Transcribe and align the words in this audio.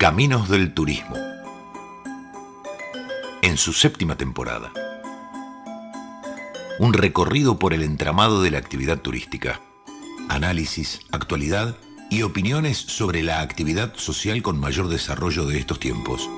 Caminos 0.00 0.48
del 0.48 0.72
Turismo. 0.72 1.14
En 3.42 3.58
su 3.58 3.74
séptima 3.74 4.16
temporada. 4.16 4.72
Un 6.78 6.94
recorrido 6.94 7.58
por 7.58 7.74
el 7.74 7.82
entramado 7.82 8.40
de 8.40 8.50
la 8.50 8.56
actividad 8.56 9.00
turística. 9.00 9.60
Análisis, 10.30 11.00
actualidad 11.12 11.76
y 12.08 12.22
opiniones 12.22 12.78
sobre 12.78 13.22
la 13.22 13.42
actividad 13.42 13.94
social 13.94 14.40
con 14.40 14.58
mayor 14.58 14.88
desarrollo 14.88 15.44
de 15.44 15.58
estos 15.58 15.78
tiempos. 15.78 16.30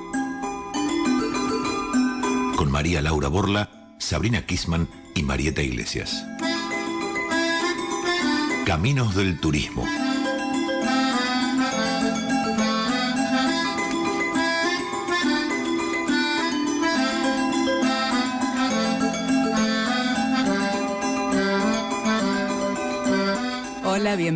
Con 2.57 2.69
María 2.69 3.01
Laura 3.01 3.29
Borla, 3.29 3.95
Sabrina 3.97 4.45
Kisman 4.45 4.89
y 5.15 5.23
Marieta 5.23 5.61
Iglesias. 5.61 6.25
Caminos 8.65 9.15
del 9.15 9.39
Turismo. 9.39 9.85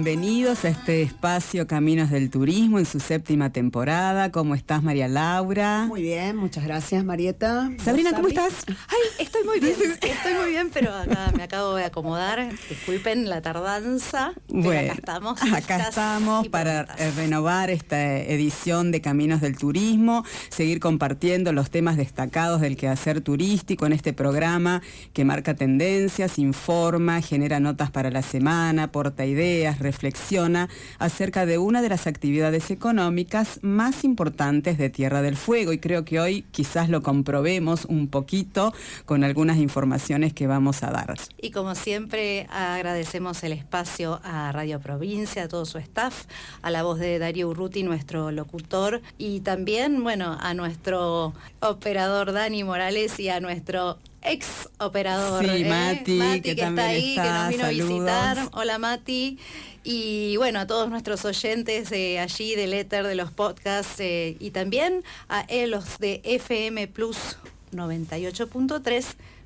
Bienvenidos 0.07 0.63
a 0.63 0.69
este 0.69 1.01
espacio 1.01 1.67
Caminos 1.67 2.11
del 2.11 2.29
Turismo 2.29 2.79
en 2.79 2.85
su 2.85 3.01
séptima 3.01 3.51
temporada. 3.51 4.31
¿Cómo 4.31 4.55
estás, 4.55 4.81
María 4.81 5.09
Laura? 5.09 5.83
Muy 5.85 6.01
bien, 6.01 6.37
muchas 6.37 6.63
gracias, 6.63 7.03
Marieta. 7.03 7.69
Sabrina, 7.83 8.13
¿cómo 8.13 8.29
estás? 8.29 8.53
Ay, 8.69 9.25
estoy 9.25 9.43
muy 9.43 9.59
bien, 9.59 9.75
estoy 10.01 10.33
muy 10.33 10.51
bien, 10.51 10.69
pero 10.73 10.93
acá 10.95 11.33
me 11.35 11.43
acabo 11.43 11.75
de 11.75 11.83
acomodar. 11.83 12.49
Disculpen 12.69 13.27
la 13.27 13.41
tardanza. 13.41 14.31
Bueno, 14.63 14.93
acá 14.93 14.93
estamos. 14.97 15.41
Acá 15.53 15.89
estamos 15.89 16.47
para 16.47 16.83
renovar 17.15 17.69
esta 17.69 18.17
edición 18.17 18.91
de 18.91 19.01
Caminos 19.01 19.39
del 19.39 19.55
Turismo, 19.55 20.23
seguir 20.49 20.79
compartiendo 20.79 21.53
los 21.53 21.69
temas 21.69 21.95
destacados 21.95 22.59
del 22.59 22.75
quehacer 22.75 23.21
turístico 23.21 23.85
en 23.85 23.93
este 23.93 24.13
programa 24.13 24.81
que 25.13 25.25
marca 25.25 25.53
tendencias, 25.53 26.39
informa, 26.39 27.21
genera 27.21 27.59
notas 27.59 27.91
para 27.91 28.09
la 28.09 28.23
semana, 28.23 28.83
aporta 28.83 29.27
ideas 29.27 29.77
reflexiona 29.77 30.69
acerca 30.97 31.45
de 31.45 31.59
una 31.59 31.83
de 31.83 31.89
las 31.89 32.07
actividades 32.07 32.71
económicas 32.71 33.59
más 33.61 34.03
importantes 34.03 34.79
de 34.79 34.89
Tierra 34.89 35.21
del 35.21 35.35
Fuego 35.35 35.71
y 35.71 35.77
creo 35.77 36.03
que 36.03 36.19
hoy 36.19 36.41
quizás 36.49 36.89
lo 36.89 37.03
comprobemos 37.03 37.85
un 37.85 38.07
poquito 38.07 38.73
con 39.05 39.23
algunas 39.23 39.57
informaciones 39.57 40.33
que 40.33 40.47
vamos 40.47 40.81
a 40.81 40.89
dar. 40.89 41.13
Y 41.39 41.51
como 41.51 41.75
siempre 41.75 42.47
agradecemos 42.49 43.43
el 43.43 43.53
espacio 43.53 44.19
a 44.23 44.46
Radio 44.51 44.79
Provincia, 44.79 45.43
a 45.43 45.47
todo 45.47 45.65
su 45.65 45.77
staff, 45.77 46.25
a 46.61 46.71
la 46.71 46.83
voz 46.83 46.99
de 46.99 47.19
Darío 47.19 47.49
Urruti, 47.49 47.83
nuestro 47.83 48.31
locutor, 48.31 49.01
y 49.17 49.41
también, 49.41 50.03
bueno, 50.03 50.37
a 50.39 50.53
nuestro 50.53 51.33
operador 51.59 52.31
Dani 52.31 52.63
Morales 52.63 53.19
y 53.19 53.29
a 53.29 53.39
nuestro 53.39 53.97
ex 54.21 54.69
operador. 54.79 55.45
Sí, 55.45 55.63
¿eh? 55.63 55.65
Mati, 55.65 56.41
que, 56.41 56.51
está 56.51 56.87
ahí, 56.87 57.15
que 57.15 57.21
nos 57.21 57.49
vino 57.49 57.65
a 57.65 57.69
visitar. 57.69 58.49
Hola 58.53 58.77
Mati. 58.77 59.39
Y 59.83 60.35
bueno, 60.37 60.59
a 60.59 60.67
todos 60.67 60.89
nuestros 60.89 61.23
oyentes 61.23 61.89
de 61.89 62.19
allí, 62.19 62.55
del 62.55 62.73
éter, 62.73 63.07
de 63.07 63.15
los 63.15 63.31
podcasts, 63.31 63.99
eh, 63.99 64.35
y 64.39 64.51
también 64.51 65.03
a 65.29 65.45
los 65.67 65.97
de 65.99 66.19
FM 66.25 66.87
Plus 66.89 67.37
98.3 67.71 69.05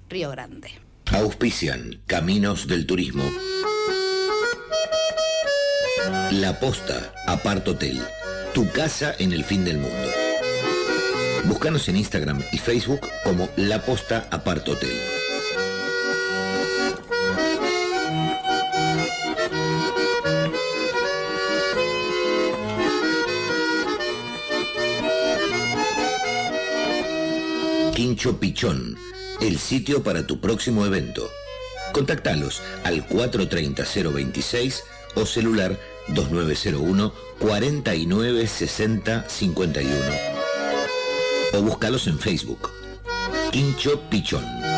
Río 0.09 0.31
Grande. 0.31 0.71
Auspician 1.11 1.99
Caminos 2.07 2.67
del 2.67 2.85
Turismo. 2.85 3.23
La 6.31 6.59
Posta, 6.59 7.11
Apart 7.27 7.67
Hotel. 7.67 8.01
Tu 8.53 8.69
casa 8.71 9.13
en 9.19 9.33
el 9.33 9.43
fin 9.43 9.63
del 9.65 9.77
mundo. 9.77 10.09
Búscanos 11.45 11.87
en 11.89 11.97
Instagram 11.97 12.41
y 12.51 12.57
Facebook 12.57 13.01
como 13.23 13.49
La 13.55 13.81
Posta 13.83 14.27
Apart 14.31 14.67
Hotel. 14.67 14.97
Quincho 27.95 28.39
Pichón, 28.39 28.97
el 29.41 29.57
sitio 29.59 30.01
para 30.01 30.25
tu 30.25 30.39
próximo 30.39 30.85
evento. 30.85 31.29
Contactalos 31.91 32.61
al 32.83 33.07
430-026 33.07 34.83
o 35.15 35.25
celular 35.25 35.77
2901 36.09 37.13
4960 37.39 39.25
51 39.27 39.95
o 41.53 41.61
búscalos 41.61 42.07
en 42.07 42.17
Facebook. 42.19 42.69
Quincho 43.51 44.01
Pichón. 44.09 44.70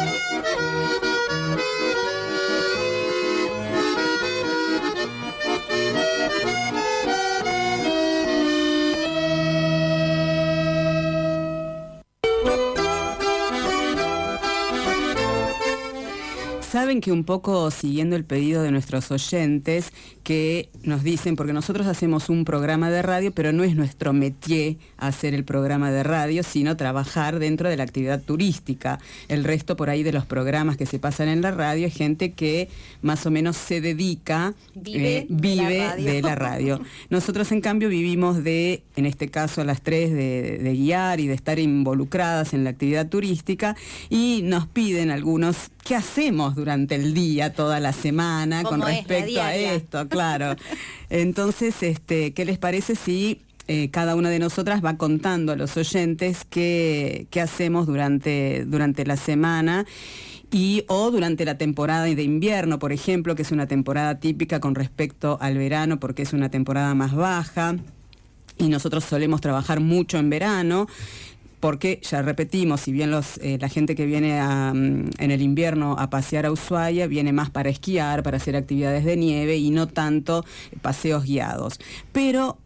Que 17.04 17.12
un 17.12 17.26
poco 17.26 17.70
siguiendo 17.70 18.16
el 18.16 18.24
pedido 18.24 18.64
de 18.64 18.72
nuestros 18.72 19.12
oyentes, 19.12 19.92
que 20.24 20.70
nos 20.84 21.04
dicen, 21.04 21.36
porque 21.36 21.52
nosotros 21.52 21.86
hacemos 21.86 22.30
un 22.30 22.46
programa 22.46 22.90
de 22.90 23.02
radio, 23.02 23.34
pero 23.34 23.52
no 23.52 23.66
es 23.66 23.76
nuestro 23.76 24.14
métier 24.14 24.78
hacer 24.96 25.34
el 25.34 25.44
programa 25.44 25.92
de 25.92 26.02
radio, 26.04 26.44
sino 26.44 26.78
trabajar 26.78 27.40
dentro 27.40 27.68
de 27.68 27.76
la 27.76 27.84
actividad 27.84 28.22
turística. 28.22 29.00
El 29.28 29.44
resto 29.44 29.76
por 29.76 29.90
ahí 29.90 30.02
de 30.02 30.14
los 30.14 30.26
programas 30.26 30.78
que 30.78 30.86
se 30.86 30.98
pasan 30.98 31.28
en 31.28 31.42
la 31.42 31.52
radio 31.52 31.88
es 31.88 31.94
gente 31.94 32.32
que 32.32 32.70
más 33.02 33.26
o 33.26 33.32
menos 33.32 33.58
se 33.58 33.82
dedica, 33.82 34.54
vive, 34.74 35.18
eh, 35.18 35.28
vive 35.28 35.96
de, 35.98 36.22
la 36.22 36.36
radio. 36.36 36.80
Nosotros 37.10 37.52
en 37.52 37.60
cambio 37.60 37.90
vivimos 37.90 38.46
de, 38.46 38.82
en 38.96 39.06
este 39.06 39.28
caso 39.28 39.60
a 39.60 39.66
las 39.66 39.82
tres, 39.82 40.14
de, 40.14 40.58
de 40.58 40.74
guiar 40.74 41.20
y 41.20 41.28
de 41.28 41.34
estar 41.34 41.60
involucradas 41.60 42.54
en 42.54 42.64
la 42.64 42.70
actividad 42.70 43.10
turística 43.10 43.76
y 44.10 44.40
nos 44.46 44.68
piden 44.68 45.12
algunos 45.12 45.73
qué 45.84 45.96
hacemos 45.96 46.56
durante 46.56 46.96
el 46.96 47.14
día, 47.14 47.54
toda 47.54 47.80
la 47.80 47.94
semana, 47.94 48.64
con 48.64 48.82
respecto 48.82 49.42
a 49.42 49.56
esto, 49.56 50.08
claro. 50.08 50.56
Entonces, 51.10 51.82
este, 51.84 52.34
¿qué 52.34 52.46
les 52.46 52.58
parece 52.58 52.96
si 52.96 53.42
eh, 53.68 53.90
cada 53.92 54.16
una 54.16 54.30
de 54.30 54.40
nosotras 54.40 54.84
va 54.84 54.98
contando 54.98 55.52
a 55.52 55.56
los 55.56 55.76
oyentes 55.78 56.46
qué, 56.50 57.28
qué 57.30 57.42
hacemos 57.42 57.88
durante, 57.88 58.66
durante 58.66 59.06
la 59.06 59.18
semana? 59.18 59.86
y 60.56 60.84
o 60.88 61.10
durante 61.10 61.46
la 61.46 61.58
temporada 61.58 62.04
de 62.04 62.22
invierno, 62.22 62.78
por 62.78 62.94
ejemplo, 62.94 63.34
que 63.34 63.42
es 63.42 63.52
una 63.52 63.66
temporada 63.66 64.20
típica 64.20 64.60
con 64.60 64.76
respecto 64.76 65.40
al 65.42 65.58
verano 65.58 66.00
porque 66.00 66.22
es 66.22 66.32
una 66.32 66.50
temporada 66.50 66.94
más 66.94 67.16
baja 67.16 67.76
y 68.60 68.70
nosotros 68.70 69.04
solemos 69.04 69.42
trabajar 69.42 69.80
mucho 69.80 70.20
en 70.20 70.30
verano 70.30 70.88
porque 71.64 72.02
ya 72.04 72.22
repetimos, 72.22 72.82
si 72.82 72.92
bien 72.92 73.14
eh, 73.40 73.58
la 73.58 73.70
gente 73.70 73.96
que 73.96 74.06
viene 74.06 74.42
mm, 74.44 75.12
en 75.18 75.32
el 75.32 75.42
invierno 75.42 75.96
a 75.98 76.10
pasear 76.10 76.46
a 76.46 76.52
Ushuaia 76.52 77.08
viene 77.08 77.32
más 77.32 77.52
para 77.52 77.70
esquiar, 77.70 78.22
para 78.22 78.36
hacer 78.36 78.58
actividades 78.58 79.06
de 79.06 79.16
nieve 79.16 79.56
y 79.56 79.70
no 79.70 79.88
tanto 79.88 80.44
paseos 80.82 81.24
guiados. 81.24 81.80
Pero 82.12 82.58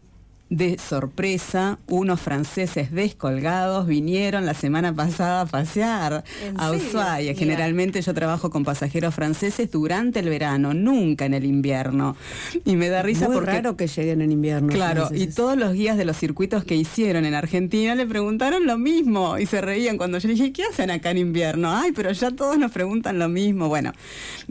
de 0.50 0.78
sorpresa, 0.78 1.78
unos 1.86 2.20
franceses 2.20 2.90
descolgados 2.90 3.86
vinieron 3.86 4.46
la 4.46 4.54
semana 4.54 4.94
pasada 4.94 5.42
a 5.42 5.46
pasear 5.46 6.24
a 6.56 6.70
Ushuaia. 6.70 7.34
Generalmente 7.34 8.00
yo 8.00 8.14
trabajo 8.14 8.48
con 8.48 8.64
pasajeros 8.64 9.14
franceses 9.14 9.70
durante 9.70 10.20
el 10.20 10.28
verano, 10.30 10.72
nunca 10.72 11.26
en 11.26 11.34
el 11.34 11.44
invierno. 11.44 12.16
Y 12.64 12.76
me 12.76 12.88
da 12.88 13.02
risa 13.02 13.26
Muy 13.26 13.36
porque 13.36 13.52
raro 13.52 13.76
que 13.76 13.86
lleguen 13.88 14.22
en 14.22 14.32
invierno. 14.32 14.68
Claro, 14.68 15.08
y 15.12 15.26
todos 15.26 15.58
los 15.58 15.74
guías 15.74 15.98
de 15.98 16.06
los 16.06 16.16
circuitos 16.16 16.64
que 16.64 16.76
hicieron 16.76 17.26
en 17.26 17.34
Argentina 17.34 17.94
le 17.94 18.06
preguntaron 18.06 18.66
lo 18.66 18.78
mismo 18.78 19.38
y 19.38 19.46
se 19.46 19.60
reían 19.60 19.98
cuando 19.98 20.18
yo 20.18 20.28
dije, 20.28 20.52
¿qué 20.52 20.64
hacen 20.64 20.90
acá 20.90 21.10
en 21.10 21.18
invierno? 21.18 21.74
Ay, 21.74 21.92
pero 21.92 22.10
ya 22.12 22.30
todos 22.30 22.58
nos 22.58 22.72
preguntan 22.72 23.18
lo 23.18 23.28
mismo. 23.28 23.68
Bueno, 23.68 23.92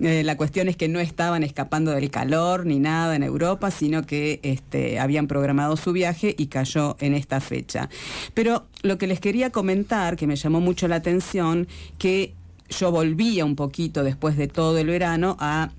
eh, 0.01 0.24
la 0.24 0.38
cuestión 0.38 0.68
es 0.68 0.77
que 0.77 0.88
no 0.88 1.00
estaban 1.00 1.44
escapando 1.44 1.92
del 1.92 2.12
calor 2.12 2.66
ni 2.68 2.80
nada 2.80 3.16
en 3.16 3.24
Europa, 3.24 3.71
sino 3.71 4.06
que 4.06 4.39
este, 4.44 5.00
habían 5.00 5.27
programado 5.27 5.75
su 5.75 5.87
viaje 5.94 6.36
y 6.38 6.48
cayó 6.48 6.95
en 7.00 7.13
esta 7.13 7.39
fecha. 7.42 7.89
Pero 8.34 8.68
lo 8.81 8.98
que 8.98 9.07
les 9.07 9.19
quería 9.19 9.51
comentar, 9.51 10.16
que 10.16 10.28
me 10.28 10.36
llamó 10.36 10.62
mucho 10.62 10.88
la 10.88 10.98
atención, 10.98 11.68
que 11.98 12.34
yo 12.69 12.92
volvía 12.92 13.45
un 13.45 13.56
poquito 13.56 14.04
después 14.04 14.38
de 14.38 14.48
todo 14.48 14.78
el 14.78 14.88
verano 14.88 15.38
a 15.39 15.72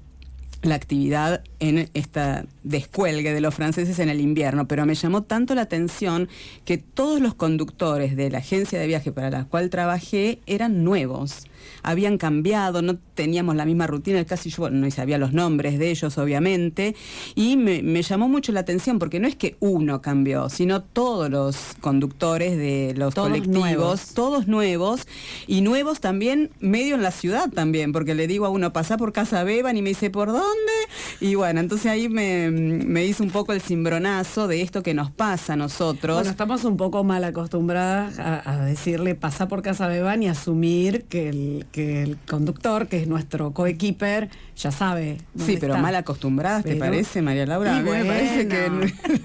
la 0.63 0.75
actividad 0.75 1.43
en 1.61 1.89
esta 1.95 2.45
descuelgue 2.63 3.33
de 3.33 3.41
los 3.41 3.55
franceses 3.55 3.99
en 3.99 4.09
el 4.09 4.21
invierno, 4.21 4.69
pero 4.69 4.87
me 4.87 4.95
llamó 4.95 5.23
tanto 5.23 5.55
la 5.55 5.63
atención 5.63 6.29
que 6.65 6.79
todos 6.79 7.21
los 7.21 7.35
conductores 7.35 8.17
de 8.17 8.31
la 8.31 8.39
agencia 8.39 8.79
de 8.79 8.87
viaje 8.87 9.11
para 9.11 9.31
la 9.31 9.45
cual 9.45 9.71
trabajé 9.71 10.39
eran 10.47 10.85
nuevos. 10.85 11.47
Habían 11.83 12.19
cambiado, 12.19 12.83
no 12.83 12.97
teníamos 13.15 13.57
la 13.57 13.65
misma 13.65 13.87
rutina, 13.87 14.25
casi 14.25 14.51
yo 14.51 14.71
no 14.71 14.89
sabía 14.91 15.19
los 15.19 15.33
nombres 15.33 15.79
de 15.79 15.91
ellos, 15.91 16.17
obviamente, 16.19 16.95
y 17.35 17.57
me, 17.57 18.03
llamó 18.03 18.29
mucho 18.29 18.53
la 18.53 18.61
atención, 18.61 18.99
porque 18.99 19.19
no 19.19 19.27
es 19.27 19.35
que 19.35 19.57
uno 19.59 20.01
cambió, 20.01 20.49
sino 20.49 20.83
todos 20.83 21.29
los 21.29 21.57
conductores 21.81 22.57
de 22.57 22.95
los 22.97 23.15
colectivos, 23.15 24.15
todos 24.15 24.47
nuevos, 24.47 25.07
y 25.47 25.63
nuevos 25.63 26.01
también 26.01 26.51
medio 26.61 26.95
en 26.95 27.03
la 27.03 27.11
ciudad 27.11 27.51
también, 27.51 27.93
porque 27.93 28.15
le 28.15 28.29
digo 28.29 28.47
a 28.47 28.51
uno, 28.51 28.73
pasa 28.73 28.97
por 28.97 29.13
Casa 29.13 29.43
Beban 29.43 29.77
y 29.77 29.83
me 29.83 29.91
dice, 29.91 30.11
¿por 30.11 30.29
dónde? 30.29 30.73
Y 31.21 31.35
bueno, 31.35 31.48
entonces 31.51 31.87
ahí 31.87 32.09
me, 32.09 33.05
hizo 33.05 33.23
un 33.23 33.31
poco 33.31 33.53
el 33.53 33.61
cimbronazo 33.61 34.49
de 34.49 34.63
esto 34.63 34.83
que 34.83 34.95
nos 34.95 35.11
pasa 35.11 35.55
a 35.55 35.57
nosotros. 35.57 36.17
Bueno, 36.17 36.31
estamos 36.31 36.65
un 36.65 36.77
poco 36.77 37.05
mal 37.05 37.25
acostumbradas 37.25 38.19
a, 38.19 38.43
a 38.45 38.65
decirle, 38.65 39.15
pasa 39.15 39.49
por 39.49 39.63
Casa 39.63 39.87
Beban 39.87 40.23
y 40.23 40.29
asumir 40.29 41.05
que 41.05 41.29
el 41.29 41.67
que 41.73 42.03
el 42.03 42.19
conductor, 42.29 42.89
que 42.89 43.01
es 43.03 43.09
nuestro 43.09 43.53
coequiper, 43.53 44.31
ya 44.57 44.71
sabe. 44.71 45.19
Sí, 45.39 45.57
pero 45.61 45.79
mal 45.79 45.95
acostumbradas, 45.95 46.65
¿te 46.65 46.77
parece, 46.77 47.23
María 47.23 47.47
Laura? 47.47 47.77
A 47.77 47.81
mí 47.81 47.91
me 47.91 48.05
parece 48.05 48.49
que 48.49 48.71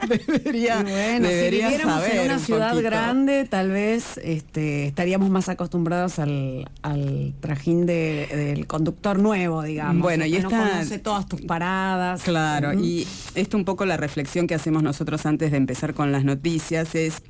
debería, 0.28 0.84
bueno, 0.84 1.28
si 1.28 1.50
viviéramos 1.50 2.04
en 2.08 2.26
una 2.26 2.40
ciudad 2.40 2.82
grande, 2.82 3.46
tal 3.46 3.70
vez 3.70 4.20
este, 4.24 4.88
estaríamos 4.88 5.30
más 5.30 5.50
acostumbrados 5.50 6.20
al, 6.20 6.66
trajín 7.40 7.86
del 7.86 8.68
conductor 8.68 9.20
nuevo, 9.20 9.64
digamos. 9.64 10.02
Bueno, 10.02 10.26
y 10.26 10.36
esta... 10.36 10.50
No 10.50 10.72
conoce 10.72 11.00
todas 11.00 11.28
tus 11.28 11.42
paradas. 11.42 12.13
Claro, 12.24 12.74
y 12.74 13.08
esto 13.36 13.58
un 13.58 13.66
poco 13.66 13.86
la 13.86 13.98
reflexión 13.98 14.48
que 14.48 14.56
hacemos 14.56 14.84
nosotros 14.84 15.26
antes 15.26 15.52
de 15.52 15.58
empezar 15.58 15.94
con 15.94 16.12
las 16.12 16.24
noticias 16.24 16.96
es 16.96 17.22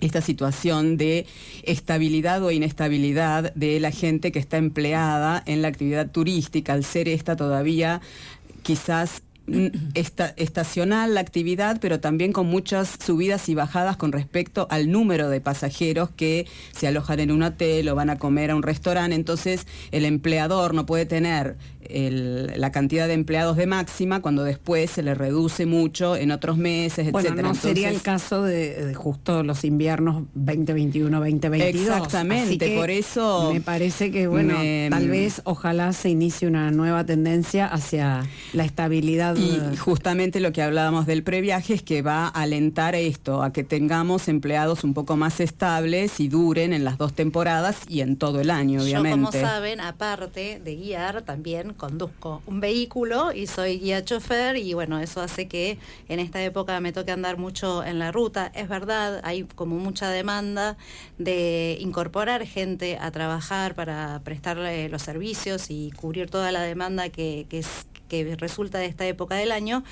esta 0.00 0.20
situación 0.20 0.96
de 0.96 1.26
estabilidad 1.62 2.42
o 2.42 2.50
inestabilidad 2.50 3.54
de 3.54 3.80
la 3.80 3.90
gente 3.90 4.32
que 4.32 4.38
está 4.38 4.56
empleada 4.58 5.42
en 5.46 5.62
la 5.62 5.68
actividad 5.68 6.10
turística, 6.10 6.72
al 6.72 6.84
ser 6.84 7.08
esta 7.08 7.36
todavía 7.36 8.00
quizás 8.62 9.22
estacional 10.36 11.14
la 11.14 11.20
actividad, 11.20 11.78
pero 11.80 12.00
también 12.00 12.32
con 12.32 12.46
muchas 12.46 12.96
subidas 13.04 13.48
y 13.48 13.54
bajadas 13.54 13.96
con 13.96 14.12
respecto 14.12 14.66
al 14.70 14.90
número 14.90 15.28
de 15.28 15.40
pasajeros 15.40 16.10
que 16.10 16.46
se 16.72 16.86
alojan 16.86 17.20
en 17.20 17.30
un 17.30 17.42
hotel 17.42 17.88
o 17.88 17.94
van 17.94 18.10
a 18.10 18.18
comer 18.18 18.50
a 18.50 18.56
un 18.56 18.62
restaurante. 18.62 19.14
Entonces, 19.14 19.66
el 19.90 20.04
empleador 20.04 20.74
no 20.74 20.86
puede 20.86 21.06
tener 21.06 21.56
la 21.90 22.72
cantidad 22.72 23.06
de 23.06 23.14
empleados 23.14 23.56
de 23.56 23.66
máxima 23.66 24.20
cuando 24.20 24.44
después 24.44 24.90
se 24.90 25.02
le 25.02 25.14
reduce 25.14 25.66
mucho 25.66 26.16
en 26.16 26.30
otros 26.30 26.56
meses, 26.56 27.10
bueno, 27.12 27.28
etcétera. 27.28 27.48
No 27.48 27.54
sería 27.54 27.90
el 27.90 28.02
caso 28.02 28.42
de, 28.42 28.94
justo 28.94 29.42
los 29.42 29.64
inviernos 29.64 30.24
2021-2022. 30.36 31.62
Exactamente, 31.62 32.76
por 32.76 32.90
eso 32.90 33.52
me 33.52 33.60
parece 33.60 34.10
que 34.10 34.26
bueno, 34.26 34.54
tal 34.90 35.08
vez 35.08 35.42
ojalá 35.44 35.92
se 35.92 36.10
inicie 36.10 36.48
una 36.48 36.70
nueva 36.70 37.04
tendencia 37.04 37.66
hacia 37.66 38.26
la 38.52 38.64
estabilidad 38.64 39.36
y 39.36 39.76
justamente 39.76 40.40
lo 40.40 40.52
que 40.52 40.62
hablábamos 40.62 41.06
del 41.06 41.22
previaje 41.22 41.74
es 41.74 41.82
que 41.82 42.02
va 42.02 42.26
a 42.26 42.28
alentar 42.28 42.94
esto, 42.94 43.42
a 43.42 43.52
que 43.52 43.64
tengamos 43.64 44.28
empleados 44.28 44.84
un 44.84 44.94
poco 44.94 45.16
más 45.16 45.40
estables 45.40 46.20
y 46.20 46.28
duren 46.28 46.72
en 46.72 46.84
las 46.84 46.98
dos 46.98 47.12
temporadas 47.12 47.82
y 47.88 48.00
en 48.00 48.16
todo 48.16 48.40
el 48.40 48.50
año, 48.50 48.82
obviamente. 48.82 49.18
Yo, 49.18 49.26
como 49.26 49.32
saben, 49.32 49.80
aparte 49.80 50.60
de 50.64 50.76
guiar, 50.76 51.22
también 51.22 51.73
conduzco 51.74 52.42
un 52.46 52.60
vehículo 52.60 53.32
y 53.32 53.46
soy 53.46 53.78
guía 53.78 54.04
chofer 54.04 54.56
y 54.56 54.74
bueno, 54.74 54.98
eso 54.98 55.20
hace 55.20 55.48
que 55.48 55.78
en 56.08 56.20
esta 56.20 56.42
época 56.42 56.80
me 56.80 56.92
toque 56.92 57.12
andar 57.12 57.38
mucho 57.38 57.84
en 57.84 57.98
la 57.98 58.12
ruta. 58.12 58.50
Es 58.54 58.68
verdad, 58.68 59.20
hay 59.24 59.44
como 59.44 59.76
mucha 59.76 60.10
demanda 60.10 60.76
de 61.18 61.76
incorporar 61.80 62.46
gente 62.46 62.98
a 63.00 63.10
trabajar 63.10 63.74
para 63.74 64.20
prestarle 64.24 64.88
los 64.88 65.02
servicios 65.02 65.70
y 65.70 65.90
cubrir 65.92 66.30
toda 66.30 66.52
la 66.52 66.62
demanda 66.62 67.08
que, 67.08 67.46
es, 67.50 67.86
que 68.22 68.36
resulta 68.36 68.78
de 68.78 68.86
esta 68.86 69.06
época 69.06 69.34
del 69.34 69.50
año, 69.50 69.82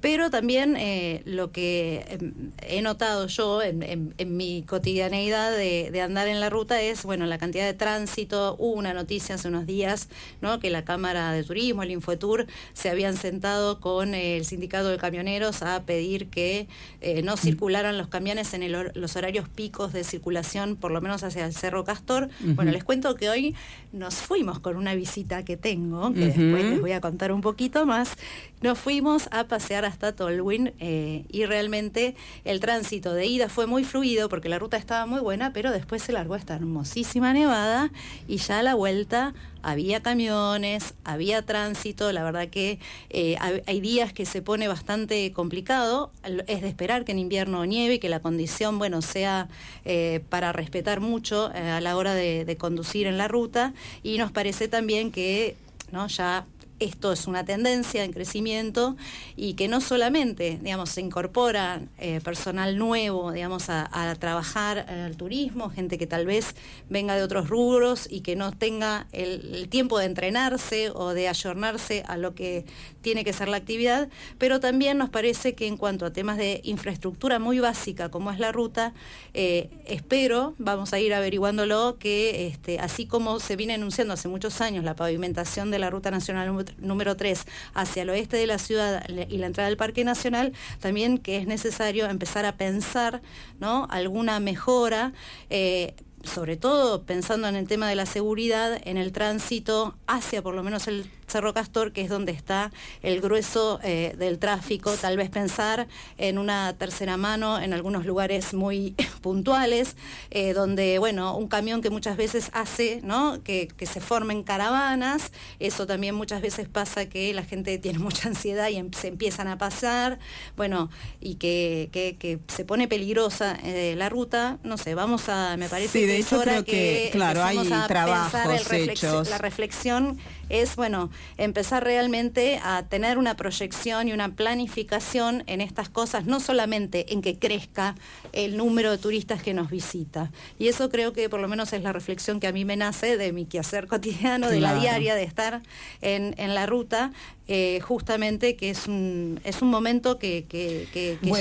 pero 0.00 0.30
también 0.30 0.76
eh, 0.76 1.22
lo 1.24 1.52
que 1.52 2.04
em, 2.08 2.32
he 2.62 2.82
notado 2.82 3.26
yo 3.26 3.62
en, 3.62 4.14
mi 4.26 4.62
cotidianeidad 4.62 5.56
de, 5.56 6.00
andar 6.00 6.28
en 6.28 6.40
la 6.40 6.50
ruta 6.50 6.80
es, 6.80 7.04
bueno, 7.04 7.26
la 7.26 7.38
cantidad 7.38 7.64
de 7.66 7.74
tránsito. 7.74 8.56
Hubo 8.58 8.72
una 8.72 8.94
noticia 8.94 9.34
hace 9.34 9.48
unos 9.48 9.66
días, 9.66 10.08
¿no? 10.40 10.58
Que 10.60 10.70
la 10.70 10.84
Cámara 10.84 11.32
de 11.32 11.44
Turismo, 11.44 11.82
el 11.82 11.90
Infotour, 11.90 12.46
se 12.72 12.90
habían 12.90 13.16
sentado 13.16 13.80
con 13.80 14.14
el 14.14 14.44
sindicato 14.44 14.88
de 14.88 14.98
camioneros 14.98 15.62
a 15.62 15.82
pedir 15.84 16.28
que 16.28 16.68
eh, 17.00 17.22
no 17.22 17.36
circularan 17.36 17.98
los 17.98 18.08
camiones 18.08 18.54
en 18.54 18.72
los 18.72 19.16
horarios 19.16 19.48
picos 19.48 19.92
de 19.92 20.04
circulación, 20.04 20.76
por 20.76 20.90
lo 20.90 21.00
menos 21.00 21.22
hacia 21.22 21.46
el 21.46 21.54
Cerro 21.54 21.84
Castor. 21.84 22.28
Bueno, 22.40 22.72
les 22.72 22.84
cuento 22.84 23.14
que 23.14 23.28
hoy 23.28 23.54
nos 23.92 24.16
fuimos 24.16 24.58
con 24.58 24.76
una 24.76 24.94
visita 24.94 25.44
que 25.44 25.56
tengo, 25.56 26.12
que 26.12 26.26
después 26.26 26.64
les 26.64 26.80
voy 26.80 26.92
a 26.92 27.00
contar 27.00 27.32
un 27.32 27.40
poquito 27.40 27.67
más, 27.86 28.16
nos 28.60 28.78
fuimos 28.78 29.28
a 29.30 29.44
pasear 29.44 29.84
hasta 29.84 30.16
Tolwyn 30.16 30.72
eh, 30.80 31.24
y 31.30 31.44
realmente 31.44 32.16
el 32.44 32.60
tránsito 32.60 33.14
de 33.14 33.26
ida 33.26 33.48
fue 33.48 33.66
muy 33.66 33.84
fluido 33.84 34.28
porque 34.28 34.48
la 34.48 34.58
ruta 34.58 34.76
estaba 34.76 35.06
muy 35.06 35.20
buena, 35.20 35.52
pero 35.52 35.70
después 35.70 36.02
se 36.02 36.12
largó 36.12 36.34
esta 36.34 36.56
hermosísima 36.56 37.32
nevada 37.32 37.90
y 38.26 38.38
ya 38.38 38.58
a 38.58 38.62
la 38.62 38.74
vuelta 38.74 39.34
había 39.62 40.02
camiones, 40.02 40.94
había 41.04 41.42
tránsito, 41.42 42.10
la 42.12 42.24
verdad 42.24 42.48
que 42.48 42.78
eh, 43.10 43.36
hay 43.40 43.80
días 43.80 44.12
que 44.12 44.24
se 44.24 44.40
pone 44.40 44.66
bastante 44.66 45.30
complicado, 45.32 46.10
es 46.46 46.62
de 46.62 46.68
esperar 46.68 47.04
que 47.04 47.12
en 47.12 47.18
invierno 47.18 47.64
nieve 47.66 48.00
que 48.00 48.08
la 48.08 48.20
condición, 48.20 48.78
bueno, 48.78 49.02
sea 49.02 49.48
eh, 49.84 50.20
para 50.30 50.52
respetar 50.52 51.00
mucho 51.00 51.50
a 51.54 51.80
la 51.80 51.96
hora 51.96 52.14
de, 52.14 52.44
de 52.44 52.56
conducir 52.56 53.06
en 53.06 53.18
la 53.18 53.28
ruta 53.28 53.74
y 54.02 54.18
nos 54.18 54.32
parece 54.32 54.68
también 54.68 55.12
que 55.12 55.56
¿no? 55.92 56.06
ya 56.06 56.46
esto 56.80 57.12
es 57.12 57.26
una 57.26 57.44
tendencia 57.44 58.04
en 58.04 58.12
crecimiento 58.12 58.96
y 59.36 59.54
que 59.54 59.68
no 59.68 59.80
solamente, 59.80 60.58
digamos, 60.62 60.90
se 60.90 61.00
incorpora 61.00 61.82
eh, 61.98 62.20
personal 62.22 62.78
nuevo, 62.78 63.32
digamos, 63.32 63.68
a, 63.68 63.88
trabajar 64.18 64.78
al 64.88 65.16
turismo, 65.16 65.70
gente 65.70 65.98
que 65.98 66.06
tal 66.06 66.24
vez 66.24 66.54
venga 66.88 67.14
de 67.14 67.22
otros 67.22 67.48
rubros 67.48 68.08
y 68.10 68.20
que 68.20 68.36
no 68.36 68.52
tenga 68.52 69.06
el, 69.12 69.68
tiempo 69.68 69.98
de 69.98 70.06
entrenarse 70.06 70.90
o 70.90 71.14
de 71.14 71.28
ayornarse 71.28 72.04
a 72.06 72.16
lo 72.16 72.34
que 72.34 72.64
tiene 73.02 73.24
que 73.24 73.32
ser 73.32 73.48
la 73.48 73.58
actividad, 73.58 74.08
pero 74.38 74.60
también 74.60 74.98
nos 74.98 75.10
parece 75.10 75.54
que 75.54 75.66
en 75.66 75.76
cuanto 75.76 76.06
a 76.06 76.12
temas 76.12 76.38
de 76.38 76.60
infraestructura 76.64 77.38
muy 77.38 77.60
básica 77.60 78.08
como 78.10 78.30
es 78.30 78.38
la 78.38 78.50
ruta, 78.50 78.94
eh, 79.34 79.70
espero, 79.86 80.54
vamos 80.58 80.92
a 80.92 81.00
ir 81.00 81.12
averiguándolo, 81.12 81.98
que 81.98 82.46
este, 82.46 82.78
así 82.78 83.06
como 83.06 83.40
se 83.40 83.56
viene 83.56 83.74
anunciando 83.74 84.14
hace 84.14 84.28
muchos 84.28 84.60
años 84.60 84.84
la 84.84 84.96
pavimentación 84.96 85.70
de 85.70 85.78
la 85.78 85.90
Ruta 85.90 86.10
Nacional 86.10 86.48
número 86.78 87.16
3 87.16 87.44
hacia 87.74 88.02
el 88.02 88.10
oeste 88.10 88.36
de 88.36 88.46
la 88.46 88.58
ciudad 88.58 89.04
y 89.08 89.38
la 89.38 89.46
entrada 89.46 89.68
del 89.68 89.76
Parque 89.76 90.04
Nacional, 90.04 90.52
también 90.80 91.18
que 91.18 91.36
es 91.38 91.46
necesario 91.46 92.06
empezar 92.06 92.44
a 92.44 92.56
pensar 92.56 93.22
¿no? 93.60 93.86
alguna 93.90 94.40
mejora. 94.40 95.12
Eh, 95.50 95.94
sobre 96.24 96.56
todo 96.56 97.04
pensando 97.04 97.46
en 97.46 97.54
el 97.54 97.68
tema 97.68 97.88
de 97.88 97.94
la 97.94 98.04
seguridad 98.04 98.80
en 98.84 98.96
el 98.96 99.12
tránsito 99.12 99.96
hacia 100.08 100.42
por 100.42 100.52
lo 100.54 100.64
menos 100.64 100.88
el 100.88 101.08
Cerro 101.28 101.54
Castor, 101.54 101.92
que 101.92 102.02
es 102.02 102.08
donde 102.08 102.32
está 102.32 102.72
el 103.02 103.20
grueso 103.20 103.80
eh, 103.82 104.14
del 104.18 104.38
tráfico, 104.38 104.92
tal 104.92 105.16
vez 105.16 105.30
pensar 105.30 105.86
en 106.16 106.38
una 106.38 106.76
tercera 106.76 107.16
mano 107.16 107.60
en 107.60 107.72
algunos 107.72 108.06
lugares 108.06 108.54
muy 108.54 108.94
puntuales, 109.20 109.96
eh, 110.30 110.52
donde, 110.52 110.98
bueno, 110.98 111.36
un 111.36 111.48
camión 111.48 111.82
que 111.82 111.90
muchas 111.90 112.16
veces 112.16 112.50
hace, 112.52 113.00
¿no? 113.02 113.42
Que, 113.42 113.68
se 113.88 114.00
formen 114.00 114.42
caravanas, 114.42 115.32
eso 115.60 115.86
también 115.86 116.14
muchas 116.14 116.42
veces 116.42 116.68
pasa 116.68 117.06
que 117.06 117.32
la 117.32 117.42
gente 117.42 117.78
tiene 117.78 117.98
mucha 118.08 118.28
ansiedad 118.28 118.68
y 118.68 118.76
em, 118.76 118.90
se 118.92 119.08
empiezan 119.08 119.48
a 119.48 119.56
pasar, 119.56 120.18
bueno, 120.56 120.90
y 121.20 121.36
que, 121.36 122.38
se 122.48 122.64
pone 122.64 122.88
peligrosa 122.88 123.58
eh, 123.64 123.94
la 123.96 124.08
ruta, 124.08 124.58
no 124.62 124.76
sé, 124.76 124.94
vamos 124.94 125.28
a, 125.28 125.56
me 125.56 125.68
parece 125.68 126.00
que 126.00 126.18
es 126.18 126.32
hora 126.32 126.62
que, 126.62 127.08
claro, 127.12 127.42
hay 127.42 127.58
trabajos 127.86 128.72
hechos. 128.72 129.28
la 129.30 129.38
reflexión. 129.38 130.18
Es, 130.48 130.76
bueno, 130.76 131.10
empezar 131.36 131.84
realmente 131.84 132.60
a 132.62 132.84
tener 132.88 133.18
una 133.18 133.36
proyección 133.36 134.08
y 134.08 134.12
una 134.12 134.30
planificación 134.30 135.44
en 135.46 135.60
estas 135.60 135.88
cosas, 135.88 136.26
no 136.26 136.40
solamente 136.40 137.12
en 137.12 137.22
que 137.22 137.38
crezca 137.38 137.94
el 138.32 138.56
número 138.56 138.90
de 138.90 138.98
turistas 138.98 139.42
que 139.42 139.54
nos 139.54 139.70
visita. 139.70 140.30
Y 140.58 140.68
eso 140.68 140.90
creo 140.90 141.12
que 141.12 141.28
por 141.28 141.40
lo 141.40 141.48
menos 141.48 141.72
es 141.72 141.82
la 141.82 141.92
reflexión 141.92 142.40
que 142.40 142.46
a 142.46 142.52
mí 142.52 142.64
me 142.64 142.76
nace 142.76 143.16
de 143.16 143.32
mi 143.32 143.46
quehacer 143.46 143.86
cotidiano, 143.86 144.48
de 144.48 144.60
la 144.60 144.74
diaria, 144.74 145.14
de 145.14 145.24
estar 145.24 145.62
en, 146.00 146.54
la 146.54 146.66
ruta, 146.66 147.12
eh, 147.46 147.80
justamente 147.80 148.56
que 148.56 148.70
es 148.70 148.86
un, 148.86 149.40
es 149.44 149.62
un 149.62 149.68
momento 149.68 150.18
que, 150.18 150.46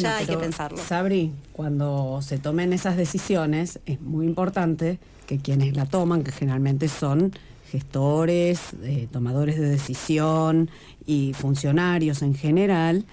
ya 0.02 0.18
hay 0.18 0.26
que 0.26 0.38
pensarlo. 0.38 0.78
Sabri, 0.78 1.32
cuando 1.54 2.20
se 2.22 2.38
tomen 2.38 2.74
esas 2.74 2.98
decisiones, 2.98 3.80
es 3.86 4.02
muy 4.02 4.26
importante 4.26 5.00
que 5.26 5.38
quienes 5.38 5.76
la 5.76 5.86
toman, 5.86 6.24
que 6.24 6.32
generalmente 6.32 6.88
son 6.88 7.34
gestores, 7.72 8.74
eh, 8.84 9.08
tomadores 9.12 9.60
de 9.60 9.70
decisión 9.70 10.70
y 11.06 11.34
funcionarios 11.34 12.22
en 12.22 12.36
general, 12.36 13.06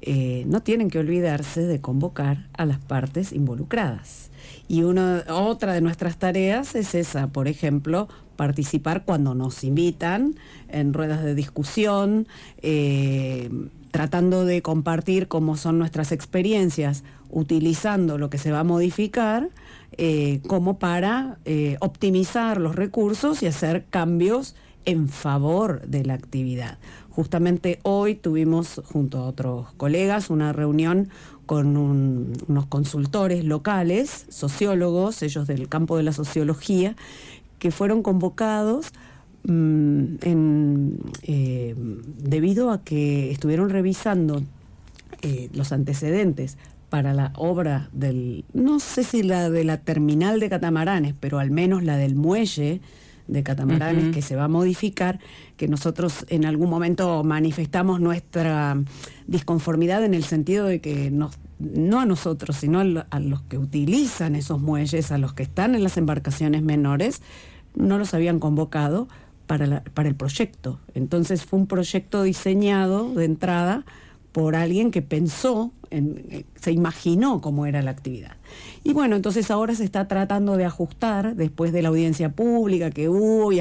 eh, 0.00 0.44
no 0.46 0.62
tienen 0.62 0.90
que 0.90 0.98
olvidarse 0.98 1.62
de 1.62 1.80
convocar 1.80 2.46
a 2.56 2.66
las 2.66 2.78
partes 2.78 3.32
involucradas. 3.32 4.30
Y 4.68 4.82
una, 4.82 5.24
otra 5.28 5.72
de 5.72 5.80
nuestras 5.80 6.18
tareas 6.18 6.74
es 6.74 6.94
esa, 6.94 7.28
por 7.28 7.48
ejemplo, 7.48 8.08
participar 8.36 9.04
cuando 9.04 9.34
nos 9.34 9.64
invitan 9.64 10.36
en 10.68 10.92
ruedas 10.94 11.24
de 11.24 11.34
discusión, 11.34 12.28
eh, 12.62 13.50
tratando 13.90 14.44
de 14.44 14.62
compartir 14.62 15.26
cómo 15.26 15.56
son 15.56 15.78
nuestras 15.78 16.12
experiencias, 16.12 17.02
utilizando 17.30 18.18
lo 18.18 18.30
que 18.30 18.38
se 18.38 18.52
va 18.52 18.60
a 18.60 18.64
modificar 18.64 19.48
eh, 19.98 20.40
como 20.46 20.78
para 20.78 21.38
optimizar 21.80 22.60
los 22.60 22.74
recursos 22.76 23.42
y 23.42 23.46
hacer 23.46 23.84
cambios 23.90 24.54
en 24.84 25.08
favor 25.08 25.86
de 25.86 26.04
la 26.04 26.14
actividad. 26.14 26.78
Justamente 27.10 27.78
hoy 27.82 28.14
tuvimos 28.14 28.80
junto 28.86 29.18
a 29.18 29.26
otros 29.26 29.66
colegas 29.76 30.30
una 30.30 30.52
reunión 30.52 31.10
con 31.44 31.76
unos 31.76 32.66
consultores 32.66 33.44
locales, 33.44 34.26
sociólogos, 34.28 35.22
ellos 35.22 35.46
del 35.46 35.68
campo 35.68 35.96
de 35.96 36.02
la 36.02 36.12
sociología, 36.12 36.94
que 37.58 37.70
fueron 37.70 38.02
convocados 38.02 38.92
mm, 39.44 40.14
eh, 41.22 41.74
debido 42.18 42.70
a 42.70 42.82
que 42.82 43.30
estuvieron 43.30 43.70
revisando 43.70 44.42
eh, 45.22 45.48
los 45.52 45.72
antecedentes 45.72 46.56
para 46.88 47.12
la 47.12 47.32
obra 47.36 47.88
del, 47.92 48.44
no 48.52 48.80
sé 48.80 49.04
si 49.04 49.22
la 49.22 49.50
de 49.50 49.64
la 49.64 49.78
terminal 49.78 50.40
de 50.40 50.48
catamaranes, 50.48 51.14
pero 51.18 51.38
al 51.38 51.50
menos 51.50 51.82
la 51.82 51.96
del 51.96 52.14
muelle 52.14 52.80
de 53.26 53.42
catamaranes 53.42 54.14
que 54.14 54.22
se 54.22 54.36
va 54.36 54.44
a 54.44 54.48
modificar, 54.48 55.20
que 55.56 55.68
nosotros 55.68 56.24
en 56.28 56.46
algún 56.46 56.70
momento 56.70 57.22
manifestamos 57.24 58.00
nuestra 58.00 58.76
disconformidad 59.26 60.02
en 60.02 60.14
el 60.14 60.24
sentido 60.24 60.64
de 60.64 60.80
que 60.80 61.10
no 61.10 62.00
a 62.00 62.06
nosotros, 62.06 62.56
sino 62.56 62.80
a 62.80 63.20
los 63.20 63.42
que 63.42 63.58
utilizan 63.58 64.34
esos 64.34 64.60
muelles, 64.60 65.12
a 65.12 65.18
los 65.18 65.34
que 65.34 65.42
están 65.42 65.74
en 65.74 65.82
las 65.82 65.98
embarcaciones 65.98 66.62
menores, 66.62 67.20
no 67.74 67.98
los 67.98 68.14
habían 68.14 68.38
convocado 68.38 69.08
para, 69.46 69.82
para 69.82 70.08
el 70.08 70.14
proyecto. 70.14 70.80
Entonces 70.94 71.44
fue 71.44 71.58
un 71.58 71.66
proyecto 71.66 72.22
diseñado 72.22 73.12
de 73.14 73.26
entrada 73.26 73.84
por 74.38 74.54
alguien 74.54 74.92
que 74.92 75.02
pensó, 75.02 75.72
en, 75.90 76.46
se 76.54 76.70
imaginó 76.70 77.40
cómo 77.40 77.66
era 77.66 77.82
la 77.82 77.90
actividad. 77.90 78.36
Y 78.84 78.92
bueno, 78.92 79.16
entonces 79.16 79.50
ahora 79.50 79.74
se 79.74 79.82
está 79.82 80.06
tratando 80.06 80.56
de 80.56 80.64
ajustar, 80.64 81.34
después 81.34 81.72
de 81.72 81.82
la 81.82 81.88
audiencia 81.88 82.30
pública 82.30 82.92
que 82.92 83.08
hubo 83.08 83.50
y 83.50 83.58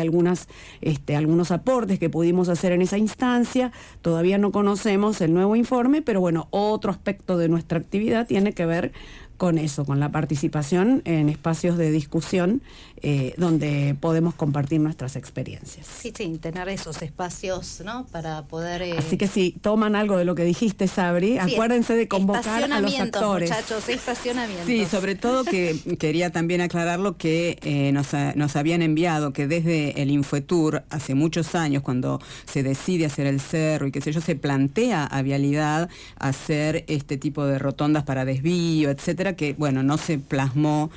este, 0.82 1.16
algunos 1.16 1.50
aportes 1.50 1.98
que 1.98 2.12
pudimos 2.12 2.48
hacer 2.48 2.74
en 2.74 2.84
esa 2.84 3.00
instancia, 3.00 3.72
todavía 4.04 4.38
no 4.38 4.52
conocemos 4.52 5.20
el 5.22 5.34
nuevo 5.34 5.56
informe, 5.56 6.04
pero 6.04 6.22
bueno, 6.22 6.48
otro 6.52 6.92
aspecto 6.92 7.40
de 7.40 7.50
nuestra 7.50 7.80
actividad 7.80 8.28
tiene 8.28 8.54
que 8.54 8.68
ver 8.68 8.92
con 9.38 9.58
eso, 9.58 9.84
con 9.84 10.00
la 10.00 10.12
participación 10.12 11.02
en 11.06 11.30
espacios 11.30 11.78
de 11.78 11.90
discusión 11.90 12.62
eh, 13.04 13.36
donde 13.38 13.96
podemos 14.00 14.34
compartir 14.34 14.80
nuestras 14.80 15.16
experiencias. 15.16 15.86
Sí, 15.86 16.12
sí, 16.16 16.40
tener 16.42 16.68
esos 16.70 17.04
espacios, 17.04 17.82
¿no? 17.86 18.08
Para 18.08 18.46
poder... 18.46 18.82
Eh, 18.82 18.98
Así 18.98 19.18
que 19.18 19.28
si 19.28 19.52
toman 19.52 19.96
algo 19.96 20.18
de 20.18 20.26
lo 20.26 20.34
que 20.34 20.44
dijiste, 20.44 20.88
Sabri, 20.88 21.38
acuérdense 21.38 21.96
de 21.96 22.08
convocar 22.08 22.64
a 22.64 22.80
los 22.80 23.00
actores. 23.00 23.52
muchachos, 23.52 23.88
estacionamientos. 23.88 24.66
Sí, 24.66 24.86
sobre 24.86 25.14
todo 25.14 25.44
que 25.44 25.78
quería 26.00 26.32
también 26.32 26.62
aclararlo 26.62 27.18
que 27.18 27.60
eh, 27.62 27.92
nos, 27.92 28.08
nos 28.36 28.56
habían 28.56 28.82
enviado 28.82 29.32
que 29.32 29.46
desde 29.46 30.02
el 30.02 30.10
Infotour, 30.10 30.84
hace 30.90 31.14
muchos 31.14 31.54
años, 31.54 31.84
cuando 31.84 32.20
se 32.52 32.64
decide 32.64 33.06
hacer 33.06 33.28
el 33.28 33.40
cerro 33.40 33.86
y 33.86 33.92
qué 33.92 34.02
sé 34.02 34.12
yo, 34.12 34.22
se 34.22 34.36
plantea 34.36 35.04
a 35.04 35.22
Vialidad 35.22 35.88
hacer 36.18 36.84
este 36.88 37.18
tipo 37.18 37.46
de 37.46 37.60
rotondas 37.60 38.06
para 38.06 38.26
desvío, 38.26 38.90
etcétera, 38.90 39.36
que 39.36 39.54
bueno, 39.54 39.84
no 39.84 40.00
se 40.00 40.18
plasmó. 40.18 40.90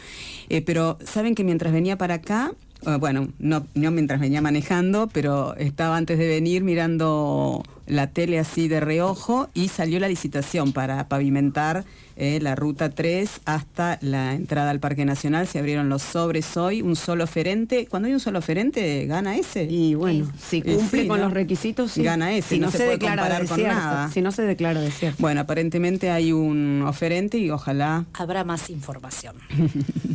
pero 0.65 0.99
saben 1.05 1.35
que 1.35 1.45
mientras 1.45 1.75
venía 1.75 1.90
para 1.97 2.15
acá, 2.15 2.53
eh, 2.87 2.97
bueno, 2.99 3.29
no, 3.39 3.67
mientras 3.75 4.21
venía 4.21 4.41
manejando, 4.41 5.09
pero 5.13 5.55
estaba 5.57 5.97
antes 5.97 6.19
de 6.19 6.27
venir 6.27 6.65
mirando 6.65 7.63
la 7.87 8.07
tele 8.07 8.39
así 8.39 8.69
de 8.69 8.81
reojo 8.81 9.49
y 9.53 9.69
salió 9.69 9.99
la 9.99 10.09
licitación 10.09 10.73
para 10.73 11.09
pavimentar 11.09 11.85
eh, 12.17 12.39
la 12.41 12.55
ruta 12.55 12.91
3 12.91 13.41
hasta 13.45 13.99
la 14.01 14.35
entrada 14.35 14.71
al 14.71 14.79
Parque 14.81 15.05
Nacional. 15.05 15.47
Se 15.47 15.59
abrieron 15.59 15.89
los 15.89 16.03
sobres 16.03 16.57
hoy, 16.57 16.83
un 16.83 16.97
solo 16.97 17.25
oferente. 17.25 17.87
Cuando 17.87 18.07
hay 18.07 18.15
un 18.15 18.21
solo 18.21 18.39
oferente, 18.39 19.07
gana 19.07 19.37
ese. 19.37 19.65
Y 19.65 19.95
bueno, 19.95 20.31
si 20.39 20.63
cumple 20.63 21.07
con 21.07 21.21
los 21.21 21.33
requisitos, 21.33 21.97
gana 21.99 22.33
ese. 22.33 22.57
Si 22.57 22.61
no, 22.61 22.71
se, 22.71 22.85
declara 22.85 23.45
con 23.47 23.63
nada. 23.63 24.11
Si 24.11 24.23
no 24.23 24.33
se 24.33 24.43
declara 24.43 24.81
desierto. 24.81 25.21
Bueno, 25.21 25.41
aparentemente 25.41 26.11
hay 26.11 26.33
un 26.33 26.85
oferente 26.87 27.39
y 27.39 27.51
ojalá... 27.51 28.07
Habrá 28.13 28.45
más 28.45 28.71
información. 28.71 29.35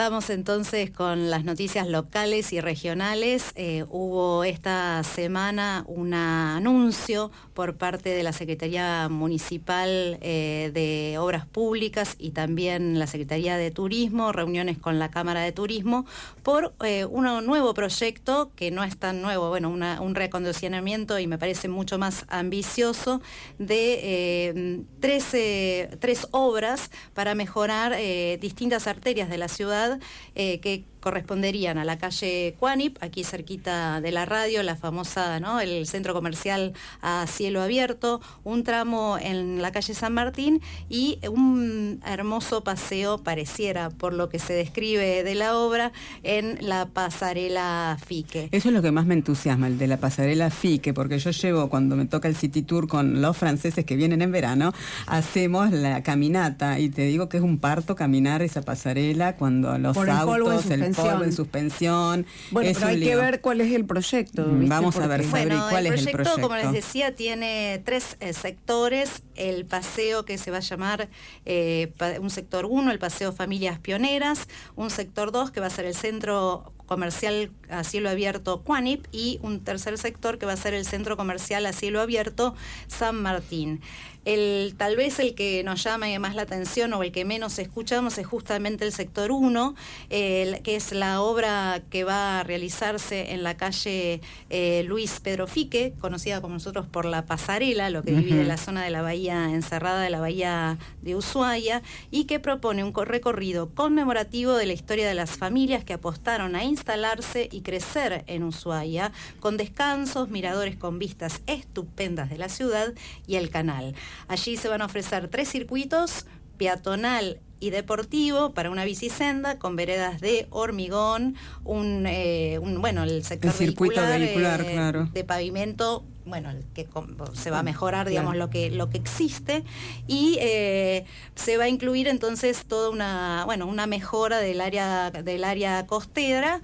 Vamos 0.00 0.30
entonces 0.30 0.90
con 0.90 1.28
las 1.28 1.44
noticias 1.44 1.86
locales 1.86 2.54
y 2.54 2.60
regionales. 2.62 3.52
Eh, 3.54 3.84
hubo 3.90 4.44
esta 4.44 5.04
semana 5.04 5.84
un 5.86 6.14
anuncio 6.14 7.30
por 7.52 7.76
parte 7.76 8.08
de 8.08 8.22
la 8.22 8.32
Secretaría 8.32 9.10
Municipal 9.10 10.16
eh, 10.22 10.70
de 10.72 11.18
Obras 11.18 11.44
Públicas 11.44 12.16
y 12.18 12.30
también 12.30 12.98
la 12.98 13.06
Secretaría 13.06 13.58
de 13.58 13.70
Turismo, 13.70 14.32
reuniones 14.32 14.78
con 14.78 14.98
la 14.98 15.10
Cámara 15.10 15.42
de 15.42 15.52
Turismo, 15.52 16.06
por 16.42 16.72
eh, 16.82 17.04
un 17.04 17.24
nuevo 17.44 17.74
proyecto 17.74 18.52
que 18.56 18.70
no 18.70 18.82
es 18.84 18.96
tan 18.96 19.20
nuevo, 19.20 19.50
bueno, 19.50 19.68
un 19.68 20.14
recondicionamiento 20.14 21.18
y 21.18 21.26
me 21.26 21.36
parece 21.36 21.68
mucho 21.68 21.98
más 21.98 22.24
ambicioso 22.30 23.20
de 23.58 24.82
13, 25.00 25.98
tres 26.00 26.26
obras 26.30 26.90
para 27.12 27.34
mejorar 27.34 27.94
distintas 28.40 28.86
arterias 28.86 29.28
de 29.28 29.36
la 29.36 29.48
ciudad 29.48 29.89
eh, 30.34 30.60
que 30.60 30.84
corresponderían 31.00 31.78
a 31.78 31.84
la 31.84 31.98
calle 31.98 32.54
Cuanip, 32.58 32.98
aquí 33.02 33.24
cerquita 33.24 34.00
de 34.00 34.12
la 34.12 34.24
radio, 34.24 34.62
la 34.62 34.76
famosa, 34.76 35.40
¿no? 35.40 35.60
El 35.60 35.86
centro 35.86 36.14
comercial 36.14 36.74
a 37.02 37.26
cielo 37.26 37.62
abierto, 37.62 38.20
un 38.44 38.64
tramo 38.64 39.18
en 39.20 39.62
la 39.62 39.72
calle 39.72 39.94
San 39.94 40.14
Martín 40.14 40.60
y 40.88 41.18
un 41.28 42.00
hermoso 42.06 42.62
paseo, 42.62 43.18
pareciera, 43.18 43.90
por 43.90 44.12
lo 44.12 44.28
que 44.28 44.38
se 44.38 44.52
describe 44.52 45.24
de 45.24 45.34
la 45.34 45.56
obra, 45.56 45.92
en 46.22 46.58
la 46.60 46.86
pasarela 46.86 47.98
Fique. 48.04 48.48
Eso 48.52 48.68
es 48.68 48.74
lo 48.74 48.82
que 48.82 48.92
más 48.92 49.06
me 49.06 49.14
entusiasma, 49.14 49.66
el 49.66 49.78
de 49.78 49.86
la 49.86 49.96
pasarela 49.96 50.50
Fique, 50.50 50.92
porque 50.94 51.18
yo 51.18 51.30
llevo, 51.30 51.68
cuando 51.68 51.96
me 51.96 52.06
toca 52.06 52.28
el 52.28 52.36
City 52.36 52.62
Tour 52.62 52.88
con 52.88 53.20
los 53.22 53.36
franceses 53.36 53.84
que 53.84 53.96
vienen 53.96 54.22
en 54.22 54.32
verano, 54.32 54.72
hacemos 55.06 55.72
la 55.72 56.02
caminata 56.02 56.78
y 56.78 56.88
te 56.90 57.02
digo 57.02 57.28
que 57.28 57.38
es 57.38 57.42
un 57.42 57.58
parto 57.58 57.96
caminar 57.96 58.42
esa 58.42 58.62
pasarela 58.62 59.36
cuando 59.36 59.76
los 59.78 59.96
autos, 59.96 60.66
el 60.70 60.89
en 60.98 61.32
suspensión. 61.32 62.26
Bueno, 62.50 62.70
pero 62.74 62.86
hay 62.86 63.00
que 63.00 63.16
ver 63.16 63.40
cuál 63.40 63.60
es 63.60 63.72
el 63.72 63.84
proyecto. 63.84 64.46
Mm, 64.46 64.68
vamos 64.68 64.96
a 64.96 65.06
ver, 65.06 65.24
bueno, 65.24 65.66
cuál 65.70 65.86
el 65.86 65.94
es 65.94 66.06
el 66.06 66.12
proyecto. 66.12 66.40
Como 66.40 66.56
les 66.56 66.72
decía, 66.72 67.14
tiene 67.14 67.80
tres 67.84 68.16
eh, 68.20 68.32
sectores. 68.32 69.22
El 69.34 69.64
paseo 69.64 70.24
que 70.24 70.38
se 70.38 70.50
va 70.50 70.58
a 70.58 70.60
llamar 70.60 71.08
eh, 71.46 71.92
un 72.20 72.30
sector 72.30 72.66
1, 72.66 72.90
el 72.90 72.98
paseo 72.98 73.32
Familias 73.32 73.78
Pioneras, 73.78 74.48
un 74.76 74.90
sector 74.90 75.32
2 75.32 75.50
que 75.50 75.60
va 75.60 75.66
a 75.66 75.70
ser 75.70 75.86
el 75.86 75.94
centro 75.94 76.72
comercial 76.90 77.52
a 77.68 77.84
cielo 77.84 78.10
abierto 78.10 78.62
Cuanip 78.62 79.06
y 79.12 79.38
un 79.42 79.60
tercer 79.60 79.96
sector 79.96 80.38
que 80.38 80.46
va 80.46 80.54
a 80.54 80.56
ser 80.56 80.74
el 80.74 80.84
centro 80.84 81.16
comercial 81.16 81.64
a 81.66 81.72
cielo 81.72 82.00
abierto 82.00 82.56
San 82.88 83.22
Martín. 83.22 83.80
El, 84.24 84.74
tal 84.76 84.96
vez 84.96 85.18
el 85.18 85.34
que 85.34 85.62
nos 85.64 85.82
llama 85.82 86.06
más 86.18 86.34
la 86.34 86.42
atención 86.42 86.92
o 86.92 87.02
el 87.02 87.10
que 87.10 87.24
menos 87.24 87.58
escuchamos 87.58 88.18
es 88.18 88.26
justamente 88.26 88.84
el 88.84 88.92
sector 88.92 89.32
1, 89.32 89.74
que 90.08 90.60
es 90.64 90.92
la 90.92 91.22
obra 91.22 91.82
que 91.88 92.04
va 92.04 92.40
a 92.40 92.42
realizarse 92.42 93.32
en 93.32 93.42
la 93.42 93.56
calle 93.56 94.20
eh, 94.50 94.82
Luis 94.86 95.20
Pedro 95.20 95.46
Fique, 95.46 95.94
conocida 96.00 96.40
como 96.40 96.54
nosotros 96.54 96.86
por 96.86 97.04
la 97.04 97.24
pasarela, 97.24 97.90
lo 97.90 98.02
que 98.02 98.12
divide 98.12 98.44
la 98.44 98.56
zona 98.56 98.84
de 98.84 98.90
la 98.90 99.02
bahía 99.02 99.50
encerrada 99.50 100.02
de 100.02 100.10
la 100.10 100.20
bahía 100.20 100.78
de 101.00 101.16
Ushuaia, 101.16 101.82
y 102.10 102.24
que 102.24 102.40
propone 102.40 102.84
un 102.84 102.94
recorrido 102.94 103.70
conmemorativo 103.74 104.54
de 104.54 104.66
la 104.66 104.72
historia 104.74 105.08
de 105.08 105.14
las 105.14 105.30
familias 105.30 105.84
que 105.84 105.94
apostaron 105.94 106.56
a 106.56 106.64
instalarse 106.64 107.48
y 107.50 107.62
crecer 107.62 108.24
en 108.26 108.42
Ushuaia, 108.42 109.12
con 109.40 109.56
descansos, 109.56 110.28
miradores 110.28 110.76
con 110.76 110.98
vistas 110.98 111.40
estupendas 111.46 112.28
de 112.28 112.38
la 112.38 112.48
ciudad 112.48 112.92
y 113.26 113.36
el 113.36 113.50
canal. 113.50 113.94
Allí 114.28 114.56
se 114.56 114.68
van 114.68 114.82
a 114.82 114.86
ofrecer 114.86 115.28
tres 115.28 115.48
circuitos, 115.48 116.26
peatonal, 116.56 117.40
y 117.60 117.70
deportivo 117.70 118.52
para 118.52 118.70
una 118.70 118.84
bicisenda 118.84 119.58
con 119.58 119.76
veredas 119.76 120.20
de 120.20 120.46
hormigón, 120.50 121.36
un, 121.64 122.06
eh, 122.06 122.58
bueno, 122.58 123.04
el 123.04 123.22
sector 123.22 123.52
circuito 123.52 124.00
vehicular, 124.00 124.62
eh, 124.62 124.72
claro. 124.72 125.08
de 125.12 125.24
pavimento 125.24 126.04
bueno, 126.24 126.50
que 126.74 126.88
se 127.34 127.50
va 127.50 127.58
a 127.58 127.62
mejorar, 127.62 128.08
digamos, 128.08 128.36
lo 128.36 128.50
que 128.50 128.70
lo 128.70 128.88
que 128.88 128.98
existe. 128.98 129.64
Y 130.06 130.38
eh, 130.40 131.04
se 131.34 131.56
va 131.56 131.64
a 131.64 131.68
incluir 131.68 132.06
entonces 132.06 132.66
toda 132.66 132.90
una, 132.90 133.42
bueno, 133.46 133.66
una 133.66 133.86
mejora 133.88 134.38
del 134.38 134.60
área 134.60 135.10
del 135.10 135.42
área 135.42 135.86
costera 135.86 136.60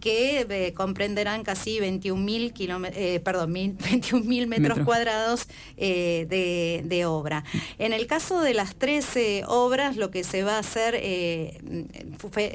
que 0.00 0.46
eh, 0.48 0.72
comprenderán 0.74 1.42
casi 1.42 1.78
21.000 1.78 2.90
eh, 2.94 3.20
perdón, 3.20 3.52
21 3.52 4.46
metros, 4.48 4.80
cuadrados 4.80 5.46
eh, 5.76 6.82
de, 6.84 7.06
obra. 7.06 7.44
En 7.78 7.92
el 7.92 8.06
caso 8.06 8.40
de 8.40 8.54
las 8.54 8.74
13 8.74 9.44
obras, 9.46 9.96
lo 9.96 10.10
que 10.10 10.24
se 10.24 10.42
va 10.42 10.56
a 10.56 10.58
hacer 10.58 11.00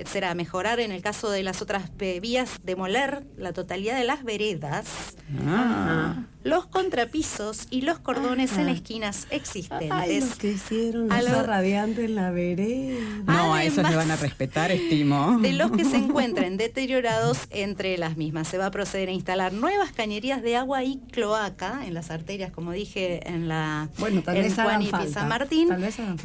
será 0.05 0.35
mejorar 0.35 0.79
en 0.79 0.91
el 0.91 1.01
caso 1.01 1.29
de 1.29 1.43
las 1.43 1.61
otras 1.61 1.91
vías, 1.97 2.59
demoler 2.63 3.25
la 3.37 3.53
totalidad 3.53 3.97
de 3.97 4.05
las 4.05 4.23
veredas. 4.23 5.15
Ah 5.47 6.25
los 6.45 6.67
contrapisos 6.67 7.65
y 7.71 7.81
los 7.81 7.97
cordones 7.97 8.55
en 8.59 8.69
esquinas 8.69 9.25
existentes. 9.31 9.89
Ay, 9.91 10.19
los 10.19 10.35
que 10.35 10.51
hicieron 10.51 11.07
la 11.07 11.41
radiante 11.41 12.05
en 12.05 12.13
la 12.13 12.29
vereda. 12.29 12.99
No, 13.25 13.55
a 13.55 13.63
esos 13.63 13.85
se 13.85 13.95
van 13.95 14.11
a 14.11 14.15
respetar, 14.15 14.71
estimo. 14.71 15.39
De 15.39 15.53
los 15.53 15.71
que 15.71 15.83
se 15.83 15.97
encuentran 15.97 16.55
deteriorados 16.55 17.14
entre 17.49 17.97
las 17.97 18.17
mismas. 18.17 18.47
Se 18.47 18.57
va 18.57 18.67
a 18.67 18.71
proceder 18.71 19.09
a 19.09 19.11
instalar 19.11 19.53
nuevas 19.53 19.91
cañerías 19.91 20.41
de 20.41 20.55
agua 20.55 20.83
y 20.83 20.97
cloaca 21.11 21.85
en 21.85 21.93
las 21.93 22.11
arterias, 22.11 22.51
como 22.51 22.71
dije, 22.71 23.27
en 23.27 23.47
la 23.47 23.89
bueno, 23.97 24.21
Juan 24.23 24.81
y 24.81 24.89
San 24.89 25.27
Martín, 25.27 25.69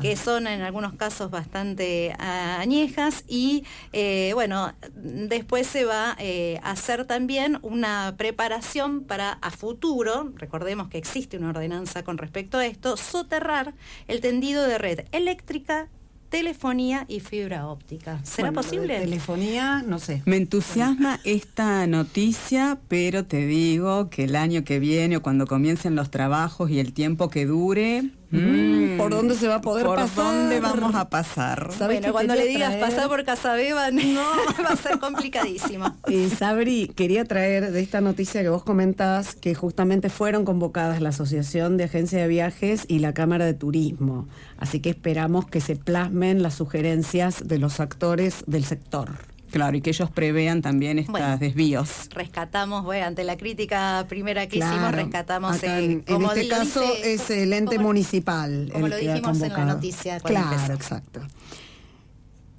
que 0.00 0.16
son 0.16 0.47
en 0.47 0.62
algunos 0.62 0.94
casos 0.94 1.30
bastante 1.30 2.14
añejas. 2.18 3.25
Y 3.28 3.64
eh, 3.92 4.32
bueno, 4.35 4.73
después 4.94 5.66
se 5.66 5.85
va 5.85 6.16
eh, 6.18 6.59
a 6.62 6.73
hacer 6.73 7.04
también 7.04 7.59
una 7.62 8.14
preparación 8.16 9.04
para 9.04 9.32
a 9.32 9.50
futuro 9.50 10.32
recordemos 10.37 10.88
que 10.88 10.99
existe 10.99 11.37
una 11.37 11.50
ordenanza 11.50 12.02
con 12.02 12.18
respecto 12.18 12.59
a 12.59 12.66
esto, 12.66 12.97
soterrar 12.97 13.75
el 14.09 14.20
tendido 14.20 14.66
de 14.66 14.78
red 14.78 15.06
eléctrica 15.12 15.88
telefonía 16.30 17.04
y 17.08 17.20
fibra 17.20 17.66
óptica. 17.66 18.20
¿Será 18.22 18.52
posible? 18.52 18.99
telefonía, 19.00 19.82
no 19.87 19.99
sé. 19.99 20.22
Me 20.25 20.37
entusiasma 20.37 21.20
esta 21.25 21.87
noticia, 21.87 22.78
pero 22.88 23.26
te 23.26 23.46
digo 23.46 24.08
que 24.08 24.25
el 24.25 24.37
año 24.37 24.64
que 24.64 24.78
viene 24.78 25.18
o 25.18 25.22
cuando 25.22 25.46
comiencen 25.46 25.96
los 25.96 26.10
trabajos 26.10 26.70
y 26.70 26.78
el 26.78 26.92
tiempo 26.92 27.28
que 27.28 27.46
dure, 27.46 28.10
Mm. 28.30 28.96
¿Por 28.96 29.10
dónde 29.10 29.34
se 29.34 29.49
va 29.49 29.56
a 29.56 29.60
poder 29.60 29.84
¿Por 29.84 29.96
pasar? 29.96 30.25
dónde 30.25 30.60
vamos 30.60 30.94
a 30.94 31.08
pasar? 31.08 31.70
Bueno, 31.78 32.12
cuando 32.12 32.34
le 32.34 32.46
digas 32.46 32.76
pasar 32.76 33.08
por 33.08 33.25
Casabeba, 33.25 33.90
no, 33.90 34.20
va 34.64 34.70
a 34.70 34.76
ser 34.76 34.99
complicadísimo. 34.99 35.96
Eh, 36.10 36.28
Sabri, 36.28 36.88
quería 36.88 37.25
traer 37.25 37.70
de 37.70 37.80
esta 37.80 38.00
noticia 38.00 38.42
que 38.42 38.49
vos 38.49 38.64
comentás 38.64 39.37
que 39.37 39.54
justamente 39.54 40.08
fueron 40.10 40.44
convocadas 40.44 41.00
la 41.00 41.10
Asociación 41.10 41.76
de 41.76 41.84
Agencias 41.84 42.22
de 42.22 42.28
Viajes 42.28 42.84
y 42.88 42.99
la 42.99 43.14
Cámara 43.14 43.44
de 43.44 43.54
Turismo. 43.54 44.26
Así 44.56 44.80
que 44.80 44.90
esperamos 44.90 45.46
que 45.46 45.60
se 45.60 45.76
plasmen 45.76 46.42
las 46.42 46.54
sugerencias 46.54 47.46
de 47.46 47.58
los 47.58 47.78
actores 47.80 48.42
del 48.46 48.64
sector. 48.64 49.29
Claro, 49.50 49.76
y 49.76 49.80
que 49.80 49.90
ellos 49.90 50.11
prevean 50.11 50.62
también 50.62 50.99
estos 50.99 51.40
desvíos. 51.40 52.09
Rescatamos, 52.11 52.85
bueno, 52.85 53.07
ante 53.07 53.25
la 53.25 53.37
crítica 53.37 54.07
primera 54.09 54.47
que 54.47 54.59
hicimos, 54.59 54.92
rescatamos... 54.92 55.62
Eh, 55.62 56.02
en, 56.07 56.23
este 56.23 56.49
caso 56.49 56.83
es 57.02 57.30
el 57.30 57.52
ente 57.52 57.78
municipal. 57.78 58.71
Como 58.73 58.88
lo 58.88 58.97
dijimos 58.97 59.40
en 59.40 59.52
la 59.52 59.64
noticia. 59.64 60.21
Claro, 60.21 60.75
exacto. 60.75 61.21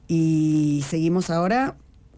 Y 0.07 0.83
seguimos 0.89 1.29
ahora 1.29 1.75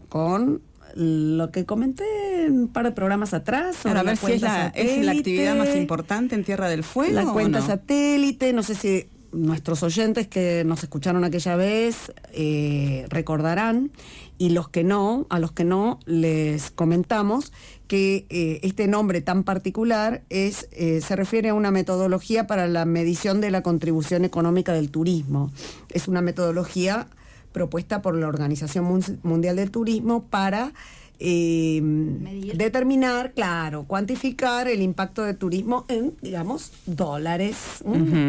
con 0.08 0.62
lo 0.96 1.50
que 1.50 1.64
comenté 1.64 2.04
un 2.48 2.68
par 2.68 2.84
de 2.84 2.92
programas 2.92 3.34
atrás. 3.34 3.76
Para 3.82 4.02
ver 4.02 4.16
si 4.16 4.32
es 4.32 4.42
la, 4.42 4.66
actividad 4.66 5.56
más 5.56 5.74
importante 5.76 6.34
en 6.34 6.44
Tierra 6.44 6.68
del 6.68 6.84
Fuego. 6.84 7.14
La 7.14 7.32
cuenta 7.32 7.60
satélite, 7.62 8.52
no 8.52 8.62
sé 8.62 8.74
si 8.74 9.06
nuestros 9.34 9.82
oyentes 9.82 10.28
que 10.28 10.62
nos 10.64 10.82
escucharon 10.82 11.24
aquella 11.24 11.56
vez 11.56 12.12
eh, 12.32 13.06
recordarán 13.08 13.90
y 14.38 14.50
los 14.50 14.68
que 14.68 14.84
no, 14.84 15.26
a 15.30 15.38
los 15.38 15.52
que 15.52 15.64
no 15.64 16.00
les 16.06 16.70
comentamos 16.70 17.52
que 17.86 18.26
eh, 18.30 18.60
este 18.62 18.88
nombre 18.88 19.20
tan 19.20 19.44
particular 19.44 20.22
es, 20.30 20.68
eh, 20.72 21.00
se 21.00 21.16
refiere 21.16 21.50
a 21.50 21.54
una 21.54 21.70
metodología 21.70 22.46
para 22.46 22.66
la 22.66 22.84
medición 22.84 23.40
de 23.40 23.50
la 23.50 23.62
contribución 23.62 24.24
económica 24.24 24.72
del 24.72 24.90
turismo. 24.90 25.52
Es 25.90 26.08
una 26.08 26.22
metodología 26.22 27.08
propuesta 27.52 28.02
por 28.02 28.16
la 28.16 28.26
Organización 28.26 29.02
Mundial 29.22 29.56
del 29.56 29.70
Turismo 29.70 30.24
para 30.24 30.72
determinar, 31.20 33.32
claro, 33.32 33.84
cuantificar 33.84 34.66
el 34.66 34.82
impacto 34.82 35.22
del 35.22 35.38
turismo 35.38 35.86
en, 35.88 36.14
digamos, 36.20 36.72
dólares, 36.86 37.56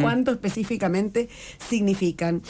cuánto 0.02 0.32
específicamente 0.32 1.28
significan. 1.68 2.44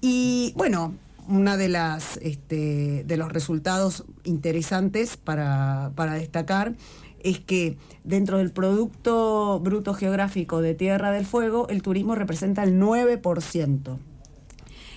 Y 0.00 0.54
bueno, 0.56 0.94
una 1.28 1.56
de 1.56 1.68
las 1.68 2.16
este, 2.18 3.04
de 3.04 3.16
los 3.16 3.32
resultados 3.32 4.04
interesantes 4.24 5.16
para, 5.16 5.92
para 5.94 6.14
destacar 6.14 6.74
es 7.22 7.40
que 7.40 7.76
dentro 8.04 8.38
del 8.38 8.50
Producto 8.50 9.60
Bruto 9.60 9.94
Geográfico 9.94 10.60
de 10.60 10.74
Tierra 10.74 11.12
del 11.12 11.24
Fuego, 11.24 11.68
el 11.68 11.82
turismo 11.82 12.14
representa 12.14 12.64
el 12.64 12.80
9% 12.80 13.98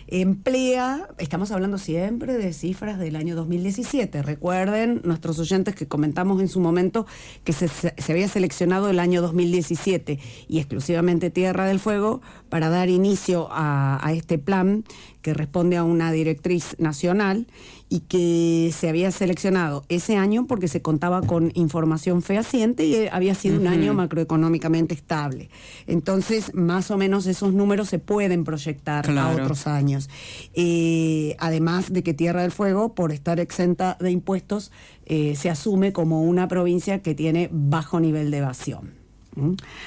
emplea, 0.07 1.09
estamos 1.17 1.51
hablando 1.51 1.77
siempre 1.77 2.37
de 2.37 2.53
cifras 2.53 2.99
del 2.99 3.15
año 3.15 3.35
2017. 3.35 4.21
Recuerden 4.21 5.01
nuestros 5.03 5.39
oyentes 5.39 5.75
que 5.75 5.87
comentamos 5.87 6.41
en 6.41 6.47
su 6.47 6.59
momento 6.59 7.05
que 7.43 7.53
se, 7.53 7.69
había 8.11 8.27
seleccionado 8.27 8.89
el 8.89 8.99
año 8.99 9.21
2017 9.21 10.19
y 10.47 10.59
exclusivamente 10.59 11.29
Tierra 11.29 11.65
del 11.65 11.79
Fuego 11.79 12.21
para 12.49 12.69
dar 12.69 12.89
inicio 12.89 13.47
a 13.51 14.11
este 14.13 14.37
plan 14.37 14.83
que 15.21 15.33
responde 15.33 15.75
a 15.75 15.83
una 15.83 16.11
directriz 16.11 16.75
nacional 16.77 17.47
y 17.95 18.01
que 18.01 18.73
se 18.77 18.89
había 18.89 19.09
seleccionado 19.09 19.85
ese 19.87 20.17
año 20.17 20.47
porque 20.47 20.67
se 20.67 20.81
contaba 20.81 21.21
con 21.21 21.53
información 21.53 22.21
fehaciente 22.21 22.85
y 22.85 23.07
había 23.07 23.35
sido 23.35 23.57
un 23.57 23.67
año 23.67 23.93
macroeconómicamente 23.93 24.93
estable. 24.93 25.49
Entonces, 25.87 26.53
más 26.53 26.91
o 26.91 26.97
menos 26.97 27.25
esos 27.25 27.53
números 27.53 27.87
se 27.87 27.99
pueden 27.99 28.43
proyectar 28.43 29.09
a 29.09 29.29
otros 29.29 29.65
años. 29.65 30.09
Eh, 30.53 31.37
además 31.39 31.93
de 31.93 32.03
que 32.03 32.13
Tierra 32.13 32.41
del 32.41 32.51
Fuego, 32.51 32.95
por 32.95 33.13
estar 33.13 33.39
exenta 33.39 33.95
de 34.01 34.11
impuestos, 34.11 34.73
eh, 35.05 35.37
se 35.37 35.49
asume 35.49 35.93
como 35.93 36.23
una 36.23 36.49
provincia 36.49 37.01
que 37.01 37.15
tiene 37.15 37.49
bajo 37.49 38.01
nivel 38.01 38.29
de 38.29 38.37
evasión. 38.39 38.93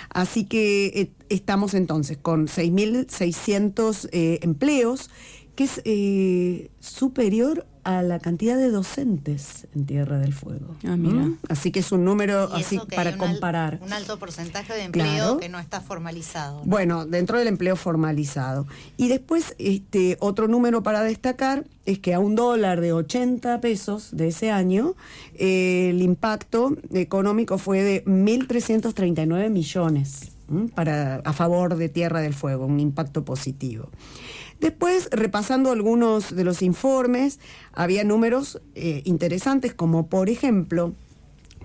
Así 0.08 0.44
que 0.44 0.86
eh, 0.86 1.10
estamos 1.28 1.74
entonces 1.74 2.16
con 2.16 2.46
6.600 2.46 4.08
empleos, 4.12 5.10
que 5.54 5.64
es 5.64 5.82
superior 6.80 7.66
a 7.88 8.02
la 8.02 8.18
cantidad 8.18 8.58
de 8.58 8.70
docentes 8.70 9.66
en 9.74 9.86
Tierra 9.86 10.18
del 10.18 10.34
Fuego. 10.34 10.76
Ah, 10.86 10.94
mira. 10.94 11.20
¿Mm? 11.20 11.38
Así 11.48 11.70
que 11.70 11.80
es 11.80 11.90
un 11.90 12.04
número 12.04 12.52
así 12.52 12.78
para 12.94 13.16
comparar. 13.16 13.78
un 13.82 13.94
alto 13.94 14.18
porcentaje 14.18 14.74
de 14.74 14.82
empleo 14.82 15.38
que 15.38 15.48
no 15.48 15.58
está 15.58 15.80
formalizado. 15.80 16.60
Bueno, 16.66 17.06
dentro 17.06 17.38
del 17.38 17.48
empleo 17.48 17.76
formalizado. 17.76 18.66
Y 18.98 19.08
después, 19.08 19.54
este, 19.58 20.18
otro 20.20 20.48
número 20.48 20.82
para 20.82 21.02
destacar 21.02 21.64
es 21.86 21.98
que 21.98 22.12
a 22.12 22.20
un 22.20 22.34
dólar 22.34 22.82
de 22.82 22.92
80 22.92 23.58
pesos 23.62 24.10
de 24.12 24.28
ese 24.28 24.50
año, 24.50 24.94
eh, 25.34 25.88
el 25.88 26.02
impacto 26.02 26.76
económico 26.92 27.56
fue 27.56 27.82
de 27.82 28.04
1.339 28.04 29.48
millones 29.48 30.32
para, 30.74 31.16
a 31.24 31.32
favor 31.32 31.76
de 31.76 31.88
Tierra 31.88 32.20
del 32.20 32.34
Fuego, 32.34 32.66
un 32.66 32.80
impacto 32.80 33.24
positivo. 33.24 33.88
Después, 34.60 35.08
repasando 35.12 35.70
algunos 35.70 36.34
de 36.34 36.44
los 36.44 36.62
informes, 36.62 37.38
había 37.72 38.02
números 38.02 38.60
eh, 38.74 39.02
interesantes, 39.04 39.72
como 39.72 40.08
por 40.08 40.28
ejemplo, 40.28 40.94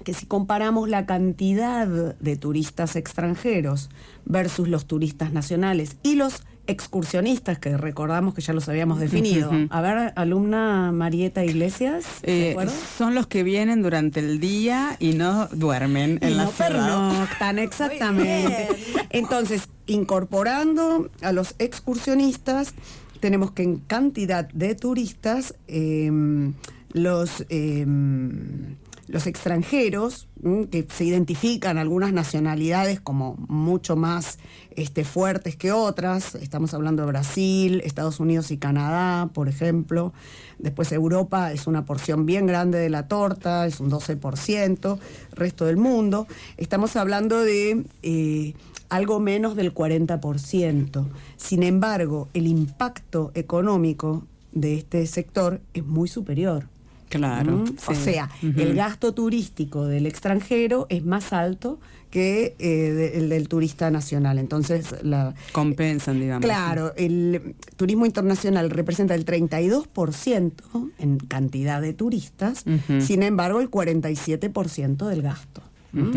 que 0.03 0.13
si 0.13 0.25
comparamos 0.25 0.89
la 0.89 1.05
cantidad 1.05 1.87
de 1.87 2.35
turistas 2.35 2.95
extranjeros 2.95 3.89
versus 4.25 4.67
los 4.67 4.85
turistas 4.85 5.31
nacionales 5.31 5.97
y 6.03 6.15
los 6.15 6.43
excursionistas, 6.67 7.59
que 7.59 7.77
recordamos 7.77 8.33
que 8.33 8.41
ya 8.41 8.53
los 8.53 8.69
habíamos 8.69 8.99
definido. 8.99 9.51
A 9.69 9.81
ver, 9.81 10.13
alumna 10.15 10.91
Marieta 10.91 11.43
Iglesias. 11.43 12.05
Eh, 12.23 12.55
son 12.97 13.15
los 13.15 13.27
que 13.27 13.43
vienen 13.43 13.81
durante 13.81 14.19
el 14.19 14.39
día 14.39 14.95
y 14.99 15.13
no 15.13 15.47
duermen 15.47 16.19
en 16.21 16.37
la 16.37 16.47
ciudad. 16.47 17.27
tan 17.39 17.59
exactamente. 17.59 18.69
Entonces, 19.09 19.67
incorporando 19.87 21.09
a 21.21 21.31
los 21.33 21.55
excursionistas, 21.59 22.73
tenemos 23.19 23.51
que 23.51 23.63
en 23.63 23.77
cantidad 23.79 24.47
de 24.47 24.75
turistas, 24.75 25.55
em, 25.67 26.53
los... 26.93 27.45
Em, 27.49 28.75
los 29.07 29.27
extranjeros, 29.27 30.27
que 30.71 30.87
se 30.89 31.05
identifican 31.05 31.77
algunas 31.77 32.13
nacionalidades 32.13 32.99
como 32.99 33.35
mucho 33.47 33.95
más 33.95 34.39
este, 34.77 35.03
fuertes 35.03 35.55
que 35.55 35.71
otras, 35.71 36.35
estamos 36.35 36.73
hablando 36.73 37.03
de 37.03 37.07
Brasil, 37.09 37.81
Estados 37.83 38.19
Unidos 38.19 38.51
y 38.51 38.57
Canadá, 38.57 39.29
por 39.33 39.49
ejemplo, 39.49 40.13
después 40.59 40.91
Europa 40.91 41.51
es 41.51 41.67
una 41.67 41.85
porción 41.85 42.25
bien 42.25 42.45
grande 42.45 42.77
de 42.77 42.89
la 42.89 43.07
torta, 43.07 43.65
es 43.65 43.79
un 43.79 43.89
12%, 43.89 44.99
resto 45.35 45.65
del 45.65 45.77
mundo, 45.77 46.27
estamos 46.57 46.95
hablando 46.95 47.39
de... 47.39 47.85
Eh, 48.01 48.53
algo 48.89 49.19
menos 49.19 49.55
del 49.55 49.73
40%. 49.73 51.05
Sin 51.37 51.63
embargo, 51.63 52.27
el 52.35 52.45
impacto 52.45 53.31
económico 53.33 54.23
de 54.51 54.75
este 54.75 55.07
sector 55.07 55.61
es 55.73 55.83
muy 55.83 56.07
superior. 56.07 56.67
Claro. 57.09 57.57
¿Mm? 57.57 57.75
O 57.87 57.95
sea, 57.95 58.29
el 58.41 58.75
gasto 58.75 59.13
turístico 59.13 59.85
del 59.85 60.05
extranjero 60.05 60.85
es 60.89 61.03
más 61.03 61.33
alto 61.33 61.79
que 62.13 62.55
eh, 62.59 63.13
el 63.15 63.29
del 63.29 63.47
turista 63.47 63.89
nacional. 63.89 64.37
Entonces, 64.37 64.93
la, 65.01 65.33
compensan, 65.51 66.19
digamos. 66.19 66.45
Claro, 66.45 66.93
el 66.95 67.55
turismo 67.75 68.05
internacional 68.05 68.69
representa 68.69 69.15
el 69.15 69.25
32% 69.25 70.91
en 70.99 71.17
cantidad 71.17 71.81
de 71.81 71.93
turistas, 71.93 72.65
sin 72.99 73.23
embargo, 73.23 73.61
el 73.61 73.71
47% 73.71 75.07
del 75.07 75.23
gasto. 75.23 75.63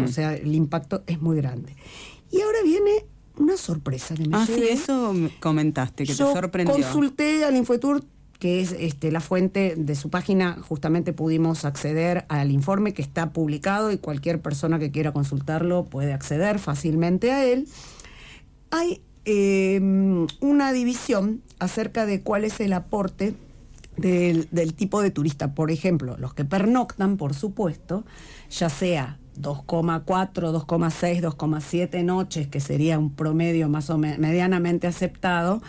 O 0.04 0.08
sea, 0.08 0.34
el 0.34 0.54
impacto 0.54 1.02
es 1.06 1.22
muy 1.22 1.38
grande. 1.38 1.74
Y 2.30 2.42
ahora 2.42 2.58
viene 2.62 3.06
una 3.38 3.56
sorpresa 3.56 4.14
que 4.14 4.28
me 4.28 4.36
Ah, 4.36 4.44
sí, 4.44 4.66
eso 4.68 5.14
comentaste, 5.40 6.04
que 6.04 6.12
te 6.12 6.18
sorprendió. 6.18 6.74
Consulté 6.74 7.42
al 7.42 7.56
Infotour 7.56 8.04
que 8.38 8.60
es 8.60 8.72
este, 8.72 9.10
la 9.10 9.20
fuente 9.20 9.74
de 9.76 9.94
su 9.94 10.10
página, 10.10 10.58
justamente 10.60 11.12
pudimos 11.12 11.64
acceder 11.64 12.24
al 12.28 12.50
informe 12.50 12.92
que 12.92 13.02
está 13.02 13.32
publicado 13.32 13.90
y 13.92 13.98
cualquier 13.98 14.40
persona 14.40 14.78
que 14.78 14.90
quiera 14.90 15.12
consultarlo 15.12 15.84
puede 15.84 16.12
acceder 16.12 16.58
fácilmente 16.58 17.32
a 17.32 17.44
él. 17.44 17.66
Hay 18.70 19.00
em, 19.24 20.26
una 20.40 20.72
división 20.72 21.42
acerca 21.58 22.04
de 22.06 22.20
cuál 22.22 22.44
es 22.44 22.60
el 22.60 22.72
aporte 22.72 23.34
del, 23.96 24.74
tipo 24.74 25.02
de 25.02 25.10
turista. 25.10 25.54
Por 25.54 25.70
ejemplo, 25.70 26.16
los 26.18 26.34
que 26.34 26.44
pernoctan, 26.44 27.16
por 27.16 27.34
supuesto, 27.34 28.04
ya 28.50 28.68
sea 28.68 29.18
2,4, 29.40 30.04
2,6, 30.04 31.20
2,7 31.20 32.04
noches, 32.04 32.48
que 32.48 32.60
sería 32.60 32.98
un 32.98 33.10
promedio 33.14 33.68
más 33.68 33.90
o 33.90 33.98
medianamente 33.98 34.86
aceptado, 34.86 35.62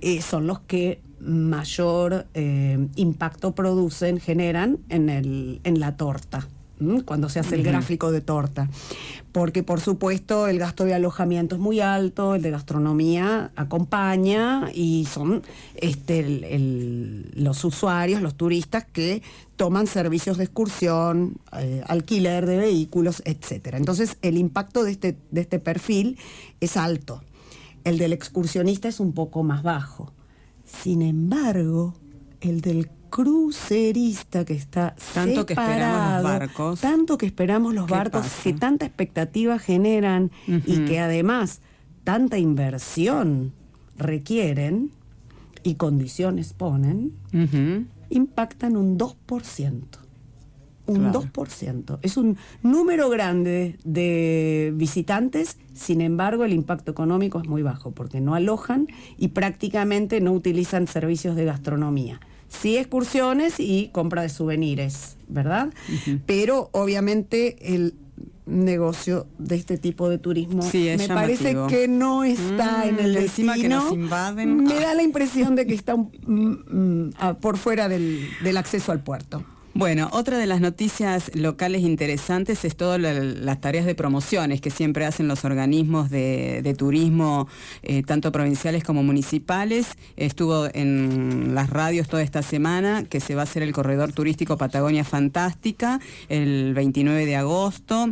eh, 0.00 0.22
son 0.22 0.46
los 0.46 0.60
que 0.60 1.00
mayor 1.24 2.26
eh, 2.34 2.88
impacto 2.96 3.54
producen, 3.54 4.20
generan 4.20 4.78
en, 4.88 5.08
el, 5.08 5.60
en 5.64 5.80
la 5.80 5.96
torta 5.96 6.46
cuando 7.04 7.28
se 7.28 7.40
hace 7.40 7.54
el 7.54 7.62
gráfico 7.62 8.10
de 8.10 8.20
torta. 8.20 8.68
Porque 9.32 9.62
por 9.62 9.80
supuesto 9.80 10.48
el 10.48 10.58
gasto 10.58 10.84
de 10.84 10.94
alojamiento 10.94 11.56
es 11.56 11.60
muy 11.60 11.80
alto, 11.80 12.34
el 12.34 12.42
de 12.42 12.50
gastronomía 12.50 13.50
acompaña 13.56 14.70
y 14.72 15.06
son 15.10 15.42
este, 15.76 17.28
los 17.34 17.64
usuarios, 17.64 18.22
los 18.22 18.34
turistas 18.34 18.84
que 18.84 19.22
toman 19.56 19.86
servicios 19.86 20.36
de 20.36 20.44
excursión, 20.44 21.36
eh, 21.58 21.82
alquiler 21.86 22.46
de 22.46 22.58
vehículos, 22.58 23.22
etc. 23.24 23.74
Entonces 23.74 24.16
el 24.22 24.36
impacto 24.36 24.84
de 24.84 24.92
este, 24.92 25.16
de 25.30 25.40
este 25.40 25.58
perfil 25.58 26.18
es 26.60 26.76
alto. 26.76 27.22
El 27.84 27.98
del 27.98 28.12
excursionista 28.12 28.88
es 28.88 28.98
un 28.98 29.12
poco 29.12 29.42
más 29.42 29.62
bajo. 29.62 30.12
Sin 30.64 31.02
embargo, 31.02 31.94
el 32.40 32.60
del 32.60 32.90
crucerista 33.10 34.44
que 34.44 34.54
está 34.54 34.96
tanto 35.14 35.46
que 35.46 35.52
esperamos 35.52 36.14
los 36.14 36.22
barcos. 36.24 36.80
tanto 36.80 37.16
que 37.16 37.26
esperamos 37.26 37.72
los 37.72 37.86
barcos 37.86 38.26
que 38.42 38.52
tanta 38.54 38.86
expectativa 38.86 39.60
generan 39.60 40.32
y 40.48 40.84
que 40.84 40.98
además 40.98 41.60
tanta 42.02 42.38
inversión 42.38 43.52
requieren 43.96 44.90
y 45.62 45.76
condiciones 45.76 46.54
ponen 46.54 47.12
impactan 48.10 48.76
un 48.76 48.98
2% 48.98 50.03
un 50.86 51.12
2%. 51.12 51.98
Es 52.02 52.16
un 52.16 52.36
número 52.62 53.08
grande 53.08 53.78
de 53.84 54.72
visitantes, 54.74 55.58
sin 55.72 56.00
embargo 56.00 56.44
el 56.44 56.52
impacto 56.52 56.90
económico 56.90 57.40
es 57.40 57.48
muy 57.48 57.62
bajo 57.62 57.92
porque 57.92 58.20
no 58.20 58.34
alojan 58.34 58.86
y 59.18 59.28
prácticamente 59.28 60.20
no 60.20 60.32
utilizan 60.32 60.86
servicios 60.86 61.36
de 61.36 61.44
gastronomía 61.44 62.20
sí 62.48 62.76
excursiones 62.76 63.58
y 63.58 63.88
compra 63.92 64.22
de 64.22 64.28
souvenirs, 64.28 65.16
¿verdad? 65.28 65.72
Pero 66.26 66.68
obviamente 66.72 67.74
el 67.74 67.94
negocio 68.46 69.26
de 69.38 69.56
este 69.56 69.78
tipo 69.78 70.08
de 70.08 70.18
turismo 70.18 70.62
me 70.72 71.08
parece 71.08 71.56
que 71.68 71.88
no 71.88 72.24
está 72.24 72.84
mm, 72.84 72.88
en 72.88 72.98
el 73.00 73.14
destino 73.14 73.54
que 73.54 73.68
nos 73.68 73.92
invaden. 73.92 74.64
me 74.64 74.74
da 74.74 74.94
la 74.94 75.02
impresión 75.10 75.56
de 75.56 75.66
que 75.66 75.74
está 75.74 75.96
mm, 75.96 76.10
mm, 76.26 77.10
por 77.40 77.56
fuera 77.56 77.88
del 77.88 78.56
acceso 78.56 78.92
al 78.92 79.02
puerto 79.02 79.44
bueno, 79.74 80.08
otra 80.12 80.38
de 80.38 80.46
las 80.46 80.60
noticias 80.60 81.34
locales 81.34 81.82
interesantes 81.82 82.64
es 82.64 82.76
todas 82.76 83.00
las 83.00 83.60
tareas 83.60 83.86
de 83.86 83.94
promociones 83.94 84.60
que 84.60 84.70
siempre 84.70 85.04
hacen 85.04 85.26
los 85.26 85.44
organismos 85.44 86.10
de, 86.10 86.74
turismo, 86.78 87.48
eh, 87.82 88.02
tanto 88.02 88.30
provinciales 88.30 88.84
como 88.84 89.02
municipales. 89.02 89.96
Estuvo 90.16 90.68
en 90.72 91.54
las 91.54 91.70
radios 91.70 92.08
toda 92.08 92.22
esta 92.22 92.42
semana 92.42 93.04
que 93.04 93.18
se 93.18 93.34
va 93.34 93.42
a 93.42 93.44
hacer 93.44 93.64
el 93.64 93.72
corredor 93.72 94.12
turístico 94.12 94.56
Patagonia 94.56 95.02
Fantástica 95.02 96.00
el 96.28 96.72
29 96.74 97.26
de 97.26 97.36
agosto 97.36 98.10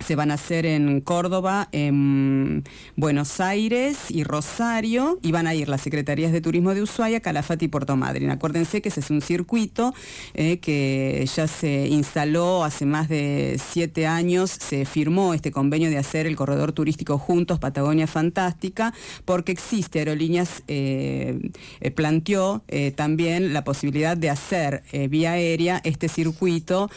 se 0.00 0.16
van 0.16 0.30
a 0.30 0.34
hacer 0.34 0.66
en 0.66 1.00
Córdoba, 1.00 1.68
en 1.72 2.64
Buenos 2.96 3.40
Aires 3.40 4.10
y 4.10 4.24
Rosario, 4.24 5.18
y 5.22 5.32
van 5.32 5.46
a 5.46 5.54
ir 5.54 5.68
las 5.68 5.80
Secretarías 5.80 6.32
de 6.32 6.40
Turismo 6.40 6.74
de 6.74 6.82
Ushuaia, 6.82 7.20
Calafate 7.20 7.64
y 7.64 7.68
Puerto 7.68 7.96
Madryn. 7.96 8.30
Acuérdense 8.30 8.82
que 8.82 8.88
ese 8.88 9.00
es 9.00 9.10
un 9.10 9.20
circuito 9.20 9.94
eh, 10.34 10.58
que 10.58 11.26
ya 11.34 11.46
se 11.46 11.88
instaló 11.88 12.64
hace 12.64 12.86
más 12.86 13.08
de 13.08 13.60
siete 13.72 14.06
años, 14.06 14.50
se 14.50 14.84
firmó 14.84 15.34
este 15.34 15.50
convenio 15.50 15.90
de 15.90 15.98
hacer 15.98 16.26
el 16.26 16.36
corredor 16.36 16.72
turístico 16.72 17.18
juntos, 17.18 17.58
Patagonia 17.58 18.06
Fantástica, 18.06 18.92
porque 19.24 19.52
existe 19.52 20.00
Aerolíneas, 20.00 20.62
eh, 20.68 21.50
eh, 21.80 21.90
planteó 21.90 22.62
también 22.94 23.52
la 23.52 23.64
posibilidad 23.64 24.16
de 24.16 24.30
hacer 24.30 24.82
vía 25.08 25.32
aérea 25.32 25.80
este 25.84 26.08
circuito 26.08 26.90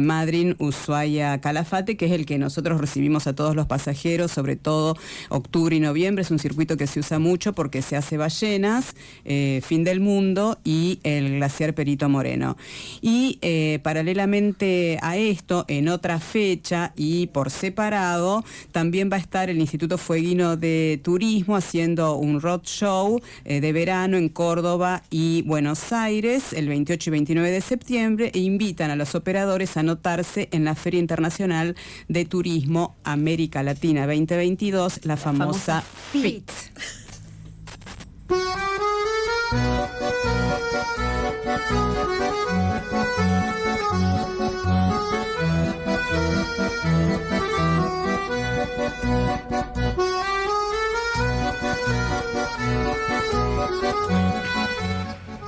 Madryn, 0.00 0.56
Ushuaia, 0.58 1.40
Calafate, 1.40 1.96
que 1.96 2.06
es 2.06 2.12
el 2.12 2.26
que 2.26 2.38
nos 2.38 2.45
nosotros 2.46 2.80
recibimos 2.80 3.26
a 3.26 3.34
todos 3.34 3.56
los 3.56 3.66
pasajeros, 3.66 4.30
sobre 4.30 4.54
todo 4.54 4.96
octubre 5.30 5.74
y 5.74 5.80
noviembre, 5.80 6.22
es 6.22 6.30
un 6.30 6.38
circuito 6.38 6.76
que 6.76 6.86
se 6.86 7.00
usa 7.00 7.18
mucho 7.18 7.54
porque 7.54 7.82
se 7.82 7.96
hace 7.96 8.16
ballenas, 8.16 8.94
eh, 9.24 9.60
fin 9.64 9.82
del 9.82 9.98
mundo 9.98 10.56
y 10.62 11.00
el 11.02 11.38
glaciar 11.38 11.74
Perito 11.74 12.08
Moreno. 12.08 12.56
Y 13.02 13.40
eh, 13.42 13.80
paralelamente 13.82 15.00
a 15.02 15.16
esto, 15.16 15.64
en 15.66 15.88
otra 15.88 16.20
fecha 16.20 16.92
y 16.94 17.26
por 17.26 17.50
separado, 17.50 18.44
también 18.70 19.10
va 19.10 19.16
a 19.16 19.20
estar 19.20 19.50
el 19.50 19.58
Instituto 19.58 19.98
Fueguino 19.98 20.56
de 20.56 21.00
Turismo 21.02 21.56
haciendo 21.56 22.14
un 22.14 22.40
road 22.40 22.62
show 22.62 23.20
eh, 23.44 23.60
de 23.60 23.72
verano 23.72 24.16
en 24.18 24.28
Córdoba 24.28 25.02
y 25.10 25.42
Buenos 25.42 25.92
Aires 25.92 26.52
el 26.52 26.68
28 26.68 27.10
y 27.10 27.12
29 27.12 27.50
de 27.50 27.60
septiembre 27.60 28.30
e 28.32 28.38
invitan 28.38 28.92
a 28.92 28.96
los 28.96 29.16
operadores 29.16 29.76
a 29.76 29.80
anotarse 29.80 30.48
en 30.52 30.64
la 30.64 30.76
Feria 30.76 31.00
Internacional 31.00 31.74
de 32.06 32.24
Turismo 32.24 32.35
Turismo 32.36 32.96
América 33.02 33.62
Latina 33.62 34.06
2022, 34.06 35.06
la, 35.06 35.16
famosa, 35.16 35.82
FIT. 36.12 36.50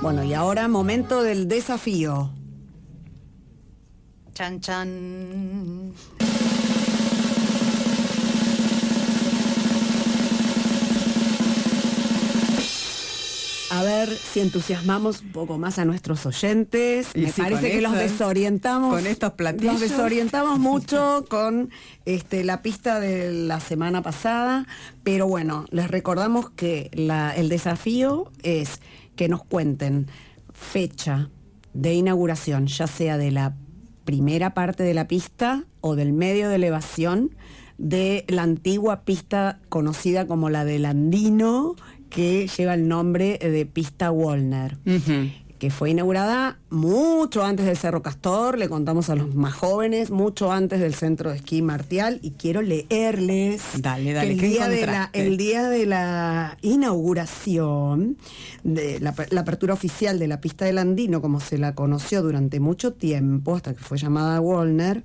Bueno, 0.01 0.23
y 0.23 0.33
ahora 0.33 0.67
momento 0.67 1.21
del 1.21 1.47
desafío. 1.47 2.31
Chan, 4.33 4.59
chan. 4.59 5.93
A 13.71 13.83
ver 13.83 14.09
si 14.09 14.39
entusiasmamos 14.39 15.21
un 15.21 15.31
poco 15.31 15.57
más 15.57 15.79
a 15.79 15.85
nuestros 15.85 16.25
oyentes. 16.25 17.07
Me 17.15 17.31
parece 17.31 17.71
que 17.71 17.81
los 17.81 17.93
desorientamos. 17.93 18.93
Con 18.93 19.07
estos 19.07 19.33
platillos. 19.33 19.73
Los 19.73 19.81
desorientamos 19.81 20.59
mucho 20.59 21.25
con 21.29 21.69
este, 22.05 22.43
la 22.43 22.61
pista 22.61 22.99
de 22.99 23.31
la 23.31 23.59
semana 23.59 24.01
pasada. 24.01 24.65
Pero 25.03 25.27
bueno, 25.27 25.65
les 25.71 25.89
recordamos 25.89 26.49
que 26.49 26.89
el 26.93 27.49
desafío 27.49 28.31
es 28.43 28.79
que 29.15 29.29
nos 29.29 29.43
cuenten 29.43 30.07
fecha 30.53 31.29
de 31.73 31.93
inauguración, 31.93 32.67
ya 32.67 32.87
sea 32.87 33.17
de 33.17 33.31
la 33.31 33.55
primera 34.05 34.53
parte 34.53 34.83
de 34.83 34.93
la 34.93 35.07
pista 35.07 35.65
o 35.81 35.95
del 35.95 36.13
medio 36.13 36.49
de 36.49 36.55
elevación 36.55 37.35
de 37.77 38.25
la 38.27 38.43
antigua 38.43 39.03
pista 39.03 39.59
conocida 39.69 40.27
como 40.27 40.49
la 40.49 40.65
del 40.65 40.85
Andino, 40.85 41.75
que 42.09 42.47
lleva 42.47 42.73
el 42.73 42.87
nombre 42.87 43.37
de 43.37 43.65
pista 43.65 44.09
Wolner 44.09 44.77
que 45.59 45.69
fue 45.69 45.91
inaugurada 45.91 46.57
mucho 46.69 47.43
antes 47.43 47.65
del 47.65 47.75
Cerro 47.75 48.01
Castor, 48.01 48.57
le 48.57 48.69
contamos 48.69 49.09
a 49.09 49.15
los 49.15 49.35
más 49.35 49.53
jóvenes, 49.53 50.09
mucho 50.09 50.53
antes 50.53 50.79
del 50.79 50.95
centro 50.95 51.31
de 51.31 51.35
esquí 51.35 51.61
Martial, 51.61 52.19
y 52.23 52.31
quiero 52.31 52.61
leerles 52.61 53.61
dale, 53.81 54.13
dale, 54.13 54.31
el, 54.31 54.39
día 54.39 54.69
de 54.69 54.85
la, 54.85 55.09
el 55.11 55.35
día 55.35 55.67
de 55.67 55.85
la 55.85 56.57
inauguración, 56.61 58.17
de 58.63 59.01
la, 59.01 59.13
la, 59.31 59.41
apertura 59.41 59.73
oficial 59.73 60.17
de 60.17 60.27
la 60.29 60.39
pista 60.39 60.63
del 60.63 60.77
Andino, 60.77 61.21
como 61.21 61.41
se 61.41 61.57
la 61.57 61.75
conoció 61.75 62.21
durante 62.21 62.61
mucho 62.61 62.93
tiempo, 62.93 63.55
hasta 63.55 63.73
que 63.73 63.83
fue 63.83 63.97
llamada 63.97 64.39
Wolner, 64.39 65.03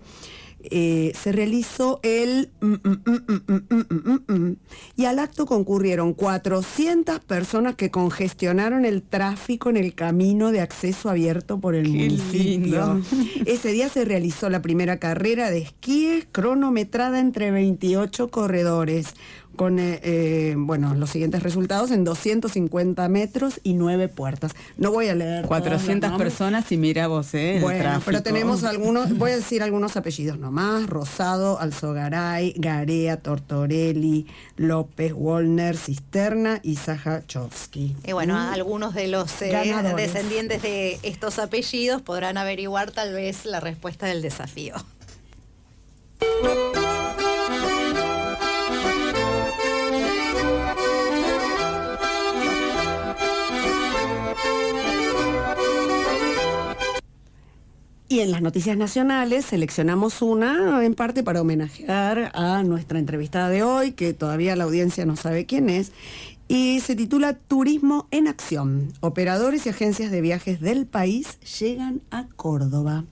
eh, 0.71 1.13
se 1.21 1.33
realizó 1.33 2.01
el 2.03 2.51
mm, 2.61 2.75
mm, 2.85 4.33
mm, 4.33 4.57
y 4.97 5.05
al 5.05 5.19
acto 5.19 5.47
concurrieron 5.47 6.15
400 6.15 7.21
personas 7.21 7.75
que 7.75 7.91
congestionaron 7.91 8.85
el 8.85 9.03
tráfico 9.03 9.71
en 9.71 9.77
el 9.77 9.95
camino 9.95 10.53
de 10.53 10.61
acceso 10.61 11.11
abierto 11.11 11.61
por 11.61 11.75
el 11.75 11.89
municipio. 11.89 13.03
Ese 13.47 13.73
día 13.73 13.89
se 13.89 14.05
realizó 14.05 14.49
la 14.49 14.63
primera 14.63 14.99
carrera 14.99 15.51
de 15.51 15.59
esquíes 15.59 16.27
cronometrada 16.31 17.21
entre 17.21 17.51
28 17.51 18.29
corredores 18.29 19.15
con 19.57 19.79
eh, 19.79 20.01
eh, 20.03 20.55
bueno, 20.57 20.95
los 20.95 21.11
siguientes 21.11 21.43
resultados 21.43 21.91
en 21.91 22.05
250 22.05 23.09
metros 23.09 23.61
y 23.63 23.75
9 23.75 24.09
puertas. 24.09 24.53
No 24.77 24.91
voy 24.91 25.09
a 25.09 25.15
leer. 25.15 25.47
400 25.47 26.13
personas 26.13 26.71
y 26.73 26.77
mira 26.77 27.07
vos, 27.07 27.35
¿eh? 27.35 27.59
bueno, 27.61 28.01
pero 28.05 28.23
tenemos 28.23 28.65
algunos, 28.65 29.17
voy 29.17 29.33
a 29.33 29.37
decir 29.37 29.63
algunos 29.63 29.97
apellidos 29.97 30.39
nomás: 30.39 30.87
Rosado, 30.87 31.59
Alzogaray, 31.61 32.55
Garea, 32.57 33.19
Tortorelli, 33.19 34.27
López, 34.57 35.13
Wolner, 35.13 35.77
Cisterna 35.77 36.61
y 36.63 36.77
Sajachovsky. 36.77 37.97
Y 38.05 38.13
bueno, 38.13 38.35
¿Mm? 38.35 38.53
algunos 38.53 38.95
de 38.95 39.09
los 39.09 39.43
eh, 39.43 39.75
descendientes 39.97 40.63
de 40.63 40.99
estos 41.03 41.39
apellidos 41.39 42.03
podrán 42.03 42.37
averiguar 42.39 42.91
tal 42.91 43.13
vez 43.13 43.45
la 43.45 43.61
respuesta 43.61 44.07
del 44.07 44.23
desafío. 44.23 44.75
Y 58.07 58.21
en 58.21 58.31
las 58.31 58.43
noticias 58.43 58.77
nacionales 58.77 59.47
seleccionamos 59.47 60.21
una 60.21 60.85
en 60.85 60.95
parte 60.95 61.23
para 61.23 61.41
homenajear 61.41 62.31
a 62.35 62.63
nuestra 62.63 62.99
entrevistada 62.99 63.49
de 63.49 63.63
hoy, 63.63 63.93
que 63.93 64.13
todavía 64.13 64.57
la 64.57 64.65
audiencia 64.65 65.07
no 65.07 65.17
sabe 65.17 65.47
quién 65.47 65.71
es, 65.71 65.91
y 66.47 66.81
se 66.81 66.97
titula 66.97 67.33
Turismo 67.33 68.07
en 68.11 68.29
Acción. 68.29 68.93
Operadores 69.01 69.65
y 69.65 69.71
agencias 69.71 70.11
de 70.11 70.21
viajes 70.21 70.61
del 70.61 70.87
país 70.87 71.39
llegan 71.59 72.03
a 72.11 72.27
Córdoba. 72.37 73.05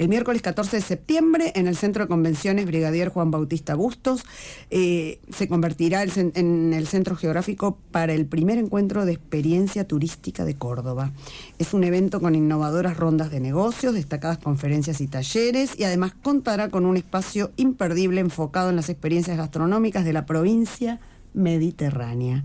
El 0.00 0.08
miércoles 0.08 0.40
14 0.40 0.76
de 0.78 0.82
septiembre, 0.82 1.52
en 1.56 1.66
el 1.66 1.76
Centro 1.76 2.04
de 2.04 2.08
Convenciones 2.08 2.64
Brigadier 2.64 3.10
Juan 3.10 3.30
Bautista 3.30 3.74
Bustos, 3.74 4.24
eh, 4.70 5.20
se 5.30 5.46
convertirá 5.46 6.02
en 6.02 6.72
el 6.72 6.86
centro 6.86 7.16
geográfico 7.16 7.76
para 7.90 8.14
el 8.14 8.24
primer 8.24 8.56
encuentro 8.56 9.04
de 9.04 9.12
experiencia 9.12 9.86
turística 9.86 10.46
de 10.46 10.56
Córdoba. 10.56 11.12
Es 11.58 11.74
un 11.74 11.84
evento 11.84 12.18
con 12.22 12.34
innovadoras 12.34 12.96
rondas 12.96 13.30
de 13.30 13.40
negocios, 13.40 13.92
destacadas 13.92 14.38
conferencias 14.38 15.02
y 15.02 15.06
talleres, 15.06 15.78
y 15.78 15.84
además 15.84 16.14
contará 16.22 16.70
con 16.70 16.86
un 16.86 16.96
espacio 16.96 17.50
imperdible 17.58 18.22
enfocado 18.22 18.70
en 18.70 18.76
las 18.76 18.88
experiencias 18.88 19.36
gastronómicas 19.36 20.06
de 20.06 20.14
la 20.14 20.24
provincia 20.24 20.98
mediterránea. 21.34 22.44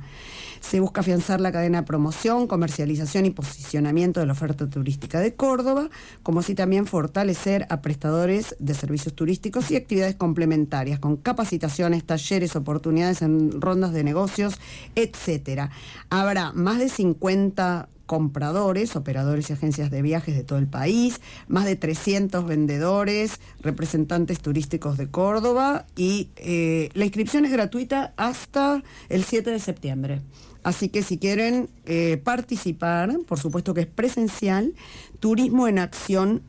Se 0.68 0.80
busca 0.80 1.02
afianzar 1.02 1.42
la 1.42 1.52
cadena 1.52 1.82
de 1.82 1.88
promoción, 1.88 2.48
comercialización 2.48 3.28
y 3.28 3.30
posicionamiento 3.30 4.20
de 4.20 4.26
la 4.26 4.34
oferta 4.34 4.68
turística 4.68 5.20
de 5.20 5.36
Córdoba, 5.36 5.90
como 6.24 6.40
así 6.40 6.56
también 6.56 6.88
fortalecer 6.88 7.68
a 7.70 7.82
prestadores 7.82 8.56
de 8.58 8.74
servicios 8.74 9.14
turísticos 9.14 9.70
y 9.70 9.76
actividades 9.76 10.16
complementarias, 10.16 10.98
con 11.00 11.18
capacitaciones, 11.18 12.04
talleres, 12.04 12.56
oportunidades 12.56 13.22
en 13.22 13.62
rondas 13.62 13.94
de 13.94 14.04
negocios, 14.04 14.56
etcétera. 14.96 15.70
Habrá 16.10 16.52
más 16.54 16.80
de 16.80 16.90
50 16.90 17.88
compradores, 18.08 18.96
operadores 18.96 19.50
y 19.50 19.54
agencias 19.54 19.92
de 19.92 20.02
viajes 20.02 20.36
de 20.36 20.44
todo 20.44 20.60
el 20.60 20.68
país, 20.68 21.22
más 21.48 21.66
de 21.66 21.76
300 21.76 22.46
vendedores, 22.46 23.40
representantes 23.62 24.40
turísticos 24.40 24.98
de 24.98 25.10
Córdoba 25.10 25.86
y 25.96 26.30
eh, 26.38 26.90
la 26.94 27.06
inscripción 27.06 27.46
es 27.46 27.52
gratuita 27.52 28.14
hasta 28.18 28.84
el 29.10 29.24
7 29.24 29.52
de 29.52 29.60
septiembre. 29.60 30.22
Así 30.66 30.90
que 30.90 31.04
si 31.04 31.20
quieren 31.20 31.70
eh, 31.86 32.20
participar, 32.24 33.16
por 33.28 33.40
supuesto 33.40 33.76
que 33.76 33.82
es 33.82 33.88
presencial, 33.88 34.74
Turismo 35.20 35.68
en 35.68 35.78
Acción 35.78 36.42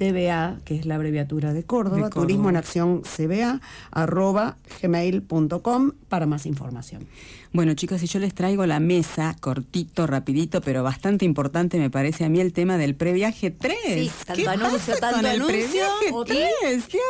CBA, 0.00 0.58
que 0.64 0.74
es 0.74 0.84
la 0.84 0.96
abreviatura 0.96 1.52
de 1.52 1.62
Córdoba, 1.62 2.10
Turismo 2.10 2.48
en 2.48 2.56
Acción 2.56 3.02
CBA, 3.02 3.60
arroba 3.92 4.56
gmail.com 4.82 5.92
para 6.08 6.26
más 6.26 6.44
información. 6.44 7.06
Bueno, 7.54 7.74
chicos, 7.74 8.00
si 8.00 8.06
yo 8.06 8.18
les 8.18 8.32
traigo 8.32 8.64
la 8.64 8.80
mesa, 8.80 9.36
cortito, 9.38 10.06
rapidito, 10.06 10.62
pero 10.62 10.82
bastante 10.82 11.26
importante, 11.26 11.78
me 11.78 11.90
parece 11.90 12.24
a 12.24 12.30
mí 12.30 12.40
el 12.40 12.54
tema 12.54 12.78
del 12.78 12.94
previaje 12.94 13.50
3. 13.50 13.76
Sí, 13.84 14.10
tanto 14.24 14.48
anuncio, 14.48 14.96
tanto 14.96 15.28
anuncio. 15.28 15.48
El 15.48 15.68
previaje 15.68 16.48
3, 16.60 16.88
Dios 16.88 17.04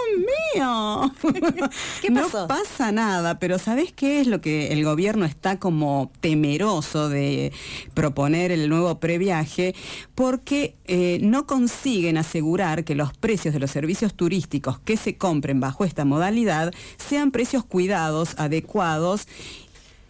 mío. 0.57 1.15
¿Qué 2.03 2.11
pasó? 2.11 2.41
No 2.41 2.49
pasa 2.49 2.91
nada, 2.91 3.39
pero 3.39 3.61
¿sabés 3.61 3.93
qué 3.93 4.21
es 4.21 4.27
lo 4.27 4.41
que 4.41 4.73
el 4.73 4.85
gobierno 4.85 5.27
está 5.27 5.61
como 5.61 6.11
temeroso 6.21 7.09
de 7.09 7.53
proponer 7.95 8.51
el 8.51 8.69
nuevo 8.69 8.99
previaje? 8.99 9.77
Porque 10.17 10.75
eh, 10.87 11.21
no 11.23 11.47
consiguen 11.47 12.19
asegurar 12.19 12.83
que 12.83 12.97
los 12.97 13.17
precios 13.17 13.55
de 13.55 13.61
los 13.61 13.71
servicios 13.71 14.15
turísticos 14.15 14.81
que 14.81 14.97
se 14.97 15.17
compren 15.17 15.61
bajo 15.61 15.85
esta 15.85 16.05
modalidad 16.05 16.73
sean 16.97 17.31
precios 17.31 17.65
cuidados, 17.65 18.35
adecuados 18.39 19.29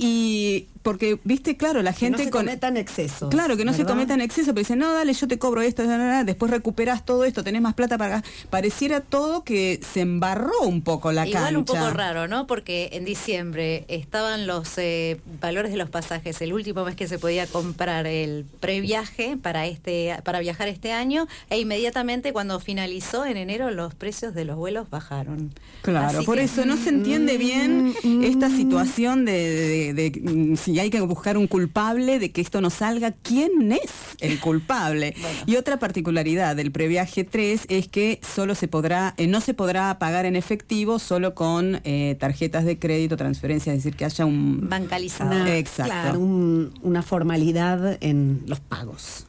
y 0.03 0.72
porque, 0.83 1.19
viste, 1.25 1.57
claro, 1.57 1.83
la 1.83 1.93
gente... 1.93 2.19
Que 2.19 2.25
no 2.25 2.27
se 2.27 2.31
cometan 2.31 2.77
excesos. 2.77 3.31
Claro, 3.31 3.57
que 3.57 3.65
no 3.65 3.73
se 3.73 3.85
cometan 3.85 4.21
excesos, 4.21 4.49
pero 4.49 4.61
dicen, 4.61 4.79
no, 4.79 4.93
dale, 4.93 5.13
yo 5.13 5.29
te 5.29 5.39
cobro 5.39 5.63
esto, 5.63 5.83
después 6.25 6.51
recuperas 6.51 7.05
todo 7.05 7.25
esto, 7.25 7.45
tenés 7.45 7.63
más 7.63 7.75
plata 7.75 7.99
para... 7.99 8.23
Pareciera 8.51 9.01
todo 9.01 9.45
que 9.45 9.81
se 9.93 10.01
embarró 10.01 10.61
un 10.63 10.83
poco 10.83 11.13
la 11.13 11.27
Igual 11.27 11.57
un 11.57 11.65
poco 11.65 11.91
raro, 11.91 12.29
¿no? 12.29 12.47
Porque 12.47 12.91
en 12.93 13.05
diciembre 13.05 13.85
estaban 13.89 14.47
los 14.47 14.77
eh, 14.79 15.21
valores 15.41 15.73
de 15.73 15.79
los 15.79 15.91
pasajes, 15.91 16.41
el 16.43 16.53
último 16.53 16.85
mes 16.85 16.97
que 16.97 17.09
se 17.09 17.19
podía 17.19 17.47
comprar 17.47 18.07
el 18.07 18.45
previaje 18.61 19.37
para, 19.37 19.67
este, 19.67 20.17
para 20.25 20.41
viajar 20.41 20.69
este 20.69 20.93
año, 20.93 21.29
e 21.51 21.59
inmediatamente 21.59 22.33
cuando 22.33 22.59
finalizó 22.61 23.25
en 23.25 23.37
enero 23.37 23.71
los 23.71 23.95
precios 23.95 24.35
de 24.35 24.45
los 24.45 24.57
vuelos 24.57 24.91
bajaron. 24.91 25.53
Claro, 25.83 26.23
por 26.25 26.39
eso 26.39 26.65
no 26.65 26.77
se 26.77 26.91
entiende 26.91 27.39
bien 27.39 27.95
mm, 28.03 28.25
esta 28.25 28.49
mm. 28.49 28.57
situación 28.57 29.25
de, 29.25 29.95
de, 29.95 30.21
mm, 30.21 30.57
y 30.73 30.81
hay 30.81 30.89
que 30.89 31.01
buscar 31.03 31.37
un 31.37 31.47
culpable 31.47 32.19
de 32.19 32.33
que 32.33 32.41
esto 32.41 32.63
no 32.63 32.71
salga, 32.71 33.13
¿quién 33.13 33.73
es 33.73 34.17
el 34.21 34.41
culpable? 34.41 35.15
Y 35.47 35.57
otra 35.57 35.79
particularidad 35.79 36.57
del 36.57 36.73
previaje 36.73 37.25
3 37.25 37.67
es 37.69 37.89
que 37.89 38.21
solo 38.23 38.55
se 38.55 38.69
podrá, 38.69 39.15
eh, 39.17 39.27
no 39.27 39.41
se 39.41 39.55
podrá 39.55 39.99
pagar 39.99 40.25
en 40.25 40.37
efectivo 40.37 40.99
solo 40.99 41.35
con 41.35 41.81
eh, 41.85 42.17
tarjetas 42.19 42.65
de 42.65 42.79
crédito, 42.79 43.17
transferencias, 43.17 43.77
es 43.77 43.85
decir, 43.85 43.97
que 43.97 44.05
haya 44.05 44.25
un... 44.25 44.69
Bancalizado. 44.69 45.47
Exacto. 45.47 45.93
Claro, 45.93 46.21
una 46.21 47.03
formalidad 47.03 47.99
en 48.01 48.43
los 48.47 48.61
pagos. 48.61 49.27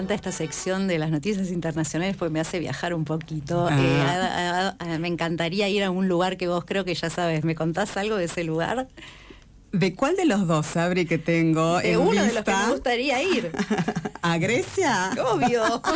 Encanta 0.00 0.14
esta 0.14 0.32
sección 0.32 0.88
de 0.88 0.98
las 0.98 1.10
noticias 1.10 1.50
internacionales 1.50 2.16
porque 2.16 2.32
me 2.32 2.40
hace 2.40 2.58
viajar 2.58 2.94
un 2.94 3.04
poquito. 3.04 3.68
Ah. 3.70 4.74
Eh, 4.80 4.98
me 4.98 5.08
encantaría 5.08 5.68
ir 5.68 5.84
a 5.84 5.90
un 5.90 6.08
lugar 6.08 6.38
que 6.38 6.48
vos 6.48 6.64
creo 6.64 6.86
que 6.86 6.94
ya 6.94 7.10
sabes. 7.10 7.44
¿Me 7.44 7.54
contás 7.54 7.98
algo 7.98 8.16
de 8.16 8.24
ese 8.24 8.42
lugar? 8.42 8.88
¿De 9.72 9.94
cuál 9.94 10.16
de 10.16 10.24
los 10.24 10.46
dos, 10.46 10.66
Sabri, 10.66 11.04
que 11.04 11.18
tengo? 11.18 11.80
De 11.80 11.98
uno 11.98 12.24
de 12.24 12.32
los 12.32 12.44
que 12.44 12.50
me 12.50 12.70
gustaría 12.70 13.22
ir. 13.22 13.52
¿A 14.22 14.38
Grecia? 14.38 15.10
Obvio. 15.22 15.82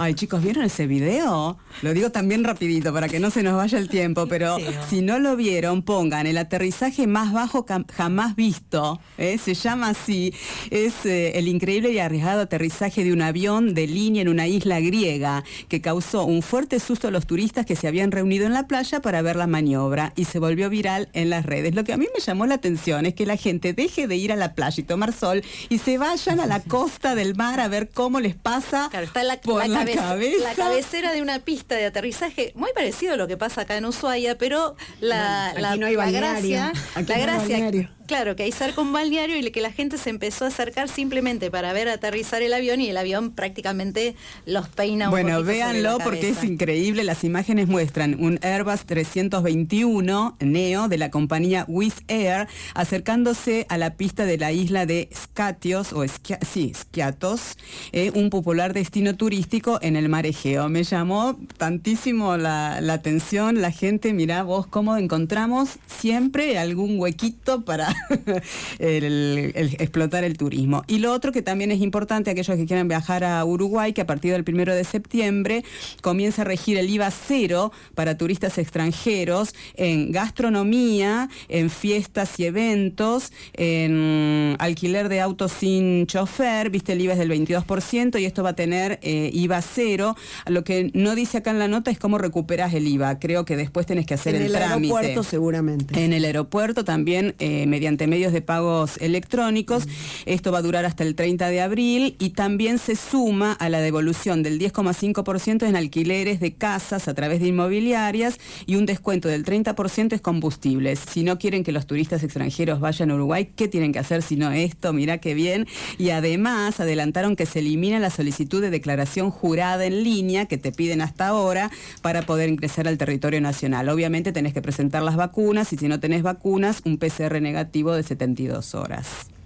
Ay, 0.00 0.14
chicos, 0.14 0.40
¿vieron 0.40 0.62
ese 0.62 0.86
video? 0.86 1.58
Lo 1.82 1.92
digo 1.92 2.10
también 2.10 2.44
rapidito 2.44 2.92
para 2.92 3.08
que 3.08 3.18
no 3.18 3.30
se 3.30 3.42
nos 3.42 3.56
vaya 3.56 3.78
el 3.78 3.88
tiempo, 3.88 4.28
pero 4.28 4.56
si 4.88 5.02
no 5.02 5.18
lo 5.18 5.34
vieron, 5.34 5.82
pongan 5.82 6.28
el 6.28 6.38
aterrizaje 6.38 7.08
más 7.08 7.32
bajo 7.32 7.66
jamás 7.92 8.36
visto. 8.36 9.00
¿eh? 9.18 9.38
Se 9.38 9.54
llama 9.54 9.88
así. 9.88 10.32
Es 10.70 11.04
eh, 11.04 11.32
el 11.34 11.48
increíble 11.48 11.90
y 11.90 11.98
arriesgado 11.98 12.42
aterrizaje 12.42 13.02
de 13.02 13.12
un 13.12 13.22
avión 13.22 13.74
de 13.74 13.88
línea 13.88 14.22
en 14.22 14.28
una 14.28 14.46
isla 14.46 14.78
griega 14.78 15.42
que 15.66 15.80
causó 15.80 16.22
un 16.26 16.42
fuerte 16.42 16.78
susto 16.78 17.08
a 17.08 17.10
los 17.10 17.26
turistas 17.26 17.66
que 17.66 17.74
se 17.74 17.88
habían 17.88 18.12
reunido 18.12 18.46
en 18.46 18.52
la 18.52 18.68
playa 18.68 19.02
para 19.02 19.20
ver 19.20 19.34
la 19.34 19.48
maniobra 19.48 20.12
y 20.14 20.26
se 20.26 20.38
volvió 20.38 20.70
viral 20.70 21.08
en 21.12 21.28
las 21.28 21.44
redes. 21.44 21.74
Lo 21.74 21.82
que 21.82 21.92
a 21.92 21.96
mí 21.96 22.06
me 22.14 22.20
llamó 22.20 22.46
la 22.46 22.54
atención 22.54 23.04
es 23.04 23.14
que 23.14 23.26
la 23.26 23.36
gente 23.36 23.72
deje 23.72 24.06
de 24.06 24.14
ir 24.14 24.30
a 24.30 24.36
la 24.36 24.54
playa 24.54 24.80
y 24.80 24.84
tomar 24.84 25.12
sol 25.12 25.42
y 25.68 25.78
se 25.78 25.98
vayan 25.98 26.38
a 26.38 26.46
la 26.46 26.60
costa 26.68 27.16
del 27.16 27.34
mar 27.34 27.58
a 27.58 27.66
ver 27.66 27.90
cómo 27.90 28.20
les 28.20 28.36
pasa 28.36 28.86
claro, 28.92 29.06
está 29.06 29.24
la, 29.24 29.40
por 29.40 29.66
la, 29.66 29.87
cabeza, 29.94 30.42
la 30.42 30.54
cabecera 30.54 31.12
de 31.12 31.22
una 31.22 31.38
pista 31.40 31.74
de 31.74 31.86
aterrizaje, 31.86 32.52
muy 32.54 32.70
parecido 32.74 33.14
a 33.14 33.16
lo 33.16 33.26
que 33.26 33.36
pasa 33.36 33.62
acá 33.62 33.76
en 33.76 33.84
Ushuaia, 33.84 34.38
pero 34.38 34.76
la, 35.00 35.54
la, 35.56 35.76
no 35.76 35.86
hay 35.86 35.94
gracia, 35.94 36.72
la 36.94 37.18
gracia 37.18 37.70
Claro, 38.08 38.36
que 38.36 38.44
hay 38.44 38.52
cerca 38.52 38.80
un 38.80 38.90
balneario 38.90 39.36
y 39.36 39.50
que 39.50 39.60
la 39.60 39.70
gente 39.70 39.98
se 39.98 40.08
empezó 40.08 40.46
a 40.46 40.48
acercar 40.48 40.88
simplemente 40.88 41.50
para 41.50 41.74
ver 41.74 41.90
aterrizar 41.90 42.40
el 42.40 42.54
avión 42.54 42.80
y 42.80 42.88
el 42.88 42.96
avión 42.96 43.32
prácticamente 43.32 44.14
los 44.46 44.66
peina 44.70 45.08
un 45.08 45.10
Bueno, 45.10 45.44
véanlo 45.44 45.98
porque 46.02 46.30
es 46.30 46.42
increíble. 46.42 47.04
Las 47.04 47.22
imágenes 47.22 47.68
muestran 47.68 48.16
un 48.18 48.38
Airbus 48.40 48.86
321 48.86 50.38
Neo 50.40 50.88
de 50.88 50.96
la 50.96 51.10
compañía 51.10 51.66
Wizz 51.68 52.00
Air 52.08 52.48
acercándose 52.72 53.66
a 53.68 53.76
la 53.76 53.96
pista 53.96 54.24
de 54.24 54.38
la 54.38 54.52
isla 54.52 54.86
de 54.86 55.10
Skatios, 55.14 55.92
o 55.92 56.02
sí, 56.08 56.72
Skiatos, 56.74 57.58
eh, 57.92 58.10
un 58.14 58.30
popular 58.30 58.72
destino 58.72 59.16
turístico 59.16 59.80
en 59.82 59.96
el 59.96 60.08
mar 60.08 60.24
Egeo. 60.24 60.70
Me 60.70 60.82
llamó 60.82 61.38
tantísimo 61.58 62.38
la, 62.38 62.80
la 62.80 62.94
atención 62.94 63.60
la 63.60 63.70
gente. 63.70 64.14
Mirá 64.14 64.44
vos 64.44 64.66
cómo 64.66 64.96
encontramos 64.96 65.78
siempre 65.86 66.56
algún 66.56 66.98
huequito 66.98 67.66
para 67.66 67.97
el, 68.78 69.52
explotar 69.78 70.24
el 70.24 70.36
turismo. 70.36 70.84
Y 70.86 70.98
lo 70.98 71.12
otro 71.12 71.32
que 71.32 71.42
también 71.42 71.70
es 71.70 71.80
importante, 71.80 72.30
aquellos 72.30 72.56
que 72.56 72.66
quieran 72.66 72.88
viajar 72.88 73.24
a 73.24 73.44
Uruguay, 73.44 73.92
que 73.92 74.00
a 74.00 74.06
partir 74.06 74.32
del 74.32 74.44
primero 74.44 74.74
de 74.74 74.84
septiembre 74.84 75.64
comienza 76.02 76.42
a 76.42 76.44
regir 76.44 76.78
el 76.78 76.88
IVA 76.90 77.10
cero 77.10 77.72
para 77.94 78.16
turistas 78.16 78.58
extranjeros 78.58 79.54
en 79.74 80.12
gastronomía, 80.12 81.28
en 81.48 81.70
fiestas 81.70 82.38
y 82.38 82.44
eventos, 82.44 83.32
en 83.54 84.56
alquiler 84.58 85.08
de 85.08 85.20
autos 85.20 85.52
sin 85.52 86.06
chofer, 86.06 86.70
viste, 86.70 86.92
el 86.92 87.00
IVA 87.00 87.14
es 87.14 87.18
del 87.18 87.30
22% 87.30 88.20
y 88.20 88.24
esto 88.24 88.42
va 88.42 88.50
a 88.50 88.56
tener 88.56 88.98
eh, 89.02 89.30
IVA 89.32 89.62
cero. 89.62 90.16
Lo 90.46 90.64
que 90.64 90.90
no 90.94 91.14
dice 91.14 91.38
acá 91.38 91.50
en 91.50 91.58
la 91.58 91.68
nota 91.68 91.90
es 91.90 91.98
cómo 91.98 92.18
recuperas 92.18 92.74
el 92.74 92.86
IVA. 92.86 93.18
Creo 93.18 93.44
que 93.44 93.56
después 93.56 93.86
tenés 93.86 94.06
que 94.06 94.14
hacer 94.14 94.34
el, 94.34 94.52
trámite. 94.52 94.66
En 94.66 94.84
el 94.84 94.96
aeropuerto 94.96 95.22
seguramente. 95.22 96.04
En 96.04 96.12
el 96.12 96.24
aeropuerto 96.24 96.84
también, 96.84 97.34
eh, 97.38 97.66
mediante 97.66 97.87
ante 97.88 98.06
medios 98.06 98.32
de 98.32 98.42
pagos 98.42 98.96
electrónicos. 98.98 99.88
Esto 100.26 100.52
va 100.52 100.58
a 100.58 100.62
durar 100.62 100.84
hasta 100.84 101.02
el 101.02 101.14
30 101.14 101.48
de 101.48 101.60
abril 101.60 102.16
y 102.18 102.30
también 102.30 102.78
se 102.78 102.96
suma 102.96 103.52
a 103.52 103.68
la 103.68 103.80
devolución 103.80 104.42
del 104.42 104.60
10,5% 104.60 105.66
en 105.66 105.76
alquileres 105.76 106.40
de 106.40 106.54
casas 106.54 107.08
a 107.08 107.14
través 107.14 107.40
de 107.40 107.48
inmobiliarias 107.48 108.38
y 108.66 108.76
un 108.76 108.86
descuento 108.86 109.28
del 109.28 109.44
30% 109.44 110.12
es 110.12 110.20
combustibles. 110.20 111.00
Si 111.00 111.24
no 111.24 111.38
quieren 111.38 111.64
que 111.64 111.72
los 111.72 111.86
turistas 111.86 112.22
extranjeros 112.22 112.80
vayan 112.80 113.10
a 113.10 113.14
Uruguay, 113.14 113.50
¿qué 113.56 113.68
tienen 113.68 113.92
que 113.92 113.98
hacer 113.98 114.22
si 114.22 114.36
no 114.36 114.50
esto? 114.52 114.92
Mirá 114.92 115.18
qué 115.18 115.34
bien. 115.34 115.66
Y 115.98 116.10
además 116.10 116.80
adelantaron 116.80 117.36
que 117.36 117.46
se 117.46 117.60
elimina 117.60 117.98
la 117.98 118.10
solicitud 118.10 118.60
de 118.60 118.70
declaración 118.70 119.30
jurada 119.30 119.84
en 119.86 120.04
línea 120.04 120.46
que 120.46 120.58
te 120.58 120.72
piden 120.72 121.00
hasta 121.00 121.28
ahora 121.28 121.70
para 122.02 122.22
poder 122.22 122.48
ingresar 122.48 122.88
al 122.88 122.98
territorio 122.98 123.40
nacional. 123.40 123.88
Obviamente 123.88 124.32
tenés 124.32 124.52
que 124.52 124.62
presentar 124.62 125.02
las 125.02 125.16
vacunas 125.16 125.72
y 125.72 125.76
si 125.76 125.88
no 125.88 126.00
tenés 126.00 126.22
vacunas, 126.22 126.82
un 126.84 126.98
PCR 126.98 127.40
negativo 127.40 127.77
de 127.94 128.02
72 128.02 128.74
horas. 128.74 129.37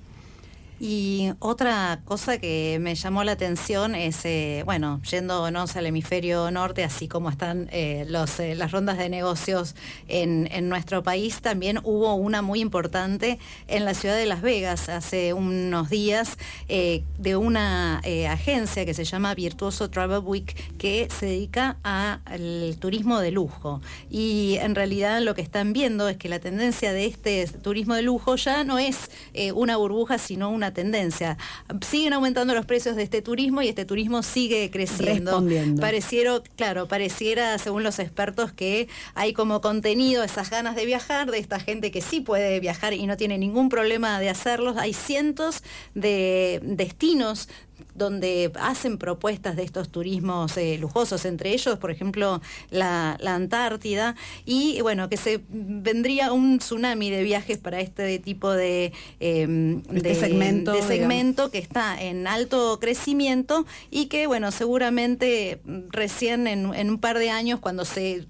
Y 0.84 1.30
otra 1.38 2.00
cosa 2.04 2.38
que 2.38 2.78
me 2.80 2.96
llamó 2.96 3.22
la 3.22 3.30
atención 3.30 3.94
es, 3.94 4.24
eh, 4.24 4.64
bueno, 4.64 5.00
yéndonos 5.08 5.76
al 5.76 5.86
hemisferio 5.86 6.50
norte, 6.50 6.82
así 6.82 7.06
como 7.06 7.30
están 7.30 7.68
eh, 7.70 8.04
eh, 8.04 8.54
las 8.56 8.72
rondas 8.72 8.98
de 8.98 9.08
negocios 9.08 9.76
en, 10.08 10.68
nuestro 10.68 11.04
país, 11.04 11.40
también 11.40 11.78
hubo 11.84 12.14
una 12.14 12.42
muy 12.42 12.58
importante 12.58 13.38
en 13.68 13.84
la 13.84 13.94
ciudad 13.94 14.16
de 14.16 14.26
Las 14.26 14.42
Vegas 14.42 14.88
hace 14.88 15.34
unos 15.34 15.88
días 15.88 16.36
de 16.66 17.36
una 17.36 17.98
agencia 18.30 18.84
que 18.84 18.94
se 18.94 19.04
llama 19.04 19.34
Virtuoso 19.34 19.88
Travel 19.88 20.20
Week 20.24 20.76
que 20.78 21.08
se 21.16 21.26
dedica 21.26 21.76
al 21.84 22.76
turismo 22.80 23.20
de 23.20 23.30
lujo. 23.30 23.80
Y 24.10 24.56
en 24.60 24.74
realidad 24.74 25.20
lo 25.20 25.34
que 25.36 25.42
están 25.42 25.72
viendo 25.72 26.08
es 26.08 26.16
que 26.16 26.28
la 26.28 26.40
tendencia 26.40 26.92
de 26.92 27.06
este 27.06 27.46
turismo 27.46 27.94
de 27.94 28.02
lujo 28.02 28.34
ya 28.34 28.64
no 28.64 28.78
es 28.78 29.10
una 29.54 29.76
burbuja, 29.76 30.18
sino 30.18 30.50
una 30.50 30.71
tendencia. 30.72 31.38
Siguen 31.80 32.12
aumentando 32.12 32.54
los 32.54 32.66
precios 32.66 32.96
de 32.96 33.02
este 33.02 33.22
turismo 33.22 33.62
y 33.62 33.68
este 33.68 33.84
turismo 33.84 34.22
sigue 34.22 34.70
creciendo. 34.70 35.44
Pareciera, 35.80 36.40
claro, 36.56 36.88
pareciera, 36.88 37.58
según 37.58 37.82
los 37.82 37.98
expertos, 37.98 38.52
que 38.52 38.88
hay 39.14 39.32
como 39.32 39.60
contenido 39.60 40.24
esas 40.24 40.50
ganas 40.50 40.76
de 40.76 40.86
viajar, 40.86 41.30
de 41.30 41.38
esta 41.38 41.60
gente 41.60 41.90
que 41.90 42.00
sí 42.00 42.20
puede 42.20 42.60
viajar 42.60 42.92
y 42.92 43.06
no 43.06 43.16
tiene 43.16 43.38
ningún 43.38 43.68
problema 43.68 44.20
de 44.20 44.28
hacerlo. 44.28 44.74
Hay 44.78 44.92
cientos 44.92 45.62
de 45.94 46.60
destinos 46.62 47.48
donde 47.94 48.50
hacen 48.60 48.98
propuestas 48.98 49.56
de 49.56 49.62
estos 49.62 49.90
turismos 49.90 50.56
eh, 50.56 50.78
lujosos, 50.78 51.24
entre 51.24 51.52
ellos, 51.52 51.78
por 51.78 51.90
ejemplo, 51.90 52.40
la, 52.70 53.18
Antártida, 53.22 54.14
y 54.44 54.80
bueno, 54.82 55.08
que 55.08 55.16
se 55.16 55.40
vendría 55.48 56.32
un 56.32 56.58
tsunami 56.58 57.10
de 57.10 57.22
viajes 57.22 57.58
para 57.58 57.80
este 57.80 58.18
tipo 58.18 58.50
de, 58.50 58.92
em, 59.20 59.82
este 59.92 60.14
segmento, 60.14 60.72
de 60.72 60.82
segmento 60.82 61.50
que 61.50 61.58
está 61.58 62.00
en 62.00 62.26
alto 62.26 62.78
crecimiento 62.78 63.64
y 63.90 64.06
que, 64.06 64.26
bueno, 64.26 64.52
seguramente 64.52 65.60
recién 65.88 66.46
en, 66.46 66.66
un 66.66 66.98
par 66.98 67.18
de 67.18 67.30
años, 67.30 67.60
cuando 67.60 67.84
se, 67.84 68.26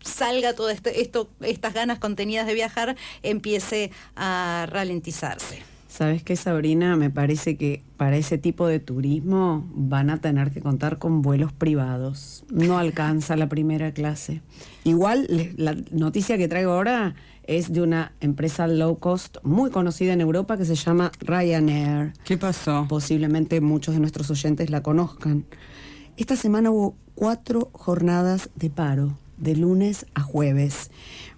salga 0.00 0.54
todo 0.54 0.70
este, 0.70 1.00
esto, 1.00 1.30
estas 1.40 1.74
ganas 1.74 1.98
contenidas 1.98 2.46
de 2.46 2.54
viajar, 2.54 2.96
empiece 3.22 3.90
a 4.16 4.66
ralentizarse. 4.68 5.71
¿Sabes 5.92 6.22
qué, 6.22 6.36
Sabrina? 6.36 6.96
Me 6.96 7.10
parece 7.10 7.58
que 7.58 7.84
para 7.98 8.16
ese 8.16 8.38
tipo 8.38 8.66
de 8.66 8.80
turismo 8.80 9.70
van 9.74 10.08
a 10.08 10.22
tener 10.22 10.50
que 10.50 10.62
contar 10.62 10.96
con 10.96 11.20
vuelos 11.20 11.52
privados. 11.52 12.46
No 12.50 12.78
alcanza 12.78 13.36
la 13.36 13.50
primera 13.50 13.92
clase. 13.92 14.40
Igual, 14.84 15.28
la 15.58 15.76
noticia 15.90 16.38
que 16.38 16.48
traigo 16.48 16.72
ahora 16.72 17.14
es 17.42 17.74
de 17.74 17.82
una 17.82 18.14
empresa 18.20 18.66
low 18.68 19.00
cost 19.00 19.36
muy 19.42 19.70
conocida 19.70 20.14
en 20.14 20.22
Europa 20.22 20.56
que 20.56 20.64
se 20.64 20.76
llama 20.76 21.12
Ryanair. 21.20 22.14
¿Qué 22.24 22.38
pasó? 22.38 22.86
Posiblemente 22.88 23.60
muchos 23.60 23.92
de 23.92 24.00
nuestros 24.00 24.30
oyentes 24.30 24.70
la 24.70 24.82
conozcan. 24.82 25.44
Esta 26.16 26.36
semana 26.36 26.70
hubo 26.70 26.96
cuatro 27.14 27.68
jornadas 27.74 28.48
de 28.54 28.70
paro, 28.70 29.18
de 29.42 29.56
lunes 29.56 30.06
a 30.14 30.22
jueves. 30.22 30.90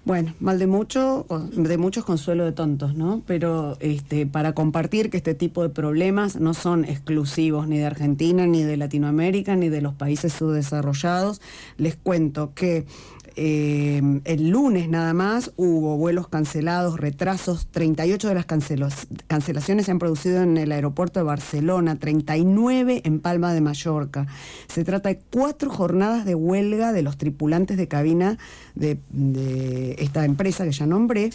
Bueno, 0.05 0.35
mal 0.38 0.59
de 0.59 0.67
mucho, 0.67 1.25
de 1.53 1.79
muchos 1.79 2.05
consuelo 2.05 2.45
de 2.45 2.53
tontos, 2.53 2.95
¿no? 2.95 3.23
Pero 3.27 3.79
este, 3.81 4.27
para 4.27 4.53
compartir 4.53 5.09
que 5.09 5.17
este 5.17 5.35
tipo 5.35 5.62
de 5.62 5.71
problemas 5.71 6.37
no 6.37 6.53
son 6.53 6.85
exclusivos 6.85 7.67
ni 7.69 7.79
de 7.79 7.87
Argentina, 7.87 8.47
ni 8.47 8.62
de 8.62 8.77
Latinoamérica, 8.77 9.57
ni 9.57 9.71
de 9.71 9.81
los 9.81 9.95
países 9.95 10.35
subdesarrollados, 10.35 11.40
les 11.79 11.97
cuento 11.97 12.53
que 12.55 12.85
eh, 13.37 14.01
el 14.25 14.49
lunes 14.49 14.88
nada 14.88 15.12
más 15.12 15.53
hubo 15.57 15.97
vuelos 15.97 16.29
cancelados, 16.29 16.99
retrasos, 16.99 17.66
38 17.68 18.29
de 18.29 18.35
las 18.35 18.47
cancelaciones 18.47 19.87
se 19.87 19.90
han 19.90 19.99
producido 19.99 20.42
en 20.42 20.57
el 20.57 20.73
aeropuerto 20.73 21.20
de 21.20 21.25
Barcelona, 21.25 21.97
39 21.97 23.03
en 23.05 23.20
Palma 23.20 23.53
de 23.53 23.61
Mallorca. 23.61 24.27
Se 24.68 24.85
trata 24.85 25.09
de 25.09 25.20
cuatro 25.31 25.70
jornadas 25.70 26.25
de 26.25 26.35
huelga 26.35 26.92
de 26.92 27.03
los 27.03 27.16
tripulantes 27.16 27.77
de 27.77 27.88
cabina 27.88 28.38
de, 28.75 28.99
de 29.11 29.97
esta 29.99 30.25
empresa 30.25 30.64
que 30.64 30.73
ya 30.73 30.87
nombré 30.87 31.31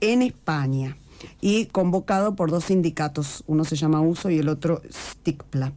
en 0.00 0.22
España 0.22 0.96
y 1.40 1.66
convocado 1.66 2.34
por 2.34 2.50
dos 2.50 2.64
sindicatos, 2.64 3.44
uno 3.46 3.64
se 3.64 3.76
llama 3.76 4.00
USO 4.00 4.30
y 4.30 4.38
el 4.38 4.48
otro 4.48 4.82
STICPLA. 4.90 5.72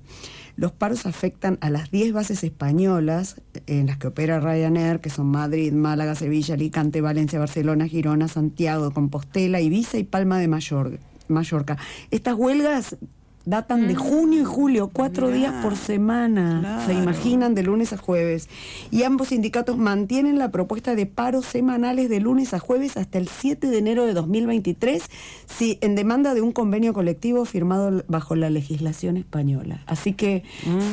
Los 0.55 0.71
paros 0.71 1.05
afectan 1.05 1.57
a 1.61 1.69
las 1.69 1.89
10 1.89 2.13
bases 2.13 2.43
españolas 2.43 3.41
en 3.65 3.87
las 3.87 3.97
que 3.97 4.07
opera 4.07 4.39
Ryanair, 4.39 4.99
que 4.99 5.09
son 5.09 5.27
Madrid, 5.27 5.73
Málaga, 5.73 6.13
Sevilla, 6.15 6.53
Alicante, 6.53 7.01
Valencia, 7.01 7.39
Barcelona, 7.39 7.87
Girona, 7.87 8.27
Santiago, 8.27 8.91
Compostela, 8.91 9.61
Ibiza 9.61 9.97
y 9.97 10.03
Palma 10.03 10.37
de 10.37 10.47
Mallorca. 10.47 11.77
Estas 12.11 12.35
huelgas 12.35 12.97
datan 13.45 13.87
de 13.87 13.95
junio 13.95 14.41
y 14.41 14.45
julio, 14.45 14.89
cuatro 14.93 15.27
Mirá, 15.27 15.37
días 15.37 15.53
por 15.63 15.75
semana. 15.75 16.83
Se 16.85 16.93
imaginan 16.93 17.55
de 17.55 17.63
lunes 17.63 17.91
a 17.93 17.97
jueves. 17.97 18.47
Y 18.91 19.03
ambos 19.03 19.29
sindicatos 19.29 19.77
mantienen 19.77 20.39
la 20.39 20.49
propuesta 20.51 20.95
de 20.95 21.05
paros 21.05 21.45
semanales 21.45 22.09
de 22.09 22.19
lunes 22.19 22.53
a 22.53 22.59
jueves 22.59 22.95
hasta 22.97 23.17
el 23.17 23.27
7 23.27 23.67
de 23.67 23.77
enero 23.77 24.05
de 24.05 24.13
2023, 24.13 25.03
si, 25.45 25.77
en 25.81 25.95
demanda 25.95 26.33
de 26.33 26.41
un 26.41 26.51
convenio 26.51 26.93
colectivo 26.93 27.43
firmado 27.45 28.03
bajo 28.07 28.35
la 28.35 28.49
legislación 28.49 29.17
española. 29.17 29.83
Así 29.87 30.13
que 30.13 30.43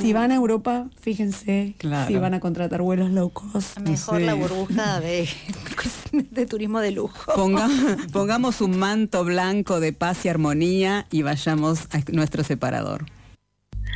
si 0.01 0.13
van 0.13 0.33
a 0.33 0.35
Europa, 0.35 0.87
fíjense 1.01 1.75
Claro. 1.79 2.09
si 2.09 2.17
van 2.17 2.35
a 2.35 2.41
contratar 2.41 2.83
vuelos 2.83 3.11
low 3.11 3.31
cost. 3.31 3.79
Mejor 3.81 4.19
Sí. 4.21 4.25
la 4.27 4.35
burbuja 4.35 5.01
de, 5.01 5.29
de 6.31 6.47
turismo 6.47 6.81
de 6.81 6.91
lujo. 6.91 7.33
Ponga- 7.35 7.69
pongamos 8.13 8.61
un 8.61 8.79
manto 8.79 9.25
blanco 9.25 9.81
de 9.81 9.93
paz 9.93 10.25
y 10.25 10.29
armonía 10.29 11.07
y 11.11 11.23
vayamos 11.23 11.87
a 11.91 11.99
separador. 12.45 13.07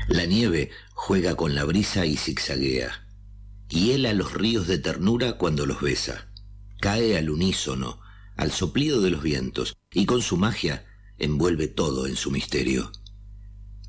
La 0.08 0.26
nieve 0.26 0.70
juega 0.92 1.34
con 1.34 1.54
la 1.54 1.64
brisa 1.64 2.04
y 2.06 2.16
zigzaguea. 2.16 3.06
Hiela 3.68 4.12
los 4.12 4.34
ríos 4.34 4.66
de 4.66 4.78
ternura 4.78 5.38
cuando 5.38 5.66
los 5.66 5.80
besa. 5.80 6.28
Cae 6.80 7.16
al 7.16 7.30
unísono, 7.30 8.00
al 8.36 8.52
soplido 8.52 9.00
de 9.00 9.10
los 9.10 9.22
vientos, 9.22 9.76
y 9.92 10.06
con 10.06 10.20
su 10.20 10.36
magia 10.36 10.84
envuelve 11.18 11.68
todo 11.68 12.06
en 12.06 12.16
su 12.16 12.30
misterio. 12.30 12.92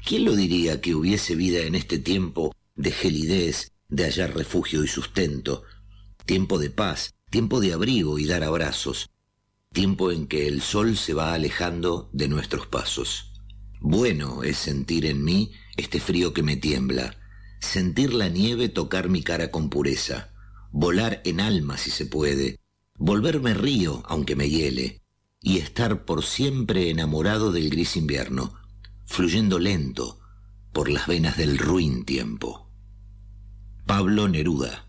¿Quién 0.05 0.23
lo 0.23 0.35
diría 0.35 0.81
que 0.81 0.95
hubiese 0.95 1.35
vida 1.35 1.61
en 1.61 1.75
este 1.75 1.97
tiempo 1.97 2.55
de 2.75 2.91
gelidez, 2.91 3.71
de 3.89 4.05
hallar 4.05 4.35
refugio 4.35 4.83
y 4.83 4.87
sustento? 4.87 5.63
Tiempo 6.25 6.59
de 6.59 6.69
paz, 6.69 7.13
tiempo 7.29 7.59
de 7.59 7.73
abrigo 7.73 8.19
y 8.19 8.25
dar 8.25 8.43
abrazos. 8.43 9.09
Tiempo 9.73 10.11
en 10.11 10.27
que 10.27 10.47
el 10.47 10.61
sol 10.61 10.95
se 10.95 11.13
va 11.13 11.33
alejando 11.33 12.09
de 12.13 12.27
nuestros 12.27 12.67
pasos. 12.67 13.33
Bueno 13.87 14.41
es 14.41 14.57
sentir 14.57 15.05
en 15.05 15.23
mí 15.23 15.51
este 15.77 15.99
frío 15.99 16.33
que 16.33 16.41
me 16.41 16.55
tiembla, 16.55 17.19
sentir 17.59 18.15
la 18.15 18.29
nieve 18.29 18.67
tocar 18.67 19.09
mi 19.09 19.21
cara 19.21 19.51
con 19.51 19.69
pureza, 19.69 20.33
volar 20.71 21.21
en 21.23 21.39
alma 21.39 21.77
si 21.77 21.91
se 21.91 22.07
puede, 22.07 22.59
volverme 22.97 23.53
río 23.53 24.01
aunque 24.07 24.35
me 24.35 24.49
hiele, 24.49 25.03
y 25.39 25.59
estar 25.59 26.03
por 26.03 26.23
siempre 26.23 26.89
enamorado 26.89 27.51
del 27.51 27.69
gris 27.69 27.95
invierno, 27.95 28.55
fluyendo 29.05 29.59
lento 29.59 30.19
por 30.73 30.89
las 30.89 31.05
venas 31.05 31.37
del 31.37 31.59
ruin 31.59 32.05
tiempo. 32.05 32.71
Pablo 33.85 34.27
Neruda 34.27 34.84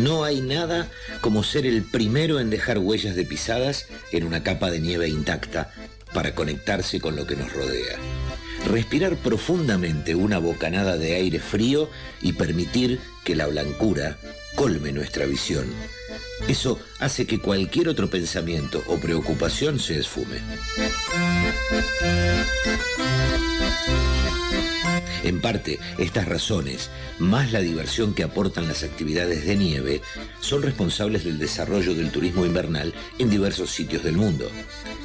No 0.00 0.24
hay 0.24 0.40
nada 0.40 0.88
como 1.20 1.42
ser 1.42 1.66
el 1.66 1.82
primero 1.82 2.38
en 2.40 2.50
dejar 2.50 2.78
huellas 2.78 3.16
de 3.16 3.24
pisadas 3.24 3.86
en 4.12 4.24
una 4.24 4.42
capa 4.42 4.70
de 4.70 4.80
nieve 4.80 5.08
intacta 5.08 5.72
para 6.14 6.34
conectarse 6.34 7.00
con 7.00 7.16
lo 7.16 7.26
que 7.26 7.36
nos 7.36 7.52
rodea. 7.52 7.96
Respirar 8.66 9.16
profundamente 9.16 10.14
una 10.14 10.38
bocanada 10.38 10.96
de 10.96 11.14
aire 11.14 11.40
frío 11.40 11.90
y 12.20 12.32
permitir 12.32 13.00
que 13.24 13.34
la 13.34 13.46
blancura 13.46 14.18
colme 14.54 14.92
nuestra 14.92 15.26
visión. 15.26 15.66
Eso 16.46 16.78
hace 17.00 17.26
que 17.26 17.40
cualquier 17.40 17.88
otro 17.88 18.08
pensamiento 18.08 18.82
o 18.86 18.96
preocupación 18.96 19.78
se 19.78 19.98
esfume. 19.98 20.40
En 25.24 25.40
parte, 25.40 25.78
estas 25.98 26.28
razones, 26.28 26.90
más 27.18 27.52
la 27.52 27.60
diversión 27.60 28.14
que 28.14 28.22
aportan 28.22 28.68
las 28.68 28.82
actividades 28.82 29.44
de 29.46 29.56
nieve, 29.56 30.02
son 30.40 30.62
responsables 30.62 31.24
del 31.24 31.38
desarrollo 31.38 31.94
del 31.94 32.10
turismo 32.10 32.46
invernal 32.46 32.94
en 33.18 33.30
diversos 33.30 33.70
sitios 33.70 34.04
del 34.04 34.16
mundo, 34.16 34.50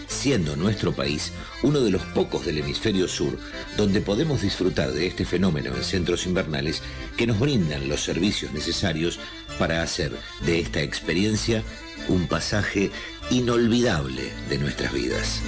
siendo 0.07 0.55
nuestro 0.55 0.93
país 0.93 1.31
uno 1.63 1.81
de 1.81 1.91
los 1.91 2.03
pocos 2.03 2.45
del 2.45 2.59
hemisferio 2.59 3.07
sur 3.07 3.37
donde 3.77 4.01
podemos 4.01 4.41
disfrutar 4.41 4.91
de 4.91 5.07
este 5.07 5.25
fenómeno 5.25 5.75
en 5.75 5.83
centros 5.83 6.25
invernales 6.25 6.81
que 7.17 7.27
nos 7.27 7.39
brindan 7.39 7.89
los 7.89 8.01
servicios 8.01 8.53
necesarios 8.53 9.19
para 9.57 9.81
hacer 9.81 10.11
de 10.45 10.59
esta 10.59 10.81
experiencia 10.81 11.63
un 12.07 12.27
pasaje 12.27 12.91
inolvidable 13.29 14.31
de 14.49 14.57
nuestras 14.57 14.93
vidas. 14.93 15.41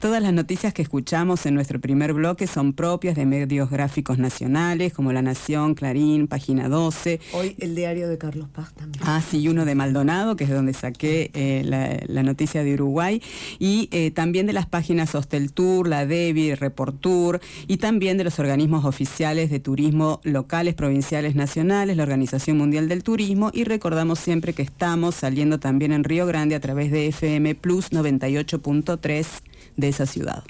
Todas 0.00 0.22
las 0.22 0.32
noticias 0.32 0.72
que 0.72 0.80
escuchamos 0.80 1.44
en 1.44 1.54
nuestro 1.54 1.78
primer 1.78 2.14
bloque 2.14 2.46
son 2.46 2.72
propias 2.72 3.16
de 3.16 3.26
medios 3.26 3.68
gráficos 3.68 4.16
nacionales 4.16 4.94
como 4.94 5.12
La 5.12 5.20
Nación, 5.20 5.74
Clarín, 5.74 6.26
Página 6.26 6.70
12. 6.70 7.20
Hoy 7.34 7.54
el 7.58 7.74
diario 7.74 8.08
de 8.08 8.16
Carlos 8.16 8.48
Paz 8.48 8.72
también. 8.72 9.04
Ah, 9.06 9.20
sí, 9.20 9.40
y 9.40 9.48
uno 9.48 9.66
de 9.66 9.74
Maldonado, 9.74 10.36
que 10.36 10.44
es 10.44 10.50
de 10.50 10.56
donde 10.56 10.72
saqué 10.72 11.30
eh, 11.34 11.64
la, 11.66 12.00
la 12.06 12.22
noticia 12.22 12.64
de 12.64 12.72
Uruguay, 12.72 13.20
y 13.58 13.90
eh, 13.92 14.10
también 14.10 14.46
de 14.46 14.54
las 14.54 14.64
páginas 14.64 15.14
Hostel 15.14 15.52
Tour, 15.52 15.86
La 15.86 16.06
Devi, 16.06 16.54
Report 16.54 16.98
Tour, 16.98 17.38
y 17.66 17.76
también 17.76 18.16
de 18.16 18.24
los 18.24 18.38
organismos 18.38 18.86
oficiales 18.86 19.50
de 19.50 19.60
turismo 19.60 20.22
locales, 20.24 20.72
provinciales, 20.72 21.34
nacionales, 21.34 21.98
la 21.98 22.04
Organización 22.04 22.56
Mundial 22.56 22.88
del 22.88 23.02
Turismo, 23.02 23.50
y 23.52 23.64
recordamos 23.64 24.18
siempre 24.18 24.54
que 24.54 24.62
estamos 24.62 25.14
saliendo 25.14 25.60
también 25.60 25.92
en 25.92 26.04
Río 26.04 26.24
Grande 26.24 26.54
a 26.54 26.60
través 26.60 26.90
de 26.90 27.08
FM 27.08 27.54
Plus 27.54 27.92
98.3 27.92 29.26
de 29.76 29.88
esa 29.88 30.06
ciudad. 30.06 30.44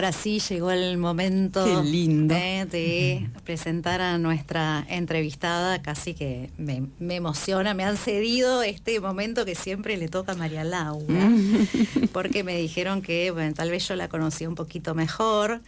Ahora 0.00 0.12
sí 0.12 0.40
llegó 0.40 0.70
el 0.70 0.96
momento 0.96 1.62
Qué 1.62 1.90
lindo. 1.90 2.34
eh, 2.34 2.64
de 2.70 3.30
presentar 3.44 4.00
a 4.00 4.16
nuestra 4.16 4.82
entrevistada. 4.88 5.82
Casi 5.82 6.14
que 6.14 6.48
me, 6.56 6.86
me 6.98 7.16
emociona, 7.16 7.74
me 7.74 7.84
han 7.84 7.98
cedido 7.98 8.62
este 8.62 8.98
momento 8.98 9.44
que 9.44 9.54
siempre 9.54 9.98
le 9.98 10.08
toca 10.08 10.32
a 10.32 10.36
María 10.36 10.64
Laura, 10.64 11.30
porque 12.14 12.44
me 12.44 12.56
dijeron 12.56 13.02
que 13.02 13.30
bueno, 13.30 13.52
tal 13.52 13.70
vez 13.70 13.86
yo 13.88 13.94
la 13.94 14.08
conocí 14.08 14.46
un 14.46 14.54
poquito 14.54 14.94
mejor. 14.94 15.60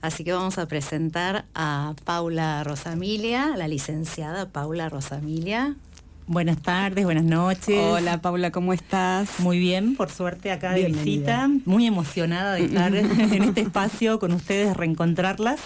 Así 0.00 0.22
que 0.22 0.32
vamos 0.32 0.58
a 0.58 0.68
presentar 0.68 1.44
a 1.52 1.94
Paula 2.04 2.62
Rosamilia, 2.62 3.56
la 3.56 3.66
licenciada 3.66 4.48
Paula 4.48 4.90
Rosamilia. 4.90 5.74
Buenas 6.26 6.62
tardes, 6.62 7.04
buenas 7.04 7.24
noches. 7.24 7.78
Hola 7.78 8.18
Paula, 8.22 8.50
¿cómo 8.52 8.72
estás? 8.72 9.40
Muy 9.40 9.58
bien, 9.58 9.96
por 9.96 10.08
suerte 10.08 10.52
acá 10.52 10.70
de 10.72 10.86
Bienvenida. 10.86 11.46
visita. 11.48 11.50
Muy 11.64 11.86
emocionada 11.86 12.54
de 12.54 12.64
estar 12.66 12.94
en 12.96 13.42
este 13.42 13.60
espacio 13.62 14.18
con 14.18 14.32
ustedes, 14.32 14.76
reencontrarlas. 14.76 15.60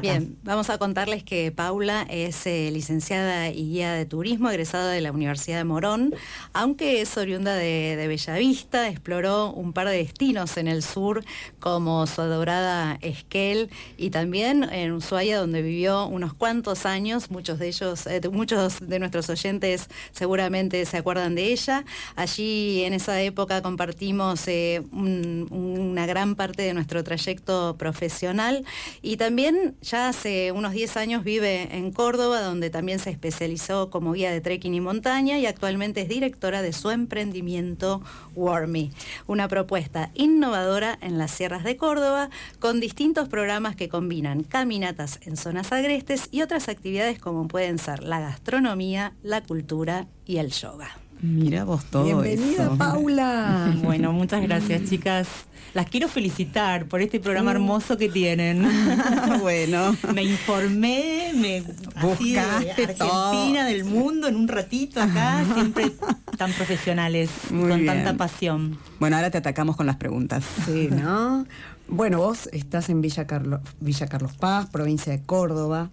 Bien, 0.00 0.38
vamos 0.42 0.70
a 0.70 0.78
contarles 0.78 1.22
que 1.22 1.52
Paula 1.52 2.06
es 2.08 2.46
eh, 2.46 2.70
licenciada 2.72 3.50
y 3.50 3.68
guía 3.72 3.92
de 3.92 4.06
turismo, 4.06 4.48
egresada 4.48 4.90
de 4.90 5.02
la 5.02 5.12
Universidad 5.12 5.58
de 5.58 5.64
Morón, 5.64 6.14
aunque 6.54 7.02
es 7.02 7.14
oriunda 7.18 7.54
de, 7.56 7.96
de 7.96 8.06
Bellavista, 8.08 8.88
exploró 8.88 9.52
un 9.52 9.74
par 9.74 9.88
de 9.88 9.98
destinos 9.98 10.56
en 10.56 10.66
el 10.68 10.82
sur, 10.82 11.22
como 11.60 12.06
su 12.06 12.22
adorada 12.22 12.96
Esquel, 13.02 13.68
y 13.98 14.08
también 14.08 14.64
en 14.64 14.92
Ushuaia, 14.92 15.38
donde 15.38 15.60
vivió 15.60 16.06
unos 16.06 16.32
cuantos 16.32 16.86
años, 16.86 17.30
muchos 17.30 17.58
de 17.58 17.68
ellos, 17.68 18.06
eh, 18.06 18.20
muchos 18.32 18.80
de 18.80 18.98
nuestros 18.98 19.28
oyentes 19.28 19.88
seguramente 20.12 20.86
se 20.86 20.96
acuerdan 20.96 21.34
de 21.34 21.52
ella. 21.52 21.84
Allí 22.16 22.82
en 22.84 22.94
esa 22.94 23.20
época 23.20 23.60
compartimos 23.60 24.48
eh, 24.48 24.82
un- 24.90 25.48
una 25.50 26.06
gran 26.06 26.34
parte 26.34 26.62
de 26.62 26.72
nuestro 26.72 27.04
trayecto 27.04 27.76
profesional. 27.76 28.64
Y 29.02 29.18
también 29.18 29.76
ya 29.82 30.08
hace 30.08 30.52
unos 30.52 30.72
10 30.72 30.96
años 30.96 31.24
vive 31.24 31.76
en 31.76 31.92
Córdoba, 31.92 32.40
donde 32.40 32.70
también 32.70 32.98
se 32.98 33.10
especializó 33.10 33.90
como 33.90 34.12
guía 34.12 34.30
de 34.30 34.40
trekking 34.40 34.74
y 34.74 34.80
montaña 34.80 35.38
y 35.38 35.46
actualmente 35.46 36.02
es 36.02 36.08
directora 36.08 36.62
de 36.62 36.72
su 36.72 36.90
emprendimiento 36.90 38.00
Warmy, 38.34 38.92
una 39.26 39.48
propuesta 39.48 40.10
innovadora 40.14 40.98
en 41.00 41.18
las 41.18 41.32
sierras 41.32 41.64
de 41.64 41.76
Córdoba 41.76 42.30
con 42.60 42.80
distintos 42.80 43.28
programas 43.28 43.76
que 43.76 43.88
combinan 43.88 44.44
caminatas 44.44 45.18
en 45.22 45.36
zonas 45.36 45.72
agrestes 45.72 46.28
y 46.30 46.42
otras 46.42 46.68
actividades 46.68 47.18
como 47.18 47.48
pueden 47.48 47.78
ser 47.78 48.04
la 48.04 48.20
gastronomía, 48.20 49.14
la 49.22 49.42
cultura 49.42 50.06
y 50.24 50.36
el 50.38 50.50
yoga. 50.50 51.01
Mira 51.22 51.62
vos 51.64 51.84
todo 51.84 52.04
Bienvenida, 52.04 52.64
eso. 52.64 52.76
Paula. 52.76 53.74
Bueno, 53.82 54.12
muchas 54.12 54.42
gracias, 54.42 54.88
chicas. 54.88 55.28
Las 55.72 55.88
quiero 55.88 56.08
felicitar 56.08 56.86
por 56.86 57.00
este 57.00 57.20
programa 57.20 57.52
hermoso 57.52 57.96
que 57.96 58.08
tienen. 58.08 58.66
bueno. 59.40 59.96
Me 60.14 60.24
informé, 60.24 61.32
me 61.34 61.58
así 61.58 62.34
de 62.34 62.40
Buscaste 62.40 62.82
Argentina, 62.82 63.60
todo. 63.60 63.64
del 63.66 63.84
mundo, 63.84 64.28
en 64.28 64.36
un 64.36 64.48
ratito 64.48 65.00
acá, 65.00 65.44
siempre 65.54 65.92
tan 66.36 66.52
profesionales 66.52 67.30
Muy 67.50 67.70
con 67.70 67.80
bien. 67.80 67.86
tanta 67.94 68.16
pasión. 68.16 68.78
Bueno, 69.00 69.16
ahora 69.16 69.30
te 69.30 69.38
atacamos 69.38 69.76
con 69.76 69.86
las 69.86 69.96
preguntas. 69.96 70.44
Sí, 70.66 70.88
¿no? 70.90 71.46
Bueno, 71.88 72.18
vos 72.18 72.48
estás 72.52 72.88
en 72.90 73.00
Villa 73.00 73.26
Carlos, 73.26 73.60
Villa 73.80 74.06
Carlos 74.08 74.32
Paz, 74.36 74.68
provincia 74.70 75.12
de 75.12 75.22
Córdoba, 75.22 75.90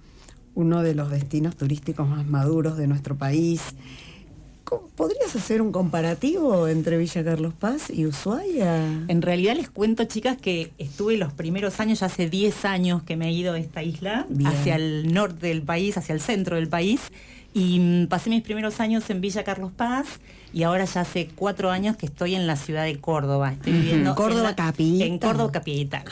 uno 0.56 0.82
de 0.82 0.96
los 0.96 1.10
destinos 1.12 1.56
turísticos 1.56 2.08
más 2.08 2.26
maduros 2.26 2.78
de 2.78 2.88
nuestro 2.88 3.16
país. 3.18 3.62
¿Cómo- 4.70 4.88
¿Podrías 4.96 5.36
hacer 5.36 5.64
un 5.64 5.72
comparativo 5.72 6.68
entre 6.68 6.98
Villa 7.00 7.24
Carlos 7.24 7.54
Paz 7.58 7.90
y 7.90 8.06
Ushuaia? 8.06 8.86
En 9.08 9.22
realidad 9.24 9.56
les 9.56 9.68
cuento, 9.70 10.04
chicas, 10.04 10.38
que 10.38 10.72
estuve 10.78 11.18
los 11.18 11.34
primeros 11.34 11.80
años, 11.80 12.02
ya 12.02 12.06
hace 12.06 12.30
10 12.30 12.66
años 12.66 13.02
que 13.02 13.16
me 13.16 13.30
he 13.30 13.32
ido 13.32 13.54
de 13.54 13.62
esta 13.62 13.82
isla, 13.82 14.28
Bien. 14.30 14.48
hacia 14.52 14.76
el 14.76 15.12
norte 15.12 15.48
del 15.48 15.64
país, 15.64 15.98
hacia 15.98 16.14
el 16.14 16.22
centro 16.22 16.56
del 16.56 16.68
país, 16.70 17.00
y 17.54 17.80
mm, 17.80 18.08
pasé 18.08 18.30
mis 18.30 18.42
primeros 18.44 18.80
años 18.80 19.10
en 19.10 19.22
Villa 19.22 19.44
Carlos 19.44 19.72
Paz, 19.76 20.20
y 20.52 20.64
ahora 20.64 20.86
ya 20.86 21.02
hace 21.02 21.30
cuatro 21.36 21.70
años 21.70 21.96
que 21.96 22.08
estoy 22.08 22.34
en 22.34 22.48
la 22.48 22.56
ciudad 22.56 22.84
de 22.86 23.00
Córdoba. 23.00 23.52
Estoy 23.54 23.74
viviendo 23.74 24.10
en 24.12 24.16
Córdoba 24.16 24.44
la- 24.50 24.56
capital. 24.56 25.08
En 25.08 25.20
Córdoba 25.20 25.52
capital. 25.52 26.04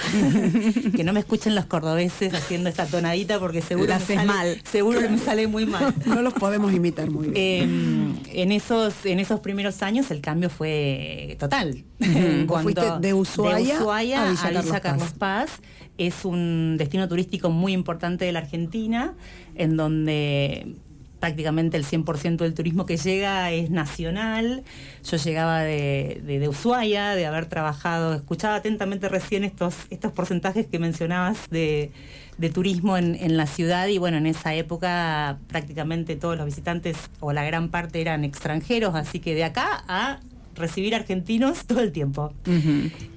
que 0.95 1.03
no 1.03 1.11
me 1.13 1.21
escuchen 1.21 1.55
los 1.55 1.65
cordobeses 1.65 2.33
haciendo 2.35 2.69
esta 2.69 2.85
tonadita 2.85 3.39
porque 3.39 3.61
seguro, 3.61 3.93
me 3.95 3.99
sale, 3.99 4.25
mal. 4.25 4.61
seguro 4.63 4.99
que 4.99 5.09
me 5.09 5.17
sale 5.17 5.47
muy 5.47 5.65
mal. 5.65 5.93
No 6.05 6.21
los 6.21 6.33
podemos 6.33 6.71
imitar 6.71 7.09
muy 7.09 7.29
bien. 7.29 8.19
Eh, 8.27 8.41
en 8.43 8.51
esos 8.51 9.05
en 9.05 9.19
esos 9.19 9.39
primeros 9.39 9.81
años 9.81 10.11
el 10.11 10.21
cambio 10.21 10.49
fue 10.51 11.35
total. 11.39 11.83
En 11.99 12.47
fuiste 12.61 12.81
de 13.01 13.13
Ushuaia 13.15 13.75
de 13.75 13.81
Ushuaia 13.81 14.21
a 14.23 14.29
Villa 14.29 14.41
a 14.43 14.49
Villa 14.49 14.63
Carlos 14.63 14.81
Carlos 14.81 15.11
Paz. 15.13 15.49
Es 15.97 16.25
un 16.25 16.75
destino 16.77 17.07
turístico 17.07 17.49
muy 17.49 17.73
importante 17.73 18.25
de 18.25 18.31
la 18.31 18.39
Argentina, 18.39 19.15
en 19.55 19.77
donde 19.77 20.75
prácticamente 21.19 21.77
el 21.77 21.85
100% 21.85 22.37
del 22.37 22.53
turismo 22.53 22.85
que 22.85 22.97
llega 22.97 23.51
es 23.51 23.69
nacional. 23.69 24.63
Yo 25.03 25.17
llegaba 25.17 25.61
de, 25.61 26.21
de, 26.25 26.39
de 26.39 26.47
Ushuaia, 26.49 27.15
de 27.15 27.25
haber 27.25 27.47
trabajado, 27.47 28.13
escuchaba 28.13 28.55
atentamente 28.55 29.09
recién 29.09 29.43
estos, 29.43 29.75
estos 29.89 30.11
porcentajes 30.11 30.67
que 30.67 30.79
mencionabas 30.79 31.49
de, 31.49 31.91
de 32.37 32.49
turismo 32.49 32.97
en, 32.97 33.15
en 33.15 33.37
la 33.37 33.47
ciudad 33.47 33.87
y 33.87 33.97
bueno, 33.97 34.17
en 34.17 34.27
esa 34.27 34.53
época 34.53 35.39
prácticamente 35.47 36.15
todos 36.15 36.37
los 36.37 36.45
visitantes 36.45 36.97
o 37.19 37.33
la 37.33 37.43
gran 37.43 37.69
parte 37.69 37.99
eran 38.01 38.23
extranjeros, 38.23 38.95
así 38.95 39.19
que 39.19 39.33
de 39.33 39.43
acá 39.43 39.83
a 39.87 40.19
recibir 40.55 40.95
argentinos 40.95 41.65
todo 41.65 41.81
el 41.81 41.91
tiempo. 41.91 42.33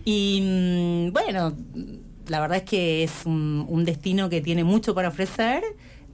Y 0.04 0.40
mm, 0.42 1.12
bueno, 1.12 1.54
la 2.28 2.40
verdad 2.40 2.58
es 2.58 2.64
que 2.64 3.02
es 3.02 3.12
un, 3.24 3.66
un 3.68 3.84
destino 3.84 4.28
que 4.28 4.40
tiene 4.40 4.64
mucho 4.64 4.94
para 4.94 5.08
ofrecer, 5.08 5.62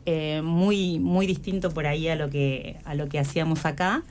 eh, 0.06 0.40
muy, 0.42 0.98
muy 1.00 1.26
distinto 1.26 1.70
por 1.72 1.86
ahí 1.86 2.08
a 2.08 2.16
lo 2.16 2.30
que, 2.30 2.78
a 2.84 2.94
lo 2.94 3.08
que 3.08 3.18
hacíamos 3.18 3.66
acá. 3.66 4.02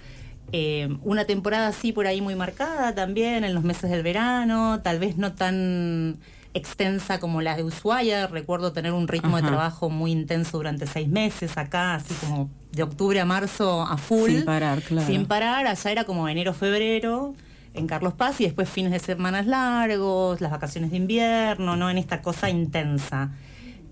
Eh, 0.52 0.96
una 1.04 1.26
temporada 1.26 1.68
así 1.68 1.92
por 1.92 2.06
ahí 2.06 2.22
muy 2.22 2.36
marcada 2.36 2.94
también 2.94 3.44
en 3.44 3.54
los 3.56 3.64
meses 3.64 3.90
del 3.90 4.04
verano, 4.04 4.82
tal 4.84 5.00
vez 5.00 5.18
no 5.18 5.34
tan 5.34 6.18
extensa 6.54 7.20
como 7.20 7.42
la 7.42 7.56
de 7.56 7.64
Ushuaia. 7.64 8.28
Recuerdo 8.28 8.72
tener 8.72 8.92
un 8.92 9.08
ritmo 9.08 9.38
Ajá. 9.38 9.46
de 9.46 9.48
trabajo 9.48 9.90
muy 9.90 10.12
intenso 10.12 10.58
durante 10.58 10.86
seis 10.86 11.08
meses 11.08 11.58
acá, 11.58 11.96
así 11.96 12.14
como 12.16 12.50
de 12.72 12.84
octubre 12.84 13.20
a 13.20 13.26
marzo 13.26 13.82
a 13.82 13.98
full. 13.98 14.32
Sin 14.32 14.46
parar, 14.46 14.82
claro. 14.82 15.08
Sin 15.08 15.26
parar, 15.26 15.66
allá 15.66 15.92
era 15.92 16.04
como 16.04 16.28
enero, 16.30 16.54
febrero 16.54 17.34
en 17.74 17.88
Carlos 17.88 18.14
Paz 18.14 18.40
y 18.42 18.46
después 18.46 18.70
fines 18.70 18.92
de 18.92 19.00
semanas 19.00 19.48
largos, 19.48 20.42
las 20.42 20.52
vacaciones 20.52 20.92
de 20.92 20.98
invierno, 20.98 21.76
¿no? 21.76 21.90
En 21.90 21.98
esta 21.98 22.22
cosa 22.22 22.50
intensa. 22.50 23.32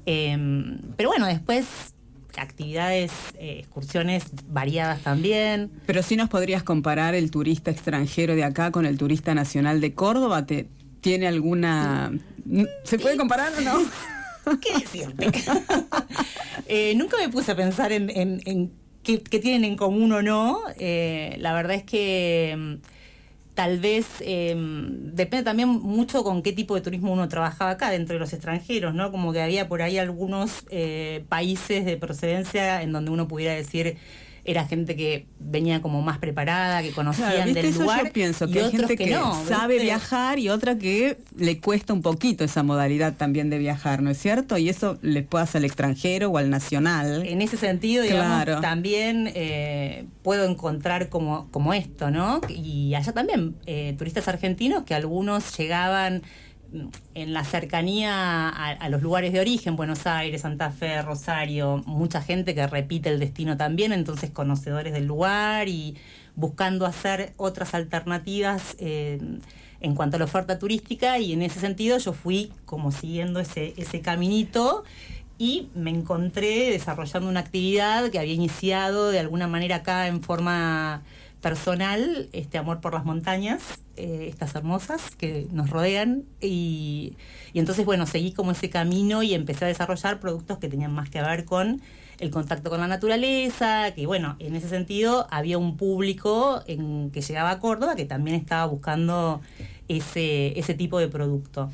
Eh, 0.06 0.38
pero 0.98 1.10
bueno, 1.10 1.26
después 1.28 1.66
actividades, 2.36 3.12
eh, 3.38 3.58
excursiones 3.60 4.24
variadas 4.48 5.02
también. 5.02 5.70
Pero 5.86 6.02
sí 6.02 6.16
nos 6.16 6.30
podrías 6.30 6.64
comparar 6.64 7.14
el 7.14 7.30
turista 7.30 7.70
extranjero 7.70 8.36
de 8.36 8.44
acá 8.44 8.72
con 8.72 8.86
el 8.88 8.98
turista 8.98 9.36
nacional 9.36 9.82
de 9.82 9.94
Córdoba. 9.94 10.46
¿Te, 10.46 10.68
¿Tiene 11.02 11.28
alguna... 11.28 12.12
¿Se 12.86 12.98
puede 12.98 13.18
comparar 13.18 13.52
o 13.58 13.62
no? 13.62 13.80
¿Qué 14.62 14.74
decirte? 14.80 15.28
Eh, 16.68 16.94
nunca 16.96 17.18
me 17.18 17.30
puse 17.30 17.52
a 17.52 17.56
pensar 17.56 17.92
en, 17.92 18.10
en- 18.10 18.42
en 18.46 18.72
qué, 19.04 19.22
qué 19.22 19.40
tienen 19.40 19.66
en 19.66 19.76
común 19.76 20.12
o 20.14 20.22
no. 20.22 20.60
Eh, 20.78 21.36
la 21.40 21.54
verdad 21.54 21.76
es 21.76 21.84
que 21.84 22.56
mm, 22.58 22.74
tal 23.54 23.80
vez 23.80 24.08
eh, 24.22 24.56
depende 24.58 25.44
también 25.44 25.70
mucho 25.70 26.24
con 26.24 26.42
qué 26.42 26.54
tipo 26.54 26.76
de 26.76 26.82
turismo 26.82 27.14
uno 27.14 27.28
trabajaba 27.28 27.72
acá 27.72 27.90
dentro 27.90 28.14
de 28.16 28.20
los 28.20 28.34
extranjeros, 28.34 28.94
¿no? 28.94 29.12
Como 29.12 29.32
que 29.32 29.42
había 29.42 29.68
por 29.68 29.82
ahí 29.82 29.98
algunos 29.98 30.66
eh, 30.70 31.26
países 31.30 31.86
de 31.86 31.98
procedencia 31.98 32.82
en 32.82 32.92
donde 32.92 33.12
uno 33.12 33.28
pudiera 33.28 33.54
decir 33.54 33.98
era 34.46 34.66
gente 34.66 34.96
que 34.98 35.26
venía 35.40 35.82
como 35.82 36.02
más 36.02 36.18
preparada, 36.18 36.82
que 36.82 36.92
conocían 36.92 37.30
Claro, 37.32 37.46
¿viste? 37.46 37.62
del 37.62 37.70
Eso 37.72 37.82
lugar. 37.84 38.06
yo 38.08 38.12
pienso 38.14 38.46
y 38.46 38.52
que 38.52 38.62
hay 38.64 38.72
gente 38.72 38.98
que, 38.98 39.10
no, 39.12 39.46
sabe 39.46 39.76
¿viste? 39.76 39.86
viajar 39.86 40.38
y 40.40 40.50
otra 40.50 40.78
que 40.78 41.18
le 41.38 41.60
cuesta 41.62 41.94
un 41.94 42.02
poquito 42.02 42.44
esa 42.44 42.62
modalidad 42.62 43.14
también 43.16 43.50
de 43.50 43.58
viajar, 43.58 44.02
¿no 44.02 44.10
es 44.10 44.18
cierto? 44.18 44.58
Y 44.58 44.68
eso 44.68 44.98
le 45.02 45.24
puede 45.24 45.46
hacer 45.46 45.60
al 45.60 45.66
extranjero 45.66 46.30
o 46.30 46.38
al 46.38 46.50
nacional. 46.50 47.26
En 47.26 47.42
ese 47.42 47.56
sentido, 47.58 48.04
digamos, 48.04 48.44
Claro. 48.44 48.60
también 48.62 49.32
eh, 49.34 50.06
puedo 50.24 50.44
encontrar 50.50 51.08
como, 51.10 51.48
como 51.52 51.74
esto, 51.74 52.12
¿no? 52.12 52.42
Y 52.50 52.96
allá 52.96 53.14
también, 53.14 53.56
eh, 53.66 53.96
turistas 53.98 54.28
argentinos 54.28 54.84
que 54.84 54.94
algunos 54.94 55.58
llegaban 55.58 56.22
en 57.14 57.34
la 57.34 57.44
cercanía 57.44 58.50
a, 58.50 58.90
los 58.90 59.02
lugares 59.02 59.34
de 59.34 59.40
origen, 59.40 59.76
Buenos 59.76 60.08
Aires, 60.08 60.42
Santa 60.42 60.72
Fe, 60.72 61.02
Rosario, 61.02 61.84
mucha 61.86 62.22
gente 62.22 62.56
que 62.56 62.66
repite 62.66 63.10
el 63.10 63.20
destino 63.20 63.58
también, 63.58 63.94
entonces 63.94 64.32
conocedores 64.32 64.94
del 64.94 65.06
lugar 65.06 65.68
y 65.68 65.96
buscando 66.36 66.86
hacer 66.86 67.34
otras 67.38 67.74
alternativas 67.74 68.76
eh, 68.80 69.20
en 69.82 69.96
cuanto 69.96 70.16
a 70.16 70.20
la 70.20 70.26
oferta 70.26 70.58
turística 70.58 71.20
y 71.20 71.34
en 71.34 71.44
ese 71.44 71.60
sentido 71.60 71.98
yo 71.98 72.14
fui 72.14 72.52
como 72.66 72.92
siguiendo 72.92 73.40
ese, 73.40 73.74
ese 73.78 74.02
caminito 74.02 74.84
y 75.38 75.70
me 75.76 75.92
encontré 75.92 76.72
desarrollando 76.72 77.30
una 77.30 77.42
actividad 77.42 78.10
que 78.10 78.20
había 78.20 78.34
iniciado 78.34 79.12
de 79.12 79.20
alguna 79.20 79.48
manera 79.48 79.78
acá 79.78 80.08
en 80.08 80.22
forma 80.22 81.04
personal, 81.44 82.30
este 82.32 82.58
amor 82.58 82.80
por 82.80 82.94
las 82.94 83.04
montañas, 83.04 83.82
eh, 83.98 84.28
estas 84.30 84.56
hermosas 84.56 85.12
que 85.12 85.46
nos 85.52 85.70
rodean. 85.70 86.24
Y, 86.42 87.18
y 87.52 87.60
entonces 87.60 87.86
bueno, 87.86 88.08
seguí 88.08 88.32
como 88.32 88.52
ese 88.52 88.70
camino 88.70 89.22
y 89.22 89.34
empecé 89.36 89.66
a 89.66 89.68
desarrollar 89.68 90.22
productos 90.22 90.58
que 90.58 90.70
tenían 90.70 90.94
más 90.94 91.10
que 91.10 91.22
ver 91.22 91.44
con 91.44 91.82
el 92.20 92.32
contacto 92.32 92.70
con 92.70 92.80
la 92.80 92.88
naturaleza, 92.88 93.92
que 93.94 94.08
bueno, 94.08 94.38
en 94.40 94.56
ese 94.56 94.70
sentido 94.70 95.28
había 95.30 95.58
un 95.58 95.76
público 95.76 96.64
en, 96.66 97.12
que 97.12 97.22
llegaba 97.22 97.52
a 97.52 97.60
Córdoba 97.60 97.96
que 97.96 98.06
también 98.06 98.38
estaba 98.38 98.66
buscando 98.66 99.42
ese, 99.90 100.58
ese 100.58 100.74
tipo 100.74 100.98
de 101.00 101.10
producto 101.10 101.70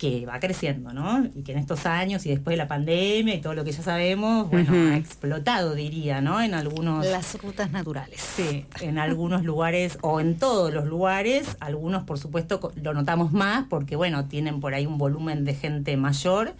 que 0.00 0.24
va 0.24 0.40
creciendo, 0.40 0.94
¿no? 0.94 1.26
Y 1.34 1.42
que 1.42 1.52
en 1.52 1.58
estos 1.58 1.84
años 1.84 2.24
y 2.24 2.30
después 2.30 2.54
de 2.54 2.56
la 2.56 2.66
pandemia 2.66 3.34
y 3.34 3.40
todo 3.42 3.52
lo 3.52 3.64
que 3.64 3.72
ya 3.72 3.82
sabemos, 3.82 4.48
bueno, 4.48 4.72
ha 4.72 4.96
explotado, 4.96 5.74
diría, 5.74 6.22
¿no? 6.22 6.40
En 6.40 6.54
algunos... 6.54 7.04
Las 7.04 7.38
rutas 7.42 7.70
naturales. 7.70 8.18
Sí, 8.18 8.64
en 8.80 8.98
algunos 8.98 9.44
lugares 9.44 9.98
o 10.00 10.18
en 10.18 10.38
todos 10.38 10.72
los 10.72 10.86
lugares, 10.86 11.54
algunos 11.60 12.04
por 12.04 12.18
supuesto 12.18 12.72
lo 12.82 12.94
notamos 12.94 13.32
más 13.32 13.66
porque 13.68 13.94
bueno, 13.94 14.24
tienen 14.24 14.60
por 14.60 14.72
ahí 14.72 14.86
un 14.86 14.96
volumen 14.96 15.44
de 15.44 15.52
gente 15.52 15.94
mayor, 15.98 16.54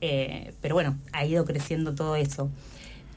eh, 0.00 0.52
pero 0.60 0.74
bueno, 0.74 0.98
ha 1.12 1.24
ido 1.24 1.44
creciendo 1.44 1.94
todo 1.94 2.16
eso. 2.16 2.50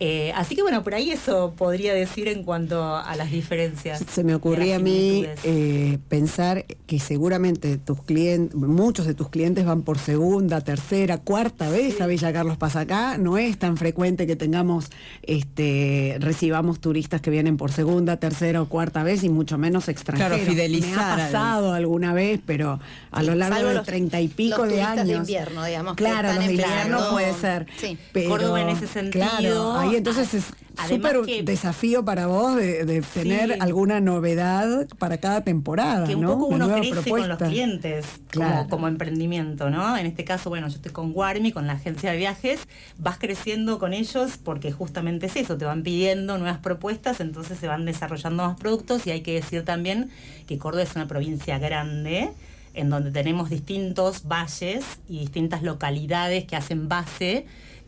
Eh, 0.05 0.33
así 0.35 0.53
que 0.53 0.61
bueno, 0.63 0.83
por 0.83 0.95
ahí 0.95 1.11
eso 1.11 1.53
podría 1.57 1.93
decir 1.93 2.27
en 2.27 2.43
cuanto 2.43 2.83
a 2.97 3.15
las 3.15 3.31
diferencias. 3.31 4.03
Se 4.11 4.25
me 4.25 4.35
ocurría 4.35 4.75
a 4.75 4.79
mí 4.79 5.25
eh, 5.45 5.97
pensar 6.09 6.65
que 6.87 6.99
seguramente 6.99 7.77
tus 7.77 8.03
clientes, 8.03 8.53
muchos 8.53 9.05
de 9.07 9.13
tus 9.13 9.29
clientes 9.29 9.63
van 9.63 9.81
por 9.83 9.97
segunda, 9.99 10.59
tercera, 10.59 11.19
cuarta 11.19 11.69
vez 11.69 12.01
a 12.01 12.07
Villa 12.07 12.33
Carlos 12.33 12.57
Paz 12.57 12.75
acá. 12.75 13.17
No 13.17 13.37
es 13.37 13.57
tan 13.57 13.77
frecuente 13.77 14.27
que 14.27 14.35
tengamos, 14.35 14.89
este, 15.21 16.17
recibamos 16.19 16.81
turistas 16.81 17.21
que 17.21 17.29
vienen 17.29 17.55
por 17.55 17.71
segunda, 17.71 18.17
tercera 18.17 18.61
o 18.61 18.67
cuarta 18.67 19.03
vez 19.03 19.23
y 19.23 19.29
mucho 19.29 19.57
menos 19.57 19.87
extranjeros. 19.87 20.41
fidelizar 20.41 20.95
Me 20.97 21.01
ha 21.01 21.13
al- 21.13 21.19
pasado 21.31 21.71
alguna 21.73 22.13
vez, 22.13 22.41
pero 22.45 22.77
a 23.11 23.23
lo 23.23 23.35
largo 23.35 23.69
de 23.69 23.75
los- 23.75 23.85
treinta 23.85 24.19
y 24.19 24.27
pico 24.27 24.65
los 24.65 24.67
de 24.73 24.81
años. 24.81 25.07
de 25.07 25.13
invierno, 25.13 25.63
digamos, 25.63 25.95
Claro, 25.95 26.27
los 26.33 26.39
de 26.45 26.51
invierno 26.51 27.09
puede 27.11 27.33
ser. 27.35 27.67
Sí. 27.79 27.97
Pero, 28.11 28.29
Córdoba 28.29 28.61
en 28.61 28.69
ese 28.69 28.87
sentido, 28.87 29.23
Claro, 29.37 29.73
ahí 29.79 29.92
entonces 29.95 30.33
a- 30.33 30.83
es 30.83 30.89
súper 30.89 31.21
que- 31.21 31.43
desafío 31.43 32.03
para 32.05 32.27
vos 32.27 32.55
de, 32.55 32.85
de 32.85 33.01
tener 33.01 33.53
Sí. 33.53 33.57
alguna 33.59 33.99
novedad 33.99 34.87
para 34.97 35.17
cada 35.17 35.41
temporada, 35.43 36.05
que 36.07 36.15
un 36.15 36.21
¿no? 36.21 36.33
poco 36.33 36.45
uno 36.47 36.67
crece 36.67 36.91
propuesta. 36.91 37.11
con 37.19 37.29
los 37.29 37.49
clientes 37.49 38.05
Claro. 38.29 38.55
como, 38.55 38.69
como 38.69 38.87
emprendimiento, 38.87 39.69
¿no? 39.69 39.95
En 39.97 40.05
este 40.05 40.23
caso, 40.23 40.49
bueno, 40.49 40.67
yo 40.67 40.75
estoy 40.75 40.91
con 40.91 41.11
Warmi, 41.15 41.51
con 41.51 41.67
la 41.67 41.73
agencia 41.73 42.11
de 42.11 42.17
viajes, 42.17 42.59
vas 42.97 43.17
creciendo 43.19 43.79
con 43.79 43.93
ellos 43.93 44.37
porque 44.43 44.71
justamente 44.71 45.27
es 45.27 45.35
eso, 45.35 45.57
te 45.57 45.65
van 45.65 45.83
pidiendo 45.83 46.37
nuevas 46.37 46.59
propuestas, 46.59 47.19
entonces 47.19 47.59
se 47.59 47.67
van 47.67 47.85
desarrollando 47.85 48.43
más 48.47 48.57
productos 48.59 49.05
y 49.07 49.11
hay 49.11 49.21
que 49.21 49.33
decir 49.33 49.63
también 49.63 50.09
que 50.47 50.57
Córdoba 50.57 50.83
es 50.83 50.95
una 50.95 51.07
provincia 51.07 51.59
grande 51.59 52.29
en 52.75 52.89
donde 52.89 53.11
tenemos 53.11 53.51
distintos 53.51 54.27
valles 54.27 54.83
y 55.07 55.19
distintas 55.19 55.61
localidades 55.61 56.45
que 56.45 56.55
hacen 56.55 56.89
base 56.89 57.45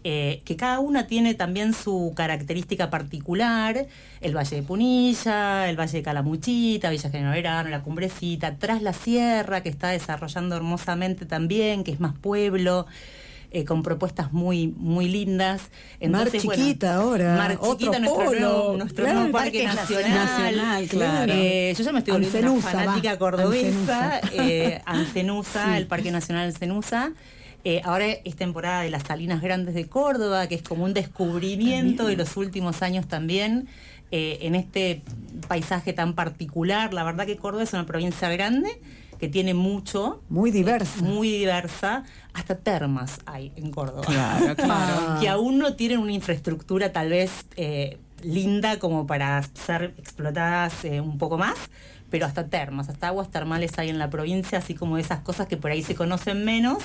eh, 0.07 0.43
que 0.45 0.55
cada 0.55 0.81
una 0.81 1.07
tiene 1.07 1.33
también 1.33 1.73
su 1.73 2.13
característica 2.15 2.91
particular, 2.91 3.87
el 4.21 4.37
Valle 4.37 4.57
de 4.57 4.61
Punilla, 4.61 5.67
el 5.67 5.79
Valle 5.79 5.97
de 5.97 6.03
Calamuchita, 6.03 6.91
Villa 6.91 7.09
General 7.09 7.33
Verano, 7.33 7.69
la 7.71 7.81
Cumbrecita, 7.81 8.55
tras 8.59 8.83
la 8.83 8.93
Sierra, 8.93 9.63
que 9.63 9.69
está 9.69 9.89
desarrollando 9.89 10.55
hermosamente 10.55 11.25
también, 11.25 11.83
que 11.83 11.89
es 11.89 11.99
más 11.99 12.13
pueblo. 12.13 12.85
Eh, 13.51 13.63
con 13.63 13.83
propuestas 13.83 14.33
muy 14.33 14.67
muy 14.75 15.07
lindas. 15.07 15.69
Mar 16.09 16.29
Chiquita 16.29 16.95
ahora, 16.95 17.37
Mar 17.37 17.57
Chiquita, 17.57 17.99
nuestro, 17.99 18.31
nuevo, 18.31 18.77
nuestro 18.77 19.11
nuevo 19.11 19.31
parque, 19.31 19.63
nacional. 19.63 20.11
nacional 20.11 20.87
claro. 20.87 21.33
Eh, 21.33 21.73
yo 21.75 21.83
ya 21.83 21.91
me 21.93 21.99
estoy 21.99 22.13
volviendo 22.13 22.51
una 22.51 22.61
fanática 22.61 23.17
cordobesa. 23.17 24.19
Ancenusa, 24.85 25.77
el 25.77 25.87
Parque 25.87 26.11
Nacional 26.11 26.49
Ancenusa. 26.49 27.13
Eh, 27.67 27.81
ahora 27.83 28.05
es 28.05 28.35
temporada 28.35 28.83
de 28.83 28.91
las 28.91 29.01
Salinas 29.01 29.41
Grandes 29.41 29.73
de 29.73 29.87
Córdoba, 29.87 30.47
que 30.47 30.53
es 30.53 30.61
como 30.61 30.83
un 30.83 30.93
descubrimiento 30.93 32.05
de 32.05 32.15
los 32.15 32.37
últimos 32.37 32.83
años 32.83 33.07
también 33.07 33.67
eh, 34.11 34.37
en 34.41 34.53
este 34.53 35.01
paisaje 35.47 35.91
tan 35.91 36.13
particular. 36.13 36.93
La 36.93 37.03
verdad 37.03 37.25
que 37.25 37.37
Córdoba 37.37 37.63
es 37.63 37.73
una 37.73 37.87
provincia 37.87 38.29
grande 38.29 38.79
que 39.17 39.29
tiene 39.29 39.55
mucho. 39.55 40.21
Muy 40.29 40.51
diversa. 40.51 41.01
muy 41.01 41.31
diversa. 41.31 42.03
Hasta 42.35 42.55
termas 42.55 43.17
hay 43.25 43.51
en 43.55 43.71
Córdoba. 43.71 44.03
Claro, 44.03 44.55
claro. 44.55 45.19
que 45.19 45.27
aún 45.27 45.57
no 45.57 45.73
tienen 45.73 45.97
una 45.97 46.11
infraestructura 46.11 46.93
tal 46.93 47.09
vez 47.09 47.47
eh, 47.57 47.97
linda 48.21 48.77
como 48.77 49.07
para 49.07 49.41
ser 49.41 49.95
explotadas 49.97 50.83
un 50.83 51.17
poco 51.17 51.39
más 51.39 51.57
pero 52.09 52.27
hasta 52.27 52.47
termas, 52.47 52.87
hasta 52.87 53.07
aguas 53.07 53.29
termales 53.29 53.77
hay 53.77 53.89
en 53.89 53.97
la 53.97 54.09
provincia, 54.09 54.59
así 54.59 54.73
como 54.73 54.97
esas 54.97 55.19
cosas 55.19 55.47
que 55.47 55.57
por 55.57 55.71
ahí 55.71 55.83
se 55.83 55.95
conocen 55.95 56.45
menos 56.45 56.77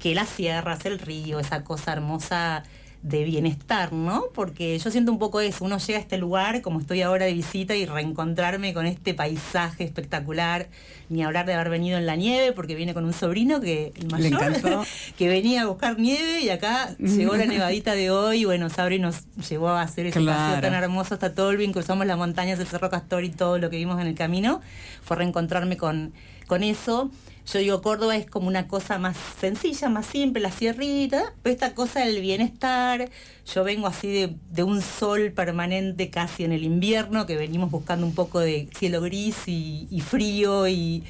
que 0.00 0.14
las 0.14 0.28
sierras, 0.28 0.84
el 0.86 0.98
río, 0.98 1.38
esa 1.38 1.62
cosa 1.62 1.92
hermosa 1.92 2.64
de 3.02 3.24
bienestar, 3.24 3.94
¿no? 3.94 4.24
Porque 4.34 4.78
yo 4.78 4.90
siento 4.90 5.10
un 5.10 5.18
poco 5.18 5.40
eso, 5.40 5.64
uno 5.64 5.78
llega 5.78 5.98
a 5.98 6.02
este 6.02 6.18
lugar, 6.18 6.60
como 6.60 6.80
estoy 6.80 7.00
ahora 7.00 7.24
de 7.24 7.32
visita, 7.32 7.74
y 7.74 7.86
reencontrarme 7.86 8.74
con 8.74 8.84
este 8.84 9.14
paisaje 9.14 9.84
espectacular, 9.84 10.68
ni 11.08 11.22
hablar 11.22 11.46
de 11.46 11.54
haber 11.54 11.70
venido 11.70 11.96
en 11.96 12.04
la 12.04 12.16
nieve, 12.16 12.52
porque 12.52 12.74
viene 12.74 12.92
con 12.92 13.06
un 13.06 13.14
sobrino 13.14 13.60
que, 13.60 13.92
el 13.96 14.08
mayor, 14.08 14.84
que 15.16 15.28
venía 15.28 15.62
a 15.62 15.66
buscar 15.66 15.98
nieve, 15.98 16.40
y 16.40 16.50
acá 16.50 16.94
llegó 16.98 17.36
la 17.36 17.46
nevadita 17.46 17.94
de 17.94 18.10
hoy, 18.10 18.42
y 18.42 18.44
bueno, 18.44 18.68
Sabri 18.68 18.98
nos 18.98 19.24
llevó 19.48 19.70
a 19.70 19.80
hacer 19.80 20.06
ese 20.06 20.20
paseo 20.20 20.60
tan 20.60 20.74
hermoso 20.74 21.14
hasta 21.14 21.34
Tolvin, 21.34 21.72
cruzamos 21.72 22.06
las 22.06 22.18
montañas 22.18 22.58
del 22.58 22.66
Cerro 22.66 22.90
Castor 22.90 23.24
y 23.24 23.30
todo 23.30 23.58
lo 23.58 23.70
que 23.70 23.78
vimos 23.78 23.98
en 23.98 24.08
el 24.08 24.14
camino, 24.14 24.60
fue 25.02 25.16
reencontrarme 25.16 25.78
con, 25.78 26.12
con 26.46 26.62
eso. 26.62 27.10
Yo 27.46 27.58
digo, 27.58 27.82
Córdoba 27.82 28.16
es 28.16 28.26
como 28.26 28.48
una 28.48 28.68
cosa 28.68 28.98
más 28.98 29.16
sencilla, 29.40 29.88
más 29.88 30.06
simple, 30.06 30.40
la 30.40 30.50
sierrita, 30.50 31.32
pero 31.42 31.52
esta 31.52 31.74
cosa 31.74 32.00
del 32.00 32.20
bienestar, 32.20 33.08
yo 33.52 33.64
vengo 33.64 33.86
así 33.86 34.36
de, 34.50 34.62
un 34.62 34.82
sol 34.82 35.32
permanente 35.32 36.10
casi 36.10 36.44
en 36.44 36.52
el 36.52 36.64
invierno, 36.64 37.26
que 37.26 37.36
venimos 37.36 37.70
buscando 37.70 38.06
un 38.06 38.14
poco 38.14 38.40
de 38.40 38.68
cielo 38.76 39.00
gris 39.00 39.36
y, 39.46 40.02
frío 40.06 40.68
y, 40.68 41.02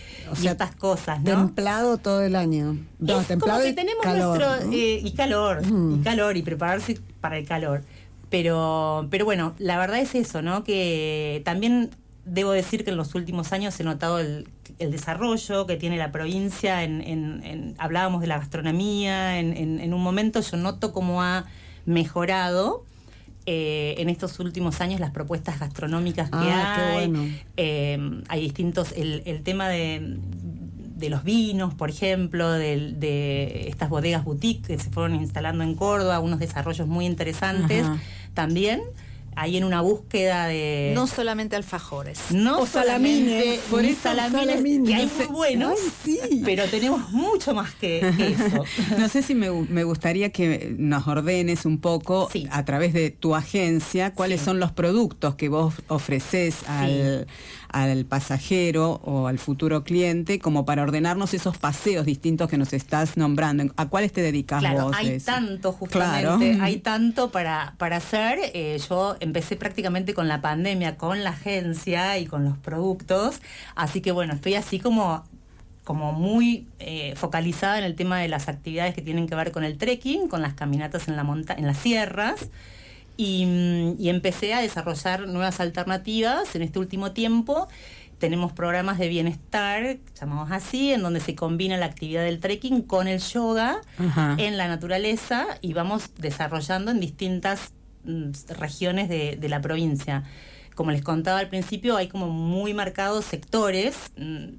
estas 0.43 0.75
cosas, 0.77 1.21
¿no? 1.21 1.47
Templado 1.47 1.99
todo 1.99 2.23
el 2.23 2.37
año. 2.37 2.79
No, 2.99 3.23
templado 3.23 3.63
que 3.63 3.73
tenemos 3.73 4.03
calor, 4.03 4.39
nuestro, 4.39 4.73
eh, 4.73 5.01
y 5.05 5.13
calor, 5.13 5.63
y 5.65 6.03
calor, 6.03 6.37
y 6.37 6.43
prepararse 6.43 6.99
para 7.21 7.39
el 7.39 7.47
calor. 7.47 7.83
Pero, 8.31 9.09
pero 9.11 9.25
bueno, 9.25 9.55
la 9.59 9.77
verdad 9.77 9.99
es 9.99 10.15
eso, 10.15 10.41
¿no? 10.41 10.63
Que 10.63 11.43
también 11.45 11.91
debo 12.25 12.53
decir 12.53 12.85
que 12.85 12.91
en 12.91 12.97
los 12.97 13.15
últimos 13.15 13.53
años 13.53 13.79
he 13.81 13.85
notado 13.85 14.21
el, 14.21 14.47
desarrollo 14.89 15.67
que 15.67 15.77
tiene 15.77 15.97
la 15.99 16.11
provincia. 16.11 16.83
En, 16.83 17.75
hablábamos 17.79 18.21
de 18.21 18.27
la 18.27 18.39
gastronomía, 18.39 19.39
en, 19.39 19.93
un 19.93 20.03
momento 20.03 20.41
yo 20.41 20.57
noto 20.57 20.93
cómo 20.93 21.23
ha 21.23 21.47
mejorado. 21.85 22.85
Eh, 23.47 23.95
en 23.99 24.11
estos 24.11 24.39
últimos 24.39 24.81
años 24.81 25.01
las 25.01 25.11
propuestas 25.11 25.59
gastronómicas 25.59 26.31
que 26.31 26.37
ah, 26.37 26.97
hay. 26.99 27.43
Eh, 27.57 28.23
hay 28.29 28.41
distintos, 28.43 28.93
el, 28.93 29.43
tema 29.43 29.69
de, 29.69 30.19
los 31.09 31.25
vinos, 31.25 31.75
por 31.75 31.91
ejemplo, 31.91 32.51
de, 32.51 33.65
estas 33.69 33.89
bodegas 33.89 34.25
boutique 34.25 34.67
que 34.67 34.79
se 34.79 34.91
fueron 34.91 35.17
instalando 35.17 35.65
en 35.65 35.75
Córdoba, 35.75 36.21
unos 36.21 36.39
desarrollos 36.39 36.87
muy 36.87 37.07
interesantes 37.07 37.87
también 38.35 38.81
ahí 39.37 39.57
en 39.57 39.65
una 39.65 39.81
búsqueda 39.81 40.47
de... 40.47 40.93
No 40.95 41.07
solamente 41.07 41.57
alfajores. 41.57 42.19
No 42.31 42.67
solamente 42.67 43.61
por 43.71 43.85
salamines, 43.95 44.87
que 44.87 44.95
hay 44.95 45.11
muy 45.17 45.27
buenos, 45.27 45.79
pero 46.45 46.65
tenemos 46.67 47.11
mucho 47.11 47.55
más 47.55 47.75
que, 47.75 47.99
eso. 47.99 48.65
no 48.99 49.09
sé 49.09 49.23
si 49.23 49.35
me, 49.35 49.49
gustaría 49.85 50.31
que 50.31 50.75
nos 50.77 51.07
ordenes 51.07 51.65
un 51.65 51.81
poco 51.81 52.29
a 52.51 52.65
través 52.65 52.93
de 52.93 53.11
tu 53.11 53.35
agencia 53.35 54.15
cuáles 54.15 54.41
son 54.41 54.61
los 54.61 54.73
productos 54.73 55.35
que 55.35 55.49
vos 55.49 55.75
ofreces 55.89 56.57
al, 56.69 57.27
al 57.73 58.05
pasajero 58.05 59.01
o 59.05 59.27
al 59.27 59.39
futuro 59.39 59.85
cliente 59.85 60.39
como 60.39 60.65
para 60.65 60.83
ordenarnos 60.83 61.35
esos 61.35 61.57
paseos 61.57 62.07
distintos 62.07 62.49
que 62.49 62.59
nos 62.59 62.73
estás 62.73 63.17
nombrando. 63.17 63.73
¿A 63.77 63.89
cuáles 63.89 64.13
te 64.13 64.23
dedicas 64.23 64.61
claro, 64.61 64.91
Hay 64.95 65.21
tanto, 65.21 65.73
justamente, 65.73 66.59
hay 66.61 66.79
tanto 66.79 67.31
para, 67.31 67.75
para 67.79 67.97
hacer. 67.97 68.39
Eh, 68.55 68.79
yo 68.89 69.17
empecé 69.21 69.57
prácticamente 69.57 70.15
con 70.15 70.29
la 70.29 70.41
pandemia, 70.41 70.97
con 70.97 71.25
la 71.25 71.31
agencia 71.31 72.19
y 72.19 72.27
con 72.27 72.45
los 72.45 72.59
productos. 72.59 73.41
Así 73.75 74.01
que 74.01 74.13
bueno, 74.13 74.35
estoy 74.35 74.55
así 74.55 74.79
como 74.79 75.25
como 75.85 76.13
muy 76.13 76.69
eh, 76.79 77.15
focalizada 77.17 77.79
en 77.79 77.85
el 77.85 77.97
tema 77.97 78.21
de 78.21 78.29
las 78.29 78.49
actividades 78.49 78.95
que 78.95 79.03
tienen 79.03 79.27
que 79.27 79.35
ver 79.35 79.51
con 79.51 79.65
el 79.65 79.77
trekking, 79.77 80.29
con 80.29 80.41
las 80.41 80.55
caminatas 80.55 81.09
en 81.09 81.17
la 81.17 81.25
monta 81.25 81.55
en 81.55 81.67
las 81.67 81.79
sierras. 81.79 82.49
Y, 83.23 84.09
empecé 84.09 84.55
a 84.55 84.63
desarrollar 84.63 85.29
nuevas 85.29 85.61
alternativas 85.61 86.55
en 86.55 86.63
este 86.63 86.79
último 86.79 87.13
tiempo. 87.13 87.69
Tenemos 88.17 88.53
programas 88.53 88.99
de 88.99 89.09
bienestar, 89.09 89.99
llamamos 90.19 90.51
así, 90.51 90.95
en 90.95 91.03
donde 91.03 91.21
se 91.21 91.35
combina 91.35 91.77
la 91.77 91.85
actividad 91.85 92.25
del 92.25 92.41
trekking 92.41 92.81
con 92.81 93.09
el 93.09 93.21
yoga 93.21 93.83
en 94.39 94.57
la 94.57 94.69
naturaleza 94.69 95.47
y 95.61 95.75
vamos 95.75 96.13
desarrollando 96.17 96.93
en 96.93 97.01
distintas 97.01 97.75
mm, 98.05 98.31
regiones 98.59 99.11
de, 99.11 99.49
la 99.51 99.61
provincia. 99.61 100.25
Como 100.75 100.91
les 100.91 101.03
contaba 101.03 101.41
al 101.41 101.49
principio, 101.49 101.99
hay 101.99 102.09
como 102.09 102.29
muy 102.29 102.73
marcados 102.73 103.27
sectores. 103.27 103.97
Mm, 104.17 104.55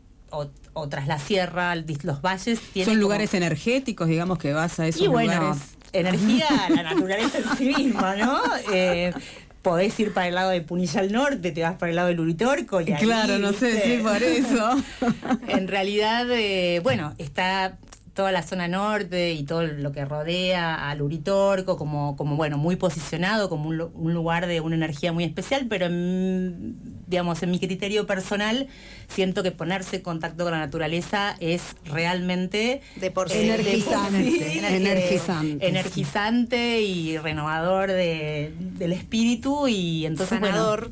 o, 0.74 0.88
tras 0.88 1.08
la 1.08 1.20
sierra, 1.20 1.76
los 1.76 2.22
valles. 2.22 2.62
Son 2.86 3.00
lugares 3.00 3.34
energéticos, 3.34 4.08
digamos, 4.08 4.38
que 4.38 4.54
vas 4.54 4.80
a 4.80 4.88
esos 4.88 5.02
y 5.02 5.08
bueno, 5.08 5.58
energía, 5.94 6.48
la 6.70 6.84
naturaleza 6.84 7.40
en 7.40 7.58
sí 7.58 7.74
misma, 7.76 8.16
¿no? 8.16 8.42
Eh, 8.74 9.14
podés 9.62 10.00
ir 10.00 10.14
para 10.14 10.28
el 10.28 10.36
lado 10.36 10.50
de 10.50 10.62
Punilla 10.62 11.02
al 11.02 11.12
norte, 11.12 11.52
te 11.52 11.62
vas 11.62 11.76
para 11.76 11.90
el 11.90 11.96
lado 11.96 12.08
del 12.10 12.20
Uritorco. 12.20 12.82
Y 12.82 12.86
claro, 12.86 13.38
no 13.40 13.54
sé, 13.54 13.82
sí, 13.82 14.02
por 14.02 14.22
eso. 14.22 14.76
en 15.48 15.68
realidad, 15.68 16.26
eh, 16.32 16.80
bueno, 16.84 17.14
está 17.18 17.78
toda 18.14 18.32
la 18.32 18.44
zona 18.44 18.68
norte 18.68 19.34
y 19.34 19.44
todo 19.44 19.64
lo 19.64 19.92
que 19.92 20.04
rodea 20.04 20.90
al 20.90 21.02
Uritorco 21.02 21.78
como, 21.78 22.16
como 22.18 22.36
bueno, 22.36 22.58
muy 22.58 22.76
posicionado, 22.76 23.50
como 23.50 23.70
un, 23.70 24.14
lugar 24.14 24.48
de 24.48 24.60
una 24.60 24.76
energía 24.76 25.14
muy 25.14 25.24
especial, 25.24 25.68
pero 25.70 25.86
en, 25.86 26.76
digamos, 27.12 27.44
en 27.44 27.52
mi 27.52 27.60
criterio 27.60 28.08
personal, 28.08 28.68
siento 29.10 29.44
que 29.44 29.52
ponerse 29.52 29.98
en 29.98 30.02
contacto 30.02 30.46
con 30.46 30.54
la 30.54 30.60
naturaleza 30.60 31.36
es 31.42 31.76
realmente 31.84 32.82
de 32.96 33.12
por 33.12 33.30
sí. 33.30 33.50
energizante, 33.50 34.78
energizante, 34.78 35.68
energizante 35.68 36.82
y 36.82 37.18
renovador 37.18 37.92
del 37.92 38.94
espíritu 38.94 39.68
y 39.68 40.06
entonces 40.06 40.40
sanador. 40.40 40.92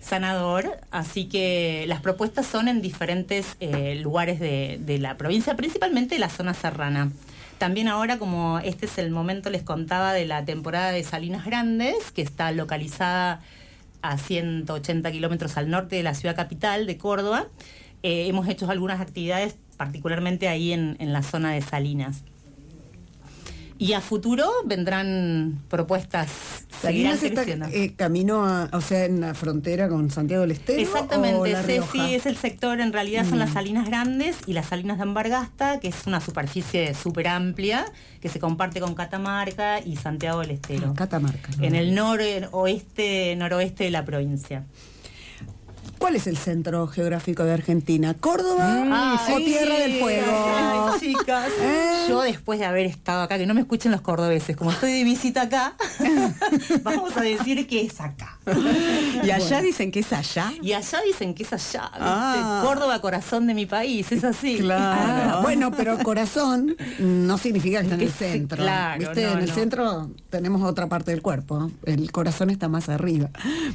sanador, 0.00 0.80
así 0.90 1.26
que 1.26 1.84
las 1.86 2.00
propuestas 2.00 2.46
son 2.46 2.66
en 2.66 2.82
diferentes 2.82 3.56
eh, 3.60 3.94
lugares 4.02 4.40
de, 4.40 4.98
la 4.98 5.16
provincia, 5.16 5.56
principalmente 5.56 6.18
la 6.18 6.30
zona 6.30 6.52
serrana. 6.52 7.12
También 7.58 7.86
ahora, 7.86 8.18
como 8.18 8.58
este 8.58 8.86
es 8.86 8.98
el 8.98 9.12
momento, 9.12 9.50
les 9.50 9.62
contaba 9.62 10.14
de 10.14 10.24
la 10.24 10.44
temporada 10.44 10.90
de 10.90 11.04
Salinas 11.04 11.44
Grandes, 11.44 12.10
que 12.10 12.22
está 12.22 12.50
localizada 12.50 13.40
a 14.02 14.18
180 14.18 15.10
kilómetros 15.12 15.56
al 15.56 15.70
norte 15.70 15.96
de 15.96 16.02
la 16.02 16.14
ciudad 16.14 16.36
capital 16.36 16.86
de 16.86 16.96
Córdoba, 16.96 17.46
eh, 18.02 18.26
hemos 18.28 18.48
hecho 18.48 18.70
algunas 18.70 19.00
actividades, 19.00 19.56
particularmente 19.76 20.48
ahí 20.48 20.72
en 20.72 21.12
la 21.12 21.22
zona 21.22 21.52
de 21.52 21.62
Salinas. 21.62 22.24
Y 23.80 23.94
a 23.94 24.02
futuro 24.02 24.46
vendrán 24.66 25.62
propuestas. 25.70 26.28
Salinas 26.82 27.22
está 27.22 27.44
eh, 27.72 27.94
camino 27.96 28.44
a, 28.44 28.68
o 28.74 28.82
sea, 28.82 29.06
en 29.06 29.22
la 29.22 29.32
frontera 29.32 29.88
con 29.88 30.10
Santiago 30.10 30.42
del 30.42 30.50
Estero. 30.50 30.82
Exactamente, 30.82 31.80
sí, 31.90 32.14
es 32.14 32.26
el 32.26 32.36
sector, 32.36 32.78
en 32.80 32.92
realidad 32.92 33.26
son 33.26 33.38
las 33.38 33.50
mm. 33.50 33.54
salinas 33.54 33.86
grandes 33.88 34.36
y 34.46 34.52
las 34.52 34.66
salinas 34.66 34.98
de 34.98 35.04
Ambargasta, 35.04 35.80
que 35.80 35.88
es 35.88 36.06
una 36.06 36.20
superficie 36.20 36.92
súper 36.92 37.28
amplia, 37.28 37.86
que 38.20 38.28
se 38.28 38.38
comparte 38.38 38.80
con 38.80 38.94
Catamarca 38.94 39.80
y 39.80 39.96
Santiago 39.96 40.40
del 40.40 40.50
Estero. 40.50 40.90
Ah, 40.90 40.94
Catamarca. 40.94 41.50
En 41.62 41.74
el 41.74 41.94
noroeste, 41.94 43.34
noroeste 43.36 43.84
de 43.84 43.90
la 43.90 44.04
provincia. 44.04 44.66
¿Cuál 46.00 46.16
es 46.16 46.26
el 46.26 46.38
centro 46.38 46.86
geográfico 46.86 47.44
de 47.44 47.52
Argentina? 47.52 48.14
¿Córdoba 48.14 48.84
Mm, 48.84 49.32
o 49.34 49.36
sí. 49.38 49.44
Tierra 49.44 49.74
del 49.76 50.00
Fuego? 50.00 50.32
Ay, 50.94 50.98
chicas, 51.00 51.48
¿Eh? 51.60 52.06
yo 52.08 52.22
después 52.22 52.58
de 52.58 52.64
haber 52.64 52.86
estado 52.86 53.20
acá, 53.20 53.36
que 53.36 53.44
no 53.46 53.52
me 53.52 53.60
escuchen 53.60 53.92
los 53.92 54.00
cordobeses, 54.00 54.56
como 54.56 54.70
estoy 54.72 54.92
de 54.92 55.04
visita 55.04 55.42
acá, 55.42 55.74
vamos 56.82 57.14
a 57.18 57.20
decir 57.20 57.66
que 57.66 57.82
es 57.82 58.00
acá. 58.00 58.38
Y 59.22 59.30
allá 59.30 59.60
dicen 59.60 59.90
que 59.92 60.00
es 60.00 60.12
allá. 60.14 60.50
Y 60.62 60.72
allá 60.72 61.00
dicen 61.06 61.34
que 61.34 61.42
es 61.42 61.52
allá. 61.52 61.90
Ah. 61.92 62.62
Córdoba, 62.64 63.00
corazón 63.02 63.46
de 63.46 63.52
mi 63.54 63.66
país, 63.66 64.10
es 64.10 64.24
así. 64.24 64.56
Claro. 64.58 65.36
Ah, 65.36 65.40
bueno, 65.42 65.70
pero 65.70 65.98
corazón 65.98 66.74
no 66.98 67.36
significa 67.36 67.78
que 67.80 67.84
está 67.84 67.94
en 67.96 68.00
el 68.00 68.10
centro. 68.12 68.56
claro, 68.62 68.98
¿Viste? 68.98 69.24
no, 69.26 69.32
en 69.32 69.38
el 69.40 69.48
no. 69.48 69.54
centro 69.54 70.10
tenemos 70.30 70.62
otra 70.62 70.86
parte 70.88 71.10
del 71.10 71.20
cuerpo. 71.20 71.70
El 71.84 72.10
corazón 72.10 72.48
está 72.48 72.68
más 72.68 72.88
arriba. 72.88 73.28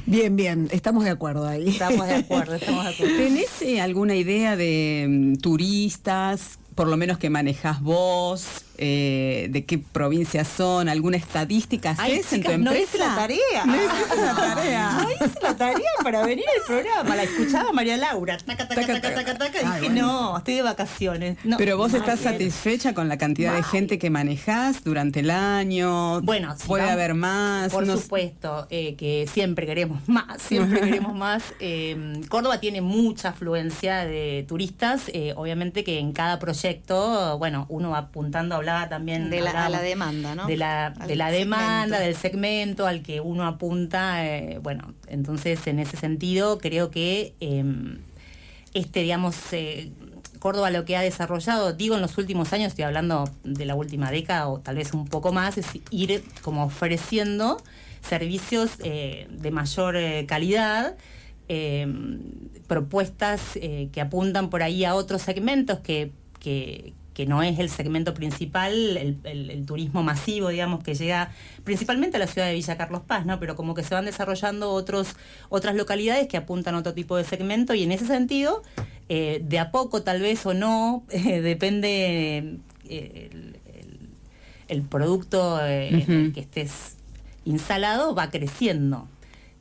Bien, 0.04 0.34
bien, 0.34 0.68
estamos 0.72 1.04
de 1.04 1.10
acuerdo 1.10 1.46
ahí. 1.46 1.68
Estamos 1.68 2.06
de 2.08 2.15
acuerdo, 2.18 2.54
estamos 2.54 2.84
de 2.84 2.90
acuerdo. 2.90 3.16
¿Tenés 3.16 3.62
eh, 3.62 3.80
alguna 3.80 4.14
idea 4.14 4.56
de 4.56 5.06
mm, 5.08 5.34
turistas, 5.36 6.58
por 6.74 6.88
lo 6.88 6.96
menos 6.96 7.18
que 7.18 7.30
manejás 7.30 7.80
vos, 7.80 8.46
eh, 8.78 9.48
de 9.50 9.64
qué 9.64 9.78
provincias 9.78 10.48
son, 10.48 10.88
alguna 10.88 11.16
estadística 11.16 11.90
haces 11.90 12.32
en 12.32 12.42
tu 12.42 12.48
chicas, 12.48 12.58
no 12.58 12.70
empresa? 12.72 12.82
hice 12.82 12.98
la 12.98 13.14
tarea. 13.16 13.64
No 13.66 13.76
hiciste 13.76 14.16
la 14.16 14.34
tarea. 14.34 14.92
No 14.92 15.10
hice 15.10 15.38
la 15.42 15.56
tarea 15.56 15.90
para 16.02 16.26
venir 16.26 16.44
al 16.56 16.66
programa. 16.66 17.16
La 17.16 17.22
escuchaba 17.22 17.72
María 17.72 17.96
Laura. 17.96 18.36
Taca, 18.38 18.68
taca, 18.68 18.86
taca, 18.86 19.14
taca, 19.14 19.38
taca, 19.38 19.58
Ay, 19.64 19.80
dije, 19.82 19.92
no, 19.92 20.36
estoy 20.38 20.54
de 20.54 20.62
vacaciones. 20.62 21.38
Pero 21.58 21.76
vos 21.76 21.94
estás 21.94 22.20
satisfecha 22.20 22.94
con 22.94 23.08
la 23.08 23.18
cantidad 23.18 23.54
de 23.54 23.62
gente 23.62 23.98
que 23.98 24.10
manejás 24.10 24.84
durante 24.84 25.20
el 25.20 25.30
año. 25.30 26.20
Bueno, 26.22 26.54
puede 26.66 26.88
haber 26.88 27.14
más. 27.14 27.72
Por 27.72 27.86
supuesto, 27.86 28.66
eh, 28.70 28.94
que 28.96 29.28
siempre 29.32 29.66
queremos 29.66 30.08
más, 30.08 30.42
siempre 30.42 30.80
queremos 30.86 31.14
más. 31.14 31.42
Eh, 31.60 32.20
Córdoba 32.28 32.60
tiene 32.60 32.80
mucha 32.80 33.30
afluencia 33.30 34.04
de 34.04 34.44
turistas, 34.48 35.10
eh, 35.12 35.32
obviamente 35.36 35.84
que 35.84 35.98
en 35.98 36.12
cada 36.12 36.38
proyecto, 36.38 37.38
bueno, 37.38 37.66
uno 37.68 37.90
va 37.90 37.98
apuntando, 37.98 38.56
hablaba 38.70 38.88
también 38.88 39.30
De 39.30 39.40
la- 39.40 39.50
a 39.50 39.52
la 39.54 39.64
hablábamos 39.66 39.82
demanda, 39.88 40.34
¿no? 40.34 40.46
De 40.46 40.56
la, 40.56 40.86
Al 40.88 41.08
de 41.08 41.16
la 41.16 41.30
demanda, 41.30 41.96
segmento. 41.98 42.04
del 42.04 42.16
segmento 42.16 42.86
al 42.86 43.02
que 43.02 43.20
uno 43.20 43.46
apunta, 43.46 44.26
eh, 44.26 44.58
bueno, 44.62 44.94
entonces 45.08 45.66
en 45.66 45.78
ese 45.78 45.96
sentido 45.96 46.58
creo 46.58 46.90
que 46.90 47.34
eh, 47.40 47.64
este, 48.74 49.00
digamos, 49.02 49.36
eh, 49.52 49.90
Córdoba 50.38 50.70
lo 50.70 50.84
que 50.84 50.96
ha 50.96 51.00
desarrollado, 51.00 51.72
digo 51.72 51.94
en 51.96 52.02
los 52.02 52.18
últimos 52.18 52.52
años, 52.52 52.68
estoy 52.68 52.84
hablando 52.84 53.28
de 53.42 53.64
la 53.64 53.74
última 53.74 54.10
década 54.10 54.48
o 54.48 54.60
tal 54.60 54.76
vez 54.76 54.92
un 54.92 55.06
poco 55.06 55.32
más, 55.32 55.56
es 55.58 55.66
ir 55.90 56.22
como 56.42 56.64
ofreciendo 56.64 57.56
servicios 58.06 58.72
eh, 58.84 59.26
de 59.30 59.50
mayor 59.50 59.96
eh, 59.96 60.26
calidad, 60.26 60.94
eh, 61.48 61.86
propuestas 62.66 63.40
eh, 63.56 63.88
que 63.92 64.00
apuntan 64.00 64.50
por 64.50 64.62
ahí 64.62 64.84
a 64.84 64.94
otros 64.94 65.22
segmentos 65.22 65.80
que, 65.80 66.12
que- 66.38 66.92
que 67.16 67.24
no 67.24 67.42
es 67.42 67.58
el 67.58 67.70
segmento 67.70 68.12
principal, 68.12 68.74
el, 68.98 69.16
el- 69.24 69.48
el 69.50 69.64
turismo 69.64 70.02
masivo, 70.02 70.50
digamos, 70.50 70.84
que 70.84 70.94
llega 70.94 71.30
principalmente 71.64 72.18
a 72.18 72.20
la 72.20 72.26
ciudad 72.26 72.46
de 72.46 72.52
Villa 72.52 72.76
Carlos 72.76 73.00
Paz, 73.06 73.24
¿no? 73.24 73.40
Pero 73.40 73.56
como 73.56 73.72
que 73.72 73.82
se 73.82 73.94
van 73.94 74.04
desarrollando 74.04 74.70
otros, 74.70 75.16
otras 75.48 75.74
localidades 75.76 76.28
que 76.28 76.36
apuntan 76.36 76.74
a 76.74 76.78
otro 76.80 76.92
tipo 76.92 77.16
de 77.16 77.24
segmento 77.24 77.72
y 77.72 77.84
en 77.84 77.92
ese 77.92 78.06
sentido, 78.06 78.62
eh, 79.08 79.40
de 79.42 79.58
a 79.58 79.70
poco 79.70 80.02
tal 80.02 80.20
vez 80.20 80.44
o 80.44 80.52
no, 80.52 81.04
eh, 81.10 81.40
depende 81.40 82.58
eh, 82.86 83.30
el, 83.32 83.56
el- 84.68 84.82
producto 84.82 85.58
en 85.66 86.10
el 86.10 86.32
que 86.34 86.40
estés 86.40 86.96
instalado, 87.46 88.14
va 88.14 88.28
creciendo. 88.30 89.08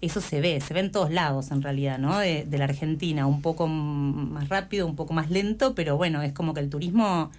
Eso 0.06 0.22
se 0.22 0.39
ve, 0.41 0.62
se 0.62 0.74
ve 0.74 0.80
en 0.82 0.91
todos 0.91 1.12
lados 1.12 1.51
en 1.51 1.62
realidad, 1.62 1.97
¿no? 1.97 2.18
De, 2.20 2.45
de 2.45 2.58
la 2.58 2.66
Argentina, 2.66 3.26
un 3.26 3.41
poco 3.41 3.68
más 3.68 4.49
rápido, 4.49 4.86
un 4.88 4.95
poco 4.95 5.14
más 5.14 5.30
lento, 5.32 5.74
pero 5.76 5.97
bueno, 5.97 6.22
es 6.22 6.32
como 6.34 6.53
que 6.53 6.60
el 6.62 6.70
turismo 6.70 7.32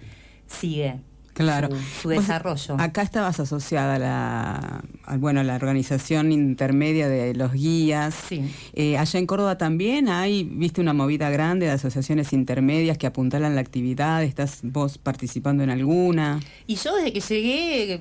sigue 0.47 0.99
Claro. 1.33 1.69
su, 1.69 1.75
su 2.01 2.07
Vos 2.09 2.17
desarrollo. 2.17 2.77
Acá 2.79 3.03
estabas 3.03 3.39
asociada 3.39 3.95
a 3.95 3.99
la, 3.99 4.83
a, 5.05 5.17
bueno, 5.17 5.41
a 5.41 5.43
la 5.43 5.55
organización 5.55 6.31
intermedia 6.31 7.07
de 7.07 7.35
los 7.35 7.53
guías. 7.53 8.15
Sí. 8.27 8.51
Eh, 8.73 8.97
allá 8.97 9.19
en 9.19 9.27
Córdoba 9.27 9.55
también 9.55 10.09
hay, 10.09 10.43
viste, 10.43 10.81
una 10.81 10.93
movida 10.93 11.29
grande 11.29 11.67
de 11.67 11.73
asociaciones 11.73 12.33
intermedias 12.33 12.97
que 12.97 13.05
apuntalan 13.05 13.53
la 13.53 13.61
actividad. 13.61 14.23
¿Estás 14.23 14.61
vos 14.63 14.97
participando 14.97 15.63
en 15.63 15.69
alguna? 15.69 16.39
Y 16.65 16.73
yo 16.75 16.95
desde 16.95 17.13
que 17.13 17.19
llegué, 17.19 17.99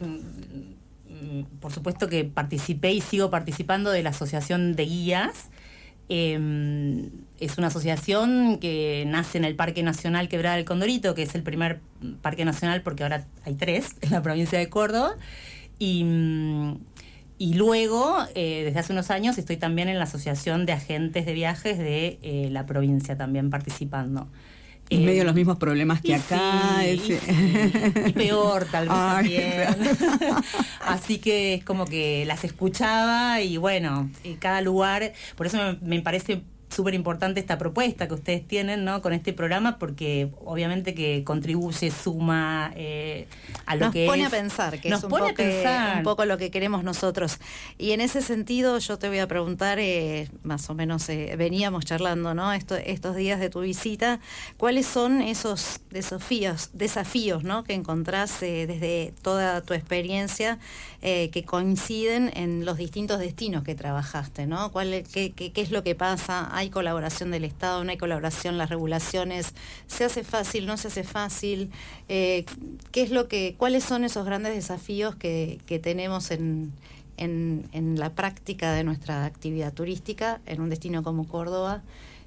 por 1.61 1.73
supuesto 1.73 2.09
que 2.09 2.25
participé 2.25 2.93
y 2.93 3.01
sigo 3.01 3.31
participando 3.31 3.91
de 3.91 4.03
la 4.03 4.11
Asociación 4.11 4.77
de 4.77 4.85
Guías. 4.85 5.51
Eh, 6.09 7.11
es 7.41 7.59
una 7.59 7.67
asociación 7.67 8.59
que 8.59 9.05
nace 9.07 9.39
en 9.39 9.45
el 9.45 9.57
Parque 9.57 9.83
Nacional 9.83 10.29
Quebrada 10.29 10.57
del 10.57 10.65
Condorito, 10.65 11.15
que 11.15 11.23
es 11.23 11.35
el 11.35 11.43
primer 11.43 11.81
parque 12.23 12.45
nacional 12.45 12.83
porque 12.83 13.03
ahora 13.03 13.27
hay 13.45 13.55
tres 13.55 13.97
en 14.01 14.13
la 14.13 14.23
provincia 14.23 14.59
de 14.59 14.69
Córdoba. 14.69 15.15
Y, 15.79 16.05
mm, 16.05 16.79
luego, 17.55 18.19
eh, 18.35 18.63
desde 18.65 18.79
hace 18.79 18.93
unos 18.93 19.11
años, 19.11 19.37
estoy 19.37 19.57
también 19.57 19.89
en 19.89 19.99
la 19.99 20.05
Asociación 20.05 20.65
de 20.65 20.73
Agentes 20.73 21.27
de 21.27 21.33
Viajes 21.35 21.79
de 21.79 22.19
eh, 22.23 22.49
la 22.51 22.65
provincia, 22.65 23.17
también 23.17 23.51
participando. 23.51 24.29
En 24.89 25.05
medio 25.05 25.19
de 25.21 25.25
los 25.25 25.35
mismos 25.35 25.57
problemas 25.57 26.01
que 26.01 26.09
y 26.09 26.13
acá. 26.13 26.79
sí, 26.81 27.13
ese- 27.13 28.05
y 28.09 28.13
peor 28.13 28.67
tal 28.71 28.89
vez 28.89 28.97
Ay, 28.99 29.37
también. 29.37 29.97
Así 30.81 31.19
que 31.19 31.55
es 31.55 31.65
como 31.65 31.87
que 31.87 32.25
las 32.27 32.45
escuchaba 32.45 33.41
y 33.41 33.57
bueno, 33.57 34.09
cada 34.39 34.61
lugar, 34.61 35.13
por 35.37 35.47
eso 35.47 35.57
me, 35.59 35.97
me 35.97 36.03
parece 36.03 36.43
súper 36.77 36.95
importante 36.95 37.41
esta 37.41 37.59
propuesta 37.59 38.07
que 38.07 38.15
ustedes 38.15 38.47
tienen 38.47 38.85
¿no? 38.85 39.03
con 39.03 39.13
este 39.13 39.33
programa 39.33 39.79
porque 39.79 40.31
obviamente 40.45 40.95
que 40.95 41.25
contribuye, 41.25 41.91
suma 41.91 42.73
eh, 42.77 43.27
a 43.67 43.75
lo 43.77 43.87
nos 43.87 43.93
que 43.95 44.07
pone 44.07 44.23
es- 44.23 44.29
a 44.29 44.31
pensar, 44.31 44.79
que 44.81 44.91
nos 44.91 44.99
es 45.01 45.05
un, 45.05 45.11
pone 45.11 45.25
a 45.25 45.29
poco, 45.31 45.37
pensar. 45.39 45.97
un 45.99 46.03
poco 46.05 46.25
lo 46.27 46.37
que 46.39 46.51
queremos 46.51 46.85
nosotros. 46.85 47.39
Y 47.79 47.93
en 47.93 48.01
ese 48.01 48.21
sentido 48.23 48.79
yo 48.79 48.99
te 48.99 49.09
voy 49.09 49.19
a 49.19 49.27
preguntar, 49.27 49.79
eh, 49.81 50.29
más 50.45 50.69
o 50.71 50.75
menos 50.75 51.09
eh, 51.09 51.35
veníamos 51.39 51.85
charlando 51.85 52.35
¿no? 52.35 52.53
Esto- 52.53 52.77
estos 52.77 53.17
días 53.17 53.41
de 53.41 53.49
tu 53.51 53.61
visita, 53.61 54.21
¿cuáles 54.59 54.87
son 54.87 55.23
esos 55.23 55.81
desafíos, 55.91 56.71
desafíos 56.75 57.43
¿no? 57.43 57.65
que 57.65 57.75
encontrás 57.75 58.43
eh, 58.43 58.67
desde 58.67 59.15
toda 59.23 59.63
tu 59.63 59.73
experiencia 59.75 60.59
eh, 61.03 61.31
que 61.31 61.45
coinciden 61.45 62.31
en 62.35 62.65
los 62.65 62.77
distintos 62.77 63.19
destinos 63.19 63.65
que 63.65 63.75
trabajaste? 63.75 64.47
¿no? 64.47 64.71
¿Cuál, 64.73 65.05
qué, 65.13 65.33
qué- 65.33 65.53
qué 65.53 65.61
es 65.61 65.71
lo 65.71 65.83
que 65.83 65.95
pasa? 65.95 66.49
¿Hay 66.53 66.66
colaboración 66.71 67.31
del 67.31 67.45
Estado? 67.45 67.83
¿No 67.85 67.91
hay 67.91 67.97
colaboración? 67.97 68.59
¿Las 68.59 68.71
regulaciones? 68.71 69.55
¿Se 69.87 70.05
hace 70.05 70.25
fácil? 70.25 70.67
¿No 70.67 70.77
se 70.77 70.89
hace 70.89 71.05
fácil? 71.05 71.71
Eh, 72.09 72.45
¿Qué 72.93 73.03
es 73.03 73.11
lo 73.11 73.29
que, 73.29 73.55
cuáles 73.59 73.85
son 73.85 74.05
esos 74.05 74.25
grandes 74.27 74.55
desafíos 74.55 75.15
que, 75.17 75.59
que 75.67 75.79
tenemos 75.79 76.31
en, 76.31 76.73
en- 77.17 77.69
la 77.99 78.11
práctica 78.11 78.73
de 78.73 78.85
nuestra 78.85 79.25
actividad 79.25 79.73
turística 79.73 80.41
en 80.47 80.61
un 80.61 80.69
destino 80.71 81.03
como 81.03 81.27
Córdoba 81.27 81.83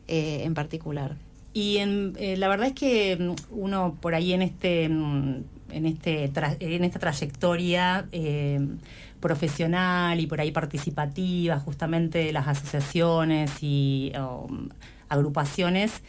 eh, 0.07 0.41
en 0.43 0.53
particular? 0.53 1.15
Y 1.53 1.77
en, 1.77 2.15
eh, 2.19 2.37
la 2.37 2.47
verdad 2.47 2.67
es 2.67 2.73
que 2.73 3.17
mm, 3.19 3.35
uno 3.59 3.97
por 4.01 4.13
ahí 4.15 4.33
en 4.33 4.41
este 4.41 4.87
mm, 4.89 5.43
en 5.71 5.85
este 5.85 6.31
en 6.59 6.83
esta 6.83 6.97
trayectoria 6.99 8.07
profesional 9.19 10.19
y 10.19 10.27
por 10.27 10.39
ahí 10.41 10.51
participativa 10.51 11.59
justamente 11.59 12.19
de 12.19 12.33
las 12.33 12.47
asociaciones 12.47 13.51
y 13.61 14.11
um, 14.17 14.69
agrupaciones 15.09 16.01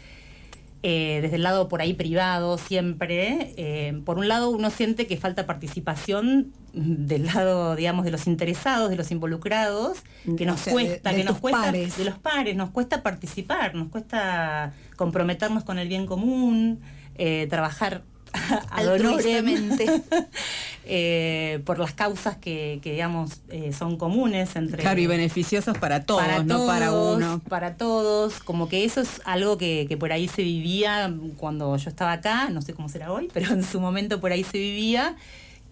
eh, 0.83 1.19
desde 1.21 1.37
el 1.37 1.43
lado 1.43 1.69
por 1.69 1.83
ahí 1.83 1.93
privado 1.93 2.57
siempre 2.57 3.53
eh, 3.59 4.01
por 4.07 4.17
un 4.17 4.29
lado 4.29 4.49
uno 4.49 4.71
siente 4.71 5.07
que 5.07 5.19
falta 5.19 5.45
participación 5.45 6.53
del 6.73 7.27
lado 7.27 7.77
digamos 7.77 8.05
de 8.07 8.11
los 8.11 8.27
interesados 8.27 8.89
de 8.89 8.97
los 8.97 9.11
involucrados 9.11 9.99
que 10.39 10.45
O 10.45 10.47
nos 10.47 10.61
sea, 10.61 10.73
cuesta 10.73 11.11
de 11.11 11.17
que 11.19 11.25
nos 11.25 11.39
cuesta 11.39 11.61
pares. 11.65 11.99
de 11.99 12.05
los 12.05 12.19
pares 12.19 12.57
nos 12.57 12.71
cuesta 12.71 13.03
participar 13.03 13.75
nos 13.75 13.89
cuesta 13.89 14.73
comprometernos 14.97 15.65
con 15.65 15.79
el 15.79 15.89
bien 15.89 16.07
común 16.07 16.81
eh, 17.17 17.47
trabajar 17.51 18.03
Altruistamente. 18.71 20.03
eh, 20.85 21.61
por 21.65 21.79
las 21.79 21.93
causas 21.93 22.37
que, 22.37 22.81
que, 22.83 22.93
digamos 22.93 23.43
eh, 23.49 23.73
son 23.73 23.97
comunes 23.97 24.57
entre 24.57 24.83
Claro, 24.83 25.01
y 25.01 25.07
beneficiosos 25.07 25.77
para 25.79 26.05
todos, 26.05 26.23
para 26.23 26.43
no 26.43 26.67
para 26.67 26.89
todos, 26.89 27.17
uno. 27.17 27.41
Para 27.49 27.77
todos, 27.77 28.41
como 28.41 28.69
que 28.69 28.85
eso 28.85 29.01
es 29.01 29.21
algo 29.25 29.59
que, 29.59 29.87
que 29.89 29.97
por 29.97 30.13
ahí 30.13 30.29
se 30.29 30.43
vivía 30.43 31.13
cuando 31.37 31.77
yo 31.77 31.91
estaba 31.91 32.13
acá, 32.13 32.51
no 32.51 32.63
sé 32.63 32.75
cómo 32.75 32.89
será 32.89 33.13
hoy, 33.13 33.29
pero 33.35 33.53
en 33.53 33.65
su 33.65 33.81
momento 33.81 34.21
por 34.21 34.33
ahí 34.33 34.45
se 34.45 34.59
vivía. 34.59 35.17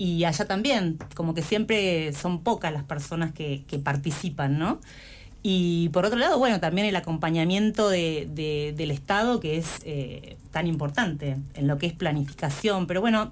Y 0.01 0.23
allá 0.23 0.47
también, 0.47 0.97
como 1.17 1.35
que 1.35 1.43
siempre 1.43 2.13
son 2.13 2.45
pocas 2.45 2.73
las 2.73 2.85
personas 2.85 3.33
que, 3.33 3.65
que 3.67 3.81
participan, 3.81 4.57
¿no? 4.57 4.79
Y 5.51 5.89
por 5.95 6.05
otro 6.05 6.19
lado, 6.19 6.39
bueno, 6.39 6.61
también 6.61 6.87
el 6.87 6.95
acompañamiento 6.97 7.89
de- 7.89 8.29
de- 8.35 8.75
del 8.77 8.91
Estado, 8.91 9.41
que 9.41 9.57
es 9.57 9.67
eh, 9.87 10.37
tan 10.51 10.67
importante 10.67 11.39
en 11.55 11.67
lo 11.67 11.79
que 11.79 11.87
es 11.87 11.95
planificación. 11.95 12.87
Pero 12.87 13.01
bueno, 13.01 13.31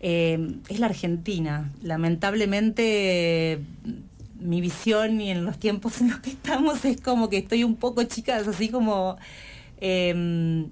eh, 0.00 0.56
es 0.68 0.80
la 0.80 0.86
Argentina. 0.86 1.70
Lamentablemente 1.80 3.60
mi 4.40 4.60
visión 4.60 5.20
y 5.20 5.30
en 5.30 5.44
los 5.44 5.58
tiempos 5.58 6.00
en 6.00 6.10
los 6.10 6.18
que 6.18 6.30
estamos 6.30 6.84
es 6.84 7.00
como 7.00 7.28
que 7.28 7.38
estoy 7.38 7.62
un 7.62 7.76
poco, 7.76 8.02
chicas, 8.02 8.48
así 8.48 8.68
como 8.68 9.16
em, 9.80 10.70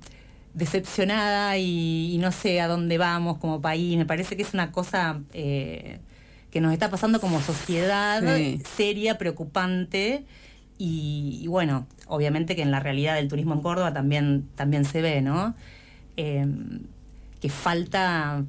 decepcionada 0.54 1.58
y, 1.58 2.18
no 2.20 2.32
sé 2.32 2.60
a 2.60 2.66
dónde 2.66 2.98
vamos 2.98 3.38
como 3.38 3.60
país. 3.60 3.96
Me 3.96 4.04
parece 4.04 4.36
que 4.36 4.42
es 4.42 4.52
una 4.52 4.72
cosa 4.72 5.20
eh, 5.32 6.00
que 6.50 6.60
nos 6.60 6.72
está 6.72 6.90
pasando 6.90 7.20
como 7.20 7.40
sociedad 7.40 8.22
seria, 8.76 9.18
preocupante. 9.18 10.24
Y, 10.78 11.46
bueno, 11.48 11.86
obviamente 12.06 12.56
que 12.56 12.62
en 12.62 12.70
la 12.70 12.80
realidad 12.80 13.14
del 13.14 13.28
turismo 13.28 13.54
en 13.54 13.60
Córdoba 13.60 13.92
también, 13.92 14.48
también 14.54 14.84
se 14.84 15.02
ve, 15.02 15.20
¿no? 15.20 15.54
Em, 16.16 16.80
que 17.40 17.48
falta 17.48 18.44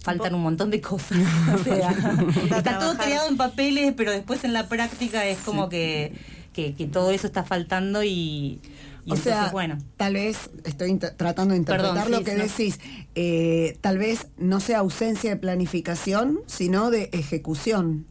faltan 0.00 0.34
un 0.34 0.42
montón 0.42 0.70
de 0.70 0.80
cosas. 0.80 1.18
está 2.56 2.78
todo 2.78 2.96
creado 2.96 3.28
en 3.28 3.36
papeles, 3.36 3.92
pero 3.96 4.10
después 4.10 4.44
en 4.44 4.52
la 4.52 4.68
práctica 4.68 5.26
es 5.26 5.38
como 5.38 5.68
que, 5.68 6.12
que, 6.52 6.72
todo 6.86 7.10
eso 7.10 7.26
está 7.26 7.44
faltando 7.44 8.02
y, 8.02 8.60
o 9.08 9.16
sea, 9.16 9.50
bueno. 9.50 9.78
tal 9.96 10.14
vez, 10.14 10.50
estoy 10.64 10.98
tratando 10.98 11.52
de 11.52 11.58
interpretar 11.58 12.10
lo 12.10 12.24
que 12.24 12.34
decís, 12.34 12.80
eh, 13.14 13.78
tal 13.80 13.98
vez 13.98 14.28
no 14.36 14.60
sea 14.60 14.78
ausencia 14.78 15.30
de 15.30 15.36
planificación, 15.36 16.40
sino 16.46 16.90
de 16.90 17.10
ejecución. 17.12 18.06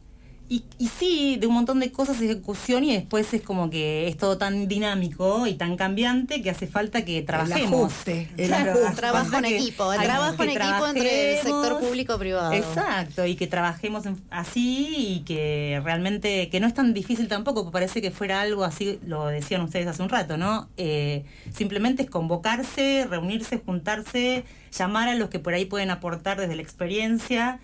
Y, 0.50 0.64
sí, 0.98 1.36
de 1.38 1.46
un 1.46 1.52
montón 1.52 1.78
de 1.78 1.92
cosas 1.92 2.22
ejecución 2.22 2.82
y 2.82 2.94
después 2.94 3.34
es 3.34 3.42
como 3.42 3.68
que 3.68 4.08
es 4.08 4.16
todo 4.16 4.38
tan 4.38 4.66
dinámico 4.66 5.46
y 5.46 5.54
tan 5.54 5.76
cambiante 5.76 6.40
que 6.40 6.48
hace 6.48 6.66
falta 6.66 7.04
que 7.04 7.20
trabajemos. 7.20 7.92
El 8.06 8.50
Trabajo 8.96 9.36
en 9.36 9.44
equipo, 9.44 9.92
el 9.92 10.00
trabajo 10.00 10.42
en 10.42 10.50
equipo 10.50 10.86
entre 10.86 11.38
el 11.38 11.42
sector 11.42 11.80
público 11.80 12.14
y 12.14 12.18
privado. 12.18 12.52
Exacto, 12.54 13.26
y 13.26 13.36
que 13.36 13.46
trabajemos 13.46 14.04
así 14.30 14.94
y 14.96 15.20
que 15.20 15.82
realmente, 15.84 16.48
que 16.48 16.60
no 16.60 16.66
es 16.66 16.72
tan 16.72 16.94
difícil 16.94 17.28
tampoco, 17.28 17.70
parece 17.70 18.00
que 18.00 18.10
fuera 18.10 18.40
algo 18.40 18.64
así, 18.64 18.98
lo 19.06 19.26
decían 19.26 19.60
ustedes 19.60 19.86
hace 19.86 20.02
un 20.02 20.08
rato, 20.08 20.38
¿no? 20.38 20.68
Eh, 20.78 21.24
simplemente 21.52 22.04
es 22.04 22.10
convocarse, 22.10 23.06
reunirse, 23.08 23.58
juntarse, 23.58 24.44
llamar 24.76 25.08
a 25.08 25.14
los 25.14 25.28
que 25.28 25.38
por 25.38 25.52
ahí 25.52 25.66
pueden 25.66 25.90
aportar 25.90 26.40
desde 26.40 26.56
la 26.56 26.62
experiencia 26.62 27.60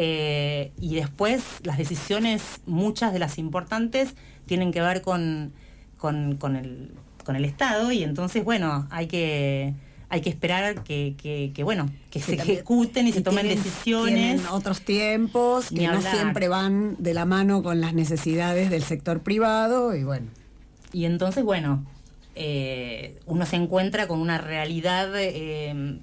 eh, 0.00 0.70
y 0.78 0.94
después 0.94 1.42
las 1.64 1.76
decisiones, 1.76 2.60
muchas 2.66 3.12
de 3.12 3.18
las 3.18 3.36
importantes, 3.36 4.14
tienen 4.46 4.70
que 4.70 4.80
ver 4.80 5.02
con, 5.02 5.52
con, 5.96 6.38
el, 6.54 6.92
con 7.24 7.34
el 7.34 7.44
Estado. 7.44 7.90
Y 7.90 8.04
entonces, 8.04 8.44
bueno, 8.44 8.86
hay 8.92 9.08
que 9.08 9.74
hay 10.08 10.20
que 10.20 10.30
esperar 10.30 10.84
que, 10.84 11.16
que, 11.52 11.62
bueno 11.64 11.90
que, 12.10 12.20
se 12.20 12.36
ejecuten 12.36 13.08
y, 13.08 13.12
se 13.12 13.22
tomen 13.22 13.48
decisiones. 13.48 14.40
otros 14.50 14.82
tiempos 14.82 15.68
que 15.68 15.88
no 15.88 16.00
siempre 16.00 16.46
van 16.46 16.94
de 16.98 17.12
la 17.12 17.24
mano 17.24 17.64
con 17.64 17.80
las 17.80 17.92
necesidades 17.92 18.70
del 18.70 18.84
sector 18.84 19.20
privado 19.20 19.96
y 19.96 20.04
bueno. 20.04 20.28
Y 20.92 21.06
entonces 21.06 21.44
bueno 21.44 21.84
eh, 22.36 23.18
uno 23.26 23.44
se 23.44 23.56
encuentra 23.56 24.06
con 24.06 24.20
una 24.20 24.38
realidad 24.38 25.10
eh, 25.14 25.98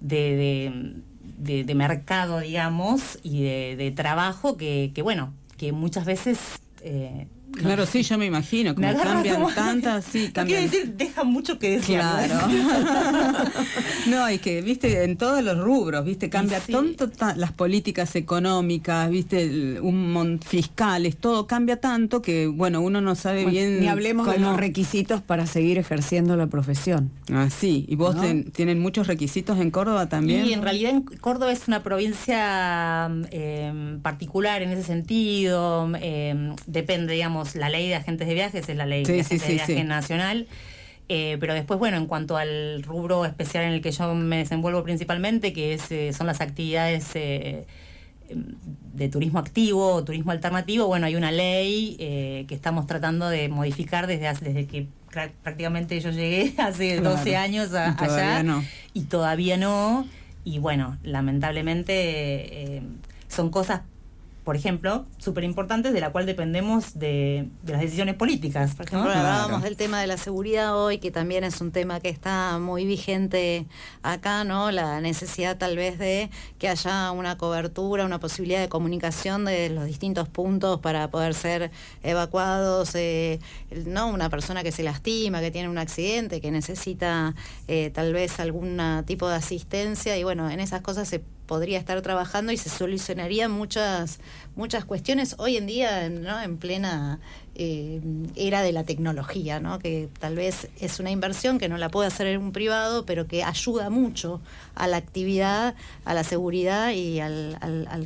de 0.00 0.36
de, 0.36 1.02
mercado, 1.74 2.40
digamos, 2.40 3.18
y 3.22 3.42
de, 3.42 3.92
trabajo 3.94 4.56
que, 4.56 4.92
que, 4.94 5.02
bueno, 5.02 5.32
que 5.56 5.72
muchas 5.72 6.04
veces 6.04 6.38
eh, 6.82 7.26
Claro, 7.56 7.86
sí, 7.86 8.02
yo 8.02 8.18
me 8.18 8.26
imagino, 8.26 8.74
como 8.74 8.86
cambian 8.96 9.54
tantas, 9.54 10.04
sí, 10.04 10.30
cambian. 10.32 10.60
Quiero 10.60 10.72
decir, 10.72 10.94
deja 10.96 11.24
mucho 11.24 11.58
que 11.58 11.70
decir. 11.70 11.98
Claro. 11.98 12.34
no, 14.06 14.30
y 14.30 14.38
que, 14.38 14.62
viste, 14.62 15.04
en 15.04 15.16
todos 15.16 15.42
los 15.42 15.58
rubros, 15.58 16.04
viste, 16.04 16.28
cambia 16.28 16.60
tanto 16.60 17.10
las 17.36 17.52
políticas 17.52 18.14
económicas, 18.16 19.10
viste, 19.10 19.80
un 19.80 20.40
fiscales, 20.44 21.16
todo 21.16 21.46
cambia 21.46 21.80
tanto 21.80 22.22
que, 22.22 22.46
bueno, 22.46 22.80
uno 22.80 23.00
no 23.00 23.14
sabe 23.14 23.44
bien. 23.46 23.80
Ni 23.80 23.88
hablemos 23.88 24.26
de 24.26 24.38
los 24.38 24.56
requisitos 24.56 25.20
para 25.22 25.46
seguir 25.46 25.78
ejerciendo 25.78 26.36
la 26.36 26.46
profesión. 26.46 27.10
Ah, 27.32 27.48
sí, 27.50 27.84
y 27.88 27.96
vos 27.96 28.16
tienen 28.52 28.80
muchos 28.80 29.06
requisitos 29.06 29.58
en 29.58 29.70
Córdoba 29.70 30.08
también. 30.08 30.46
Y 30.46 30.52
en 30.52 30.62
realidad 30.62 30.92
en 30.92 31.02
Córdoba 31.02 31.52
es 31.52 31.68
una 31.68 31.82
provincia 31.82 33.10
em, 33.30 34.00
particular 34.00 34.62
en 34.62 34.70
ese 34.70 34.82
sentido, 34.82 35.90
em, 36.00 36.54
depende, 36.66 37.14
digamos, 37.14 37.43
la 37.54 37.68
ley 37.68 37.88
de 37.88 37.96
agentes 37.96 38.26
de 38.26 38.34
viajes 38.34 38.68
es 38.68 38.76
la 38.76 38.86
ley 38.86 39.04
de 39.04 39.20
agentes 39.20 39.46
de 39.46 39.54
viaje 39.54 39.84
nacional. 39.84 40.46
Eh, 41.08 41.36
pero 41.38 41.52
después, 41.52 41.78
bueno, 41.78 41.98
en 41.98 42.06
cuanto 42.06 42.36
al 42.36 42.82
rubro 42.82 43.26
especial 43.26 43.64
en 43.64 43.72
el 43.72 43.82
que 43.82 43.92
yo 43.92 44.14
me 44.14 44.38
desenvuelvo 44.38 44.82
principalmente, 44.82 45.52
que 45.52 45.74
es, 45.74 45.90
eh, 45.90 46.12
son 46.14 46.26
las 46.26 46.40
actividades 46.40 47.10
eh, 47.14 47.66
de 48.94 49.08
turismo 49.10 49.38
activo 49.38 49.92
o 49.92 50.04
turismo 50.04 50.32
alternativo, 50.32 50.86
bueno, 50.86 51.06
hay 51.06 51.14
una 51.16 51.30
ley 51.30 51.96
que 52.48 52.54
estamos 52.54 52.86
tratando 52.86 53.28
de 53.28 53.50
modificar 53.50 54.06
desde, 54.06 54.32
desde 54.42 54.66
que 54.66 54.86
prácticamente 55.42 56.00
yo 56.00 56.10
llegué 56.10 56.54
hace 56.58 57.00
12 57.00 57.36
años 57.36 57.74
allá 57.74 58.42
y 58.94 59.02
todavía 59.02 59.58
no. 59.58 60.08
Y 60.42 60.58
bueno, 60.58 60.96
lamentablemente 61.02 62.82
son 63.28 63.50
cosas 63.50 63.82
por 64.44 64.56
ejemplo, 64.56 65.06
súper 65.16 65.42
importantes 65.42 65.94
de 65.94 66.00
la 66.00 66.12
cual 66.12 66.26
dependemos 66.26 66.98
de, 66.98 67.48
las 67.66 67.80
decisiones 67.80 68.14
políticas. 68.14 68.74
Por 68.74 68.86
ejemplo, 68.86 69.10
hablábamos 69.10 69.62
del 69.62 69.76
tema 69.76 70.02
de 70.02 70.06
la 70.06 70.18
seguridad 70.18 70.78
hoy, 70.78 70.98
que 70.98 71.10
también 71.10 71.44
es 71.44 71.62
un 71.62 71.72
tema 71.72 71.98
que 72.00 72.10
está 72.10 72.58
muy 72.58 72.84
vigente 72.84 73.66
acá, 74.02 74.44
¿no? 74.44 74.70
La 74.70 75.00
necesidad 75.00 75.56
tal 75.56 75.76
vez 75.76 75.98
de 75.98 76.28
que 76.58 76.68
haya 76.68 77.10
una 77.12 77.38
cobertura, 77.38 78.04
una 78.04 78.20
posibilidad 78.20 78.60
de 78.60 78.68
comunicación 78.68 79.46
de 79.46 79.70
los 79.70 79.86
distintos 79.86 80.28
puntos 80.28 80.78
para 80.80 81.08
poder 81.10 81.32
ser 81.32 81.70
evacuados, 82.02 82.94
eh, 82.96 83.40
¿no? 83.86 84.08
Una 84.08 84.28
persona 84.28 84.62
que 84.62 84.72
se 84.72 84.82
lastima, 84.82 85.40
que 85.40 85.50
tiene 85.52 85.70
un 85.70 85.78
accidente, 85.78 86.42
que 86.42 86.50
necesita 86.50 87.34
eh, 87.66 87.90
tal 87.94 88.12
vez 88.12 88.38
algún 88.40 88.78
tipo 89.06 89.26
de 89.26 89.36
asistencia 89.36 90.18
y 90.18 90.24
bueno, 90.24 90.50
en 90.50 90.60
esas 90.60 90.82
cosas 90.82 91.08
se 91.08 91.22
podría 91.46 91.78
estar 91.78 92.00
trabajando 92.02 92.52
y 92.52 92.56
se 92.56 92.70
solucionarían 92.70 93.50
muchas 93.50 94.18
muchas 94.56 94.84
cuestiones 94.84 95.36
hoy 95.38 95.56
en 95.56 95.66
día 95.66 96.08
¿no? 96.08 96.40
en 96.40 96.56
plena 96.56 97.20
eh, 97.54 98.00
era 98.34 98.62
de 98.62 98.72
la 98.72 98.84
tecnología, 98.84 99.60
¿no? 99.60 99.78
que 99.78 100.08
tal 100.18 100.36
vez 100.36 100.68
es 100.80 101.00
una 101.00 101.10
inversión 101.10 101.58
que 101.58 101.68
no 101.68 101.78
la 101.78 101.88
puede 101.88 102.08
hacer 102.08 102.26
en 102.26 102.40
un 102.40 102.52
privado, 102.52 103.04
pero 103.06 103.26
que 103.26 103.44
ayuda 103.44 103.90
mucho 103.90 104.40
a 104.74 104.86
la 104.86 104.96
actividad, 104.96 105.74
a 106.04 106.14
la 106.14 106.24
seguridad 106.24 106.92
y 106.92 107.20
al, 107.20 107.56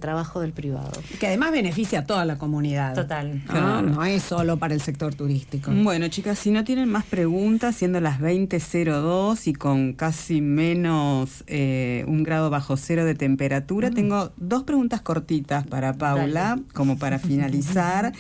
trabajo 0.01 0.41
del 0.41 0.53
privado. 0.53 0.93
Que 1.19 1.27
además 1.27 1.51
beneficia 1.51 2.01
a 2.01 2.05
toda 2.05 2.25
la 2.25 2.39
comunidad. 2.39 2.95
Total. 2.95 3.43
No, 3.49 4.05
es 4.05 4.23
solo 4.23 4.59
para 4.59 4.75
el 4.75 4.81
sector 4.81 5.14
turístico. 5.14 5.73
Bueno, 5.73 6.09
chicas, 6.09 6.39
si 6.39 6.51
no 6.51 6.64
tienen 6.64 6.89
más 6.89 7.05
preguntas, 7.05 7.75
siendo 7.77 8.01
las 8.01 8.21
20.02 8.21 9.47
y 9.47 9.55
con 9.55 9.95
casi 9.95 10.41
menos 10.41 11.45
eh, 11.47 12.05
un 12.07 12.23
grado 12.23 12.51
bajo 12.51 12.77
cero 12.77 13.05
de 13.05 13.14
temperatura, 13.14 13.91
mm. 13.91 13.95
tengo 13.95 14.33
dos 14.37 14.62
preguntas 14.62 15.01
cortitas 15.01 15.66
para 15.66 15.95
Paula, 15.95 16.61
como 16.75 16.99
para 16.99 17.19
finalizar. 17.19 18.12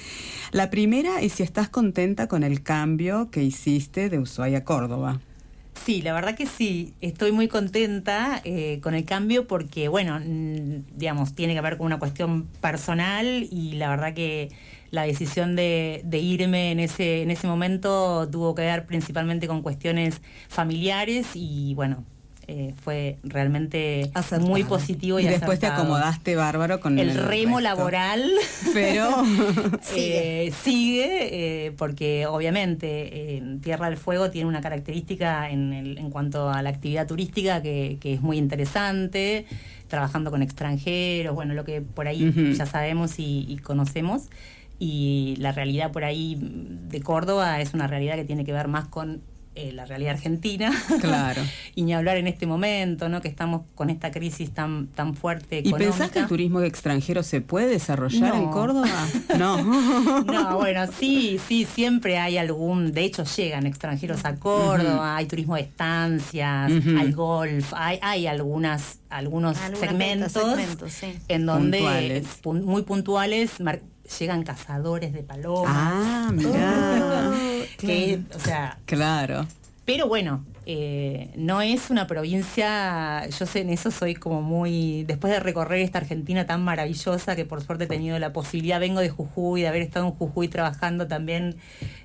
La 0.50 0.70
primera 0.70 1.20
es 1.20 1.34
si 1.34 1.42
estás 1.42 1.68
contenta 1.68 2.26
con 2.26 2.42
el 2.42 2.62
cambio 2.62 3.30
que 3.30 3.42
hiciste 3.42 4.08
de 4.08 4.18
Ushuaia 4.18 4.58
a 4.58 4.64
Córdoba. 4.64 5.20
Sí, 5.84 6.02
la 6.02 6.12
verdad 6.12 6.34
que 6.34 6.46
sí, 6.46 6.94
estoy 7.00 7.32
muy 7.32 7.48
contenta 7.48 8.40
eh, 8.44 8.80
con 8.82 8.94
el 8.94 9.04
cambio 9.04 9.46
porque, 9.46 9.88
bueno, 9.88 10.20
digamos, 10.22 11.34
tiene 11.34 11.54
que 11.54 11.60
ver 11.60 11.78
con 11.78 11.86
una 11.86 11.98
cuestión 11.98 12.46
personal 12.60 13.46
y 13.50 13.72
la 13.72 13.88
verdad 13.88 14.14
que 14.14 14.50
la 14.90 15.02
decisión 15.02 15.56
de, 15.56 16.02
irme 16.12 16.72
en 16.72 16.80
ese 16.80 17.46
momento 17.46 18.28
tuvo 18.30 18.54
que 18.54 18.62
ver 18.62 18.86
principalmente 18.86 19.46
con 19.46 19.62
cuestiones 19.62 20.20
familiares 20.48 21.28
y, 21.34 21.74
bueno, 21.74 22.04
eh, 22.50 22.72
fue 22.82 23.18
realmente 23.24 24.10
muy 24.40 24.64
positivo 24.64 25.20
y, 25.20 25.26
y 25.26 25.28
después 25.28 25.58
te 25.58 25.66
acomodaste 25.66 26.34
bárbaro 26.34 26.80
con 26.80 26.98
el, 26.98 27.14
remo 27.14 27.60
laboral. 27.60 28.26
Pero 28.72 29.22
eh, 29.94 30.50
sigue 30.62 31.66
eh, 31.66 31.72
porque 31.72 32.24
obviamente 32.24 33.42
Tierra 33.62 33.90
del 33.90 33.98
Fuego 33.98 34.30
tiene 34.30 34.48
una 34.48 34.62
característica 34.62 35.50
en, 35.50 35.74
en 35.74 36.10
cuanto 36.10 36.48
a 36.48 36.62
la 36.62 36.70
actividad 36.70 37.06
turística 37.06 37.60
que, 37.60 37.98
es 38.02 38.22
muy 38.22 38.38
interesante 38.38 39.44
trabajando 39.88 40.30
con 40.30 40.40
extranjeros 40.40 41.34
bueno 41.34 41.52
lo 41.52 41.66
que 41.66 41.82
por 41.82 42.08
ahí 42.08 42.54
ya 42.56 42.64
sabemos 42.64 43.16
y 43.18 43.58
conocemos. 43.62 44.30
Y 44.78 45.34
la 45.38 45.52
realidad 45.52 45.92
por 45.92 46.04
ahí 46.04 46.38
de 46.40 47.00
Córdoba 47.02 47.60
es 47.60 47.74
una 47.74 47.88
realidad 47.88 48.14
que 48.14 48.24
tiene 48.24 48.46
que 48.46 48.54
ver 48.54 48.68
más 48.68 48.86
con 48.86 49.20
eh, 49.58 49.72
la 49.72 49.84
realidad 49.84 50.14
argentina. 50.14 50.72
Claro. 51.00 51.42
y 51.74 51.82
ni 51.82 51.92
hablar 51.92 52.16
en 52.16 52.28
este 52.28 52.46
momento, 52.46 53.08
¿no? 53.08 53.20
Que 53.20 53.26
estamos 53.26 53.62
con 53.74 53.90
esta 53.90 54.12
crisis 54.12 54.52
tan, 54.52 54.86
tan 54.88 55.16
fuerte. 55.16 55.58
Económica. 55.58 55.84
¿Y 55.84 55.88
pensás 55.88 56.10
que 56.12 56.20
el 56.20 56.26
turismo 56.28 56.60
extranjero 56.60 57.24
se 57.24 57.40
puede 57.40 57.66
desarrollar 57.66 58.34
en 58.36 58.50
Córdoba? 58.50 58.88
No. 59.38 59.62
no, 60.24 60.58
bueno, 60.58 60.86
sí, 60.98 61.38
sí, 61.46 61.64
siempre 61.64 62.18
hay 62.18 62.38
algún, 62.38 62.92
de 62.92 63.04
hecho 63.04 63.24
llegan 63.24 63.66
extranjeros 63.66 64.24
a 64.24 64.36
Córdoba, 64.36 65.16
hay 65.16 65.26
turismo 65.26 65.54
de 65.54 65.62
estancias, 65.62 66.70
hay 66.70 67.12
golf, 67.12 67.72
hay, 67.76 67.98
hay 68.02 68.26
algunas, 68.26 68.98
algunos 69.10 69.56
segmentos, 69.78 70.34
en 71.28 71.46
donde 71.46 72.24
muy 72.44 72.82
puntuales 72.82 73.60
llegan 74.18 74.42
cazadores 74.42 75.12
de 75.12 75.22
palomas. 75.22 75.72
Ah, 75.74 76.30
mira. 76.32 77.32
que, 77.78 78.22
o 78.34 78.38
sea, 78.38 78.78
claro. 78.86 79.46
Pero 79.88 80.06
bueno, 80.06 80.44
eh, 80.66 81.30
no 81.34 81.62
es 81.62 81.88
una 81.88 82.06
provincia, 82.06 83.26
yo 83.28 83.46
sé, 83.46 83.60
en 83.62 83.70
eso 83.70 83.90
soy 83.90 84.14
como 84.14 84.42
muy, 84.42 85.04
después 85.04 85.32
de 85.32 85.40
recorrer 85.40 85.80
esta 85.80 85.96
Argentina 85.96 86.44
tan 86.44 86.62
maravillosa, 86.62 87.34
que 87.34 87.46
por 87.46 87.62
suerte 87.62 87.84
he 87.84 87.86
tenido 87.86 88.18
la 88.18 88.34
posibilidad, 88.34 88.78
vengo 88.80 89.00
de 89.00 89.08
Jujuy, 89.08 89.62
de 89.62 89.68
haber 89.68 89.80
estado 89.80 90.04
en 90.06 90.12
Jujuy 90.12 90.48
trabajando 90.48 91.06
también, 91.08 91.56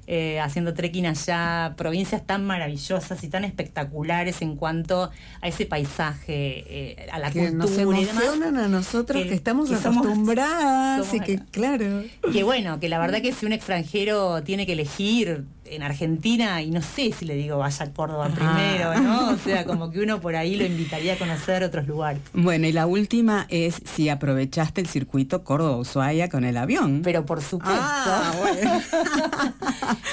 eh, 0.08 0.40
haciendo 0.40 0.74
trekking 0.74 1.08
allá, 1.08 1.74
provincias 1.76 2.26
tan 2.26 2.46
maravillosas 2.46 3.22
y 3.22 3.28
tan 3.28 3.44
espectaculares 3.44 4.42
en 4.42 4.56
cuanto 4.56 5.12
a 5.42 5.48
ese 5.50 5.66
paisaje, 5.66 6.64
eh, 6.68 7.08
a 7.12 7.20
la 7.20 7.32
que 7.32 7.50
cultura 7.50 7.58
nos 7.58 7.72
y 7.72 7.76
demás. 8.06 8.24
emocionan 8.24 8.58
a 8.58 8.68
nosotros 8.70 9.24
que, 9.24 9.34
estamos 9.34 9.70
que 9.70 9.76
somos- 9.76 10.06
acostumbradas 10.06 11.06
somos 11.06 11.16
y 11.16 11.20
que, 11.26 11.34
acá. 11.34 11.46
claro. 11.52 12.04
Que 12.32 12.44
bueno, 12.44 12.80
que 12.80 12.88
la 12.88 13.00
verdad 13.00 13.22
que 13.22 13.34
si 13.34 13.46
un 13.46 13.52
extranjero 13.52 14.42
tiene 14.44 14.66
que 14.66 14.72
elegir 14.74 15.44
en 15.76 15.84
Argentina, 15.84 16.62
y 16.62 16.72
no 16.72 16.82
sé 16.82 17.12
si 17.12 17.26
le 17.26 17.36
digo 17.36 17.58
vaya 17.58 17.86
a 17.86 17.94
Córdoba 17.94 18.30
primero, 18.30 19.00
¿no? 19.00 19.30
O 19.32 19.38
sea, 19.38 19.66
como 19.66 19.92
que 19.92 20.00
uno 20.00 20.22
por 20.22 20.36
ahí 20.36 20.56
lo 20.56 20.66
invitaría 20.66 21.14
a 21.14 21.18
conocer 21.18 21.64
otros 21.64 21.88
lugares. 21.88 22.22
Bueno, 22.34 22.68
y 22.68 22.72
la 22.72 22.86
última 22.86 23.46
es 23.50 23.82
si 23.86 24.10
aprovechaste 24.10 24.82
el 24.82 24.88
circuito 24.88 25.44
Córdoba-Ushuaia 25.44 26.30
con 26.30 26.44
el 26.44 26.58
avión. 26.58 27.02
Pero 27.04 27.26
por 27.26 27.42
supuesto. 27.42 27.82
Ah, 27.82 28.34
bueno. 28.40 28.82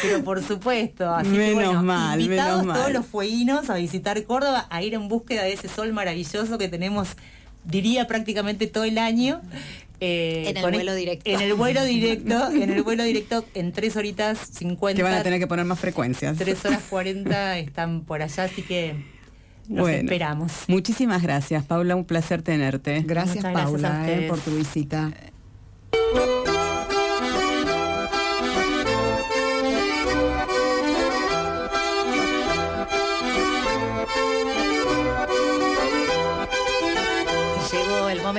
Pero 0.02 0.24
por 0.24 0.42
supuesto. 0.42 1.08
Así 1.14 1.30
que 1.30 1.38
Menos 1.38 1.54
bueno, 1.54 1.82
mal, 1.82 2.20
invitados 2.20 2.62
menos 2.62 2.78
todos 2.78 2.92
los 2.92 3.06
fueguinos 3.06 3.70
a 3.70 3.74
visitar 3.74 4.22
Córdoba, 4.24 4.66
a 4.70 4.82
ir 4.82 4.94
en 4.94 5.08
búsqueda 5.08 5.42
de 5.42 5.52
ese 5.52 5.68
sol 5.68 5.92
maravilloso 5.92 6.58
que 6.58 6.68
tenemos, 6.68 7.16
diría 7.64 8.06
prácticamente 8.06 8.66
todo 8.66 8.84
el 8.84 8.98
año. 8.98 9.40
Eh, 10.00 10.44
En 10.48 10.56
el 10.56 10.62
con 10.62 10.72
vuelo 10.72 10.94
directo. 10.94 11.30
En 11.30 11.40
el 11.40 11.54
vuelo 11.54 11.84
directo, 11.84 12.50
en 12.52 12.70
el 12.70 12.82
vuelo 12.82 13.04
directo, 13.04 13.44
en 13.54 13.72
tres 13.72 13.96
horitas 13.96 14.38
50. 14.52 14.96
que 14.96 15.02
van 15.02 15.14
a 15.14 15.22
tener 15.22 15.38
que 15.38 15.46
poner 15.46 15.64
más 15.66 15.78
frecuencias. 15.78 16.36
3 16.38 16.64
horas 16.64 16.82
40 16.90 17.58
están 17.58 18.02
por 18.04 18.22
allá, 18.22 18.44
así 18.44 18.62
que 18.62 18.94
Bueno. 19.68 19.86
esperamos. 19.98 20.52
Muchísimas 20.68 21.22
gracias, 21.22 21.64
Paula. 21.66 21.96
Un 21.96 22.04
placer 22.04 22.42
tenerte. 22.42 23.02
Gracias, 23.06 23.36
Muchas 23.36 23.52
gracias 23.52 23.84
a 23.84 23.88
Paula, 23.92 24.12
eh, 24.12 24.26
por 24.28 24.38
tu 24.40 24.56
visita. 24.56 25.10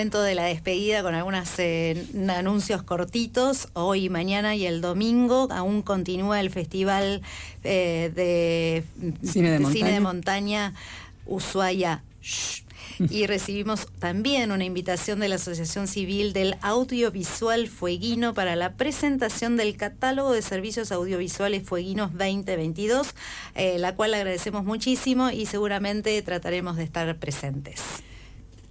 Momento 0.01 0.23
de 0.23 0.33
la 0.33 0.45
despedida 0.45 1.03
con 1.03 1.13
algunos 1.13 1.47
anuncios 2.35 2.81
cortitos. 2.81 3.67
Hoy, 3.73 4.09
mañana 4.09 4.55
y 4.55 4.65
el 4.65 4.81
domingo 4.81 5.47
aún 5.51 5.83
continúa 5.83 6.39
el 6.39 6.49
Festival 6.49 7.21
eh, 7.63 8.11
de 8.15 8.83
Cine 9.23 9.51
de 9.51 9.59
montaña. 9.59 9.99
montaña 9.99 10.73
Ushuaia. 11.27 12.03
Shh. 12.19 12.63
Y 13.11 13.27
recibimos 13.27 13.85
también 13.99 14.51
una 14.51 14.65
invitación 14.65 15.19
de 15.19 15.29
la 15.29 15.35
Asociación 15.35 15.87
Civil 15.87 16.33
del 16.33 16.55
Audiovisual 16.63 17.67
Fueguino 17.67 18.33
para 18.33 18.55
la 18.55 18.73
presentación 18.73 19.55
del 19.55 19.77
catálogo 19.77 20.31
de 20.31 20.41
servicios 20.41 20.91
audiovisuales 20.91 21.61
Fueguinos 21.61 22.11
2022, 22.13 23.13
eh, 23.53 23.77
la 23.77 23.93
cual 23.93 24.15
agradecemos 24.15 24.65
muchísimo 24.65 25.29
y 25.29 25.45
seguramente 25.45 26.19
trataremos 26.23 26.75
de 26.77 26.85
estar 26.85 27.15
presentes. 27.19 27.81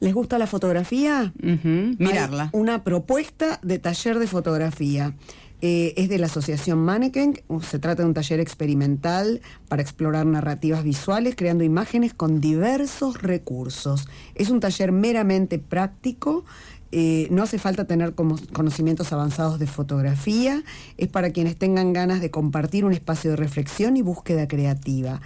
¿Les 0.01 0.15
gusta 0.15 0.39
la 0.39 0.47
fotografía? 0.47 1.33
Mirarla. 1.41 2.45
Hay 2.45 2.51
una 2.61 2.83
propuesta 2.85 3.61
de 3.63 3.79
taller 3.79 4.19
de 4.19 4.27
fotografía. 4.27 5.15
Eh, 5.63 5.93
es 5.99 6.09
de 6.09 6.19
la 6.19 6.25
Asociación 6.25 6.79
Mannequin. 6.79 7.39
Se 7.61 7.79
trata 7.79 8.03
de 8.03 8.09
un 8.09 8.15
taller 8.15 8.41
experimental 8.41 9.43
para 9.69 9.83
explorar 9.83 10.25
narrativas 10.25 10.83
visuales, 10.85 11.35
creando 11.37 11.65
imágenes 11.65 12.15
con 12.15 12.41
diversos 12.41 13.21
recursos. 13.21 14.09
Es 14.35 14.49
un 14.49 14.61
taller 14.61 14.91
meramente 14.91 15.59
práctico. 15.59 16.45
eh, 16.93 17.29
no 17.31 17.43
hace 17.45 17.59
falta 17.59 17.85
tener 17.85 18.15
como 18.15 18.37
conocimientos 18.53 19.13
avanzados 19.13 19.59
de 19.59 19.67
fotografía. 19.67 20.65
Es 20.97 21.09
para 21.09 21.31
quienes 21.31 21.57
tengan 21.57 21.93
ganas 21.93 22.21
de 22.21 22.31
compartir 22.31 22.85
un 22.85 22.93
espacio 22.93 23.31
de 23.31 23.37
reflexión 23.37 23.97
y 23.97 24.03
búsqueda 24.03 24.49
creativa. 24.49 25.21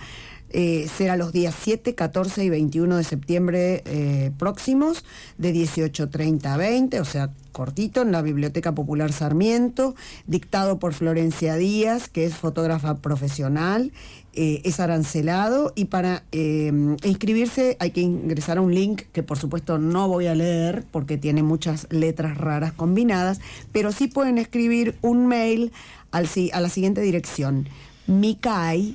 Eh, 0.57 0.89
será 0.97 1.17
los 1.17 1.33
días 1.33 1.53
7, 1.65 1.97
14 1.97 2.45
y 2.45 2.49
21 2.49 2.99
de 2.99 3.03
septiembre 3.03 3.83
eh, 3.87 4.31
próximos, 4.39 5.05
de 5.37 5.53
18.30 5.53 6.47
a 6.47 6.57
20, 6.57 7.01
o 7.01 7.05
sea, 7.05 7.33
cortito, 7.51 8.03
en 8.03 8.13
la 8.13 8.23
Biblioteca 8.23 8.73
Popular 8.73 9.13
Sarmiento, 9.13 9.97
dictado 10.29 10.79
por 10.79 10.95
Florencia 10.95 11.57
Díaz, 11.57 12.09
que 12.09 12.25
es 12.25 12.37
fotógrafa 12.37 12.99
profesional, 12.99 13.91
eh, 14.33 14.61
es 14.63 14.79
arancelado 14.79 15.73
y 15.75 15.87
para 15.87 16.23
inscribirse 16.31 17.77
hay 17.81 17.91
que 17.91 18.03
ingresar 18.03 18.59
a 18.59 18.61
un 18.61 18.75
link 18.75 19.03
que 19.13 19.25
por 19.25 19.39
supuesto 19.39 19.79
no 19.79 20.07
voy 20.07 20.29
a 20.29 20.37
leer 20.37 20.85
porque 20.93 21.19
tiene 21.19 21.43
muchas 21.43 21.89
letras 21.91 22.39
raras 22.39 22.73
combinadas, 22.73 23.41
pero 23.73 23.91
sí 23.91 24.07
pueden 24.07 24.39
escribir 24.39 24.97
un 25.03 25.27
mail 25.27 25.73
al 26.13 26.29
a 26.53 26.61
la 26.61 26.69
siguiente 26.69 27.01
dirección, 27.01 27.69
micai, 28.07 28.95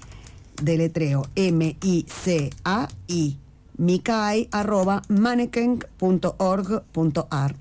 deletreo 0.62 1.26
M-I-C-A-I, 1.36 3.38
micai 3.78 4.48
arroba 4.52 5.02
mannequin.org.ar. 5.10 7.56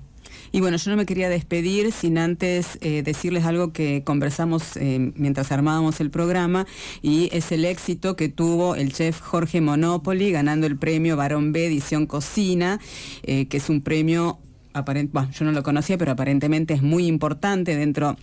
Y 0.51 0.61
bueno, 0.61 0.77
yo 0.77 0.91
no 0.91 0.97
me 0.97 1.05
quería 1.05 1.29
despedir 1.29 1.91
sin 1.91 2.17
antes 2.17 2.77
eh, 2.81 3.03
decirles 3.03 3.45
algo 3.45 3.71
que 3.71 4.03
conversamos 4.03 4.77
eh, 4.77 5.11
mientras 5.15 5.51
armábamos 5.51 6.01
el 6.01 6.09
programa 6.09 6.65
y 7.01 7.29
es 7.31 7.51
el 7.51 7.65
éxito 7.65 8.15
que 8.15 8.29
tuvo 8.29 8.75
el 8.75 8.93
chef 8.93 9.19
Jorge 9.19 9.61
Monopoli 9.61 10.31
ganando 10.31 10.65
el 10.65 10.77
premio 10.77 11.17
Barón 11.17 11.51
B 11.51 11.67
Edición 11.67 12.07
Cocina, 12.07 12.79
eh, 13.23 13.47
que 13.47 13.57
es 13.57 13.69
un 13.69 13.81
premio, 13.81 14.39
aparent 14.73 15.11
bueno, 15.11 15.29
yo 15.31 15.45
no 15.45 15.51
lo 15.51 15.61
conocía, 15.61 15.97
pero 15.97 16.11
aparentemente 16.11 16.73
es 16.73 16.81
muy 16.81 17.05
importante 17.05 17.75
dentro 17.75 18.17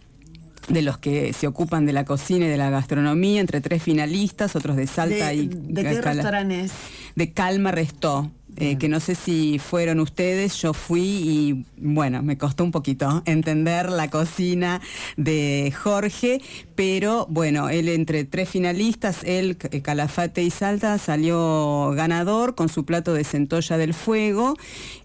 de 0.69 0.83
los 0.83 0.99
que 0.99 1.33
se 1.33 1.47
ocupan 1.47 1.87
de 1.87 1.93
la 1.93 2.05
cocina 2.05 2.47
y 2.47 2.49
de 2.49 2.57
la 2.57 2.71
gastronomía, 2.71 3.41
entre 3.41 3.61
tres 3.61 3.83
finalistas, 3.83 4.57
otros 4.57 4.77
de 4.77 4.87
Salta 4.87 5.29
¿De, 5.29 5.35
y 5.35 5.47
de 5.49 5.83
qué 5.85 6.01
Cala- 6.01 6.13
restaurante 6.15 6.61
es? 6.63 6.73
de 7.15 7.33
Calma 7.33 7.71
Restó. 7.71 8.31
eh, 8.59 8.79
que 8.79 8.89
no 8.89 9.01
sé 9.01 9.15
si 9.15 9.59
fueron 9.59 10.01
ustedes, 10.01 10.57
yo 10.63 10.73
fui 10.73 11.03
y 11.03 11.65
bueno, 11.77 12.23
me 12.23 12.39
costó 12.39 12.65
un 12.65 12.71
poquito 12.73 13.23
entender 13.27 13.91
la 13.91 14.09
cocina 14.09 14.81
de 15.19 15.75
Jorge, 15.79 16.41
pero 16.75 17.27
bueno, 17.29 17.69
él 17.69 17.91
entre 17.91 18.25
tres 18.25 18.49
finalistas, 18.49 19.19
él, 19.25 19.59
Calafate 19.59 20.43
y 20.43 20.49
Salta, 20.51 20.97
salió 20.97 21.91
ganador 21.95 22.55
con 22.55 22.71
su 22.71 22.87
plato 22.87 23.13
de 23.13 23.25
centolla 23.25 23.77
del 23.77 23.93
fuego 23.93 24.57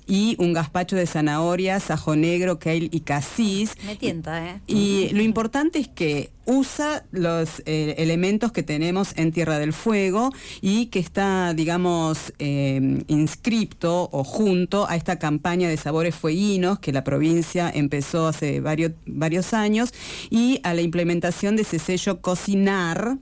y 0.07 0.35
un 0.39 0.53
gazpacho 0.53 0.95
de 0.95 1.05
zanahorias, 1.07 1.91
ajo 1.91 2.15
negro, 2.15 2.59
kale 2.59 2.89
y 2.91 3.01
casis. 3.01 3.75
Me 3.85 3.95
tienta, 3.95 4.49
¿eh? 4.49 4.61
Y 4.67 5.09
lo 5.13 5.21
importante 5.21 5.79
es 5.79 5.87
que 5.87 6.31
usa 6.45 7.05
los 7.11 7.61
eh, 7.65 7.95
elementos 7.97 8.51
que 8.51 8.63
tenemos 8.63 9.13
en 9.15 9.31
Tierra 9.31 9.59
del 9.59 9.73
Fuego 9.73 10.31
y 10.61 10.87
que 10.87 10.99
está, 10.99 11.53
digamos, 11.53 12.33
eh, 12.39 13.03
inscripto 13.07 14.09
o 14.11 14.23
junto 14.23 14.87
a 14.89 14.95
esta 14.95 15.19
campaña 15.19 15.69
de 15.69 15.77
sabores 15.77 16.15
fueguinos 16.15 16.79
que 16.79 16.91
la 16.91 17.03
provincia 17.03 17.71
empezó 17.73 18.27
hace 18.27 18.59
varios, 18.59 18.91
varios 19.05 19.53
años 19.53 19.93
y 20.29 20.59
a 20.63 20.73
la 20.73 20.81
implementación 20.81 21.55
de 21.55 21.61
ese 21.61 21.79
sello 21.79 22.21
Cocinar. 22.21 23.17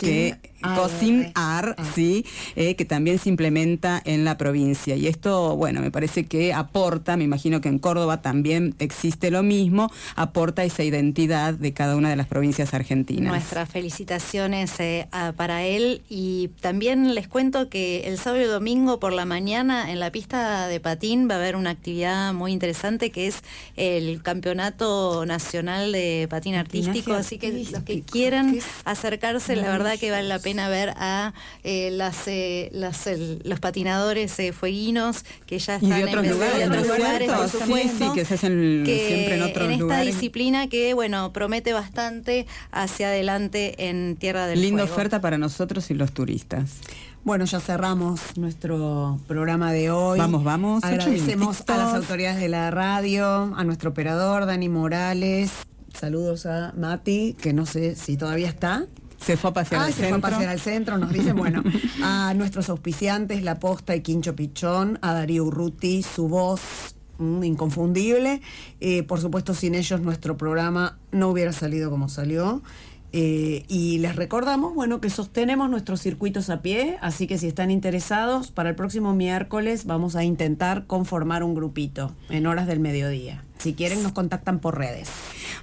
que 0.00 0.36
Cocinar. 0.62 1.32
cocinar, 1.74 1.76
sí, 1.94 2.24
eh, 2.56 2.74
que 2.76 2.84
también 2.84 3.18
se 3.18 3.28
implementa 3.28 4.00
en 4.04 4.24
la 4.24 4.36
provincia. 4.38 4.96
Y 4.96 5.06
esto, 5.06 5.56
bueno, 5.56 5.80
me 5.80 5.90
parece 5.90 6.24
que 6.26 6.52
aporta, 6.54 7.16
me 7.16 7.24
imagino 7.24 7.60
que 7.60 7.68
en 7.68 7.78
Córdoba 7.78 8.22
también 8.22 8.74
existe 8.78 9.30
lo 9.30 9.42
mismo, 9.42 9.90
aporta 10.16 10.64
esa 10.64 10.82
identidad 10.84 11.54
de 11.54 11.72
cada 11.72 11.96
una 11.96 12.10
de 12.10 12.16
las 12.16 12.26
provincias 12.26 12.74
argentinas. 12.74 13.30
Nuestras 13.32 13.68
felicitaciones 13.68 14.78
eh, 14.80 15.06
a- 15.12 15.32
para 15.32 15.64
él 15.64 16.02
y 16.08 16.48
también 16.60 17.14
les 17.14 17.28
cuento 17.28 17.68
que 17.68 18.08
el 18.08 18.18
sábado 18.18 18.42
y 18.42 18.46
domingo 18.46 19.00
por 19.00 19.12
la 19.12 19.24
mañana 19.24 19.90
en 19.90 20.00
la 20.00 20.10
pista 20.12 20.66
de 20.68 20.80
patín 20.80 21.28
va 21.30 21.34
a 21.34 21.38
haber 21.38 21.56
una 21.56 21.70
actividad 21.70 22.32
muy 22.34 22.52
interesante 22.52 23.10
que 23.10 23.26
es 23.28 23.42
el 23.76 24.22
Campeonato 24.22 25.24
Nacional 25.26 25.92
de 25.92 26.26
Patín 26.28 26.52
Patinaje 26.54 26.60
Artístico, 26.88 27.14
así 27.14 27.38
que 27.38 27.52
los 27.70 27.82
que 27.84 28.02
quieran 28.02 28.58
acercarse, 28.84 29.56
la 29.56 29.70
verdad 29.70 29.98
que 29.98 30.10
vale 30.10 30.28
la 30.28 30.38
pena 30.38 30.51
ver 30.68 30.92
a 30.96 31.32
eh, 31.64 31.90
las, 31.92 32.26
eh, 32.26 32.70
las, 32.72 33.06
el- 33.06 33.40
los 33.44 33.60
patinadores 33.60 34.38
eh, 34.38 34.52
fueguinos 34.52 35.24
que 35.46 35.58
ya 35.58 35.78
Y 35.80 35.84
están 35.90 35.98
de 36.00 36.04
otros 36.04 36.24
en 36.24 36.30
lugares, 36.32 36.58
de 36.58 36.64
otros 36.66 36.86
¿no 36.86 36.92
es 36.94 36.98
lugares, 36.98 37.30
por 37.30 37.48
cierto? 37.48 37.58
Sí, 37.58 37.64
supuesto, 37.64 38.04
sí, 38.08 38.10
que 38.14 38.24
se 38.24 38.34
hacen 38.34 38.82
que 38.84 39.06
siempre 39.08 39.34
en 39.36 39.42
otros 39.42 39.68
esta 39.70 39.80
lugares. 39.82 40.06
disciplina 40.14 40.66
que, 40.68 40.94
bueno, 40.94 41.32
promete 41.32 41.72
bastante 41.72 42.46
hacia 42.70 43.08
adelante 43.08 43.88
en 43.88 44.16
Tierra 44.16 44.46
del 44.46 44.60
Linda 44.60 44.82
Fuego. 44.82 44.94
oferta 44.94 45.20
para 45.20 45.38
nosotros 45.38 45.90
y 45.90 45.94
los 45.94 46.12
turistas. 46.12 46.70
Bueno, 47.24 47.44
ya 47.44 47.60
cerramos 47.60 48.20
nuestro 48.36 49.20
programa 49.28 49.72
de 49.72 49.92
hoy. 49.92 50.18
Vamos, 50.18 50.42
vamos, 50.42 50.82
Agradecemos 50.82 51.62
a 51.68 51.76
las 51.76 51.94
autoridades 51.94 52.40
de 52.40 52.48
la 52.48 52.70
radio, 52.72 53.54
a 53.56 53.62
nuestro 53.62 53.90
operador, 53.90 54.44
Dani 54.46 54.68
Morales, 54.68 55.50
saludos 55.98 56.46
a 56.46 56.72
Mati, 56.76 57.36
que 57.40 57.52
no 57.52 57.64
sé 57.64 57.94
si 57.94 58.16
todavía 58.16 58.48
está. 58.48 58.86
Se 59.24 59.36
fue 59.36 59.50
a 59.50 59.52
pasear 59.52 59.82
Ah, 59.82 59.84
al 59.86 59.92
se 59.92 59.98
fue 60.00 60.08
a 60.08 60.12
centro. 60.12 60.30
pasear 60.30 60.48
al 60.50 60.60
centro, 60.60 60.98
nos 60.98 61.12
dicen, 61.12 61.36
bueno, 61.36 61.62
a 62.02 62.34
nuestros 62.34 62.68
auspiciantes, 62.68 63.42
La 63.42 63.58
Posta 63.58 63.94
y 63.94 64.00
Quincho 64.00 64.34
Pichón, 64.34 64.98
a 65.02 65.12
Darío 65.14 65.44
Urruti, 65.44 66.02
su 66.02 66.28
voz 66.28 66.60
mm, 67.18 67.44
inconfundible. 67.44 68.40
Eh, 68.80 69.02
por 69.04 69.20
supuesto, 69.20 69.54
sin 69.54 69.74
ellos 69.74 70.00
nuestro 70.00 70.36
programa 70.36 70.98
no 71.12 71.28
hubiera 71.28 71.52
salido 71.52 71.90
como 71.90 72.08
salió. 72.08 72.62
Eh, 73.14 73.64
y 73.68 73.98
les 73.98 74.16
recordamos, 74.16 74.74
bueno, 74.74 75.00
que 75.02 75.10
sostenemos 75.10 75.68
nuestros 75.68 76.00
circuitos 76.00 76.48
a 76.48 76.62
pie, 76.62 76.96
así 77.02 77.26
que 77.26 77.36
si 77.36 77.46
están 77.46 77.70
interesados, 77.70 78.50
para 78.50 78.70
el 78.70 78.74
próximo 78.74 79.12
miércoles 79.14 79.84
vamos 79.84 80.16
a 80.16 80.24
intentar 80.24 80.86
conformar 80.86 81.42
un 81.42 81.54
grupito 81.54 82.14
en 82.30 82.46
horas 82.46 82.66
del 82.66 82.80
mediodía. 82.80 83.44
Si 83.62 83.74
quieren, 83.74 84.02
nos 84.02 84.12
contactan 84.12 84.58
por 84.58 84.76
redes. 84.78 85.08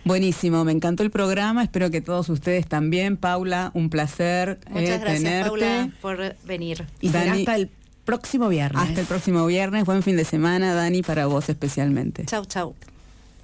Buenísimo, 0.06 0.64
me 0.64 0.72
encantó 0.72 1.04
el 1.04 1.12
programa, 1.12 1.62
espero 1.64 1.92
que 1.92 2.00
todos 2.02 2.30
ustedes 2.30 2.68
también. 2.68 3.18
Paula, 3.18 3.72
un 3.74 3.90
placer 3.90 4.60
eh, 4.68 4.70
Muchas 4.70 5.02
gracias, 5.02 5.24
tenerte. 5.24 5.50
Paula, 5.50 5.90
por 6.02 6.36
venir. 6.46 6.86
Y 7.02 7.10
Dani- 7.10 7.40
hasta 7.40 7.56
el 7.56 7.70
próximo 8.06 8.48
viernes. 8.48 8.82
Hasta 8.82 9.02
el 9.02 9.08
próximo 9.08 9.46
viernes, 9.46 9.84
buen 9.86 10.02
fin 10.04 10.16
de 10.16 10.24
semana, 10.26 10.74
Dani, 10.74 11.02
para 11.04 11.26
vos 11.26 11.50
especialmente. 11.50 12.26
Chau, 12.26 12.46
chau. 12.46 12.76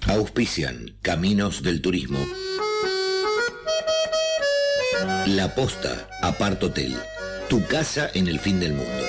Auspician 0.08 0.94
Caminos 1.02 1.62
del 1.64 1.82
Turismo. 1.82 2.20
La 5.28 5.54
Posta, 5.56 6.08
Apart 6.22 6.62
Hotel. 6.64 6.96
Tu 7.50 7.66
casa 7.68 8.10
en 8.14 8.28
el 8.28 8.40
fin 8.40 8.60
del 8.60 8.74
mundo. 8.74 9.04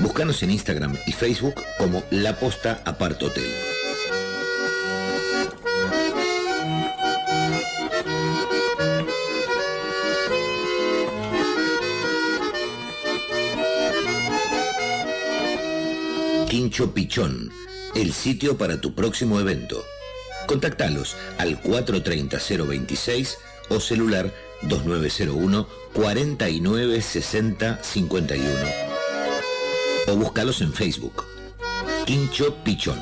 Búscanos 0.00 0.42
en 0.42 0.50
Instagram 0.50 0.96
y 1.06 1.12
Facebook 1.12 1.54
como 1.78 2.02
La 2.10 2.36
Posta 2.38 2.80
Apart 2.84 3.22
Hotel. 3.22 3.50
Quincho 16.54 16.94
Pichón, 16.94 17.50
el 17.96 18.12
sitio 18.12 18.56
para 18.56 18.80
tu 18.80 18.94
próximo 18.94 19.40
evento. 19.40 19.84
Contactalos 20.46 21.16
al 21.36 21.60
430-026 21.60 23.38
o 23.70 23.80
celular 23.80 24.32
2901 24.62 25.66
4960 25.92 27.82
51. 27.82 28.48
O 30.06 30.14
búscalos 30.14 30.60
en 30.60 30.72
Facebook. 30.72 31.24
Quincho 32.06 32.54
Pichón. 32.62 33.00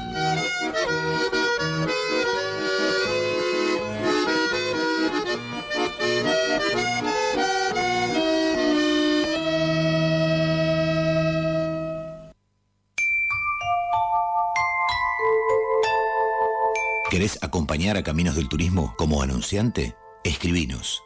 ¿Querés 17.12 17.38
acompañar 17.42 17.98
a 17.98 18.02
Caminos 18.02 18.36
del 18.36 18.48
Turismo 18.48 18.94
como 18.96 19.20
anunciante? 19.20 19.94
Escribinos. 20.24 21.02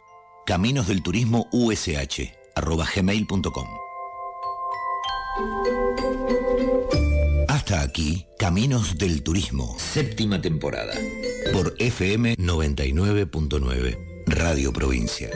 Caminos. 0.46 0.86
Hasta 7.48 7.82
aquí, 7.82 8.24
Caminos 8.38 8.98
del 8.98 9.24
Turismo, 9.24 9.76
séptima 9.80 10.40
temporada, 10.40 10.94
por 11.52 11.74
FM 11.80 12.36
99.9, 12.36 14.24
Radio 14.26 14.72
Provincia. 14.72 15.30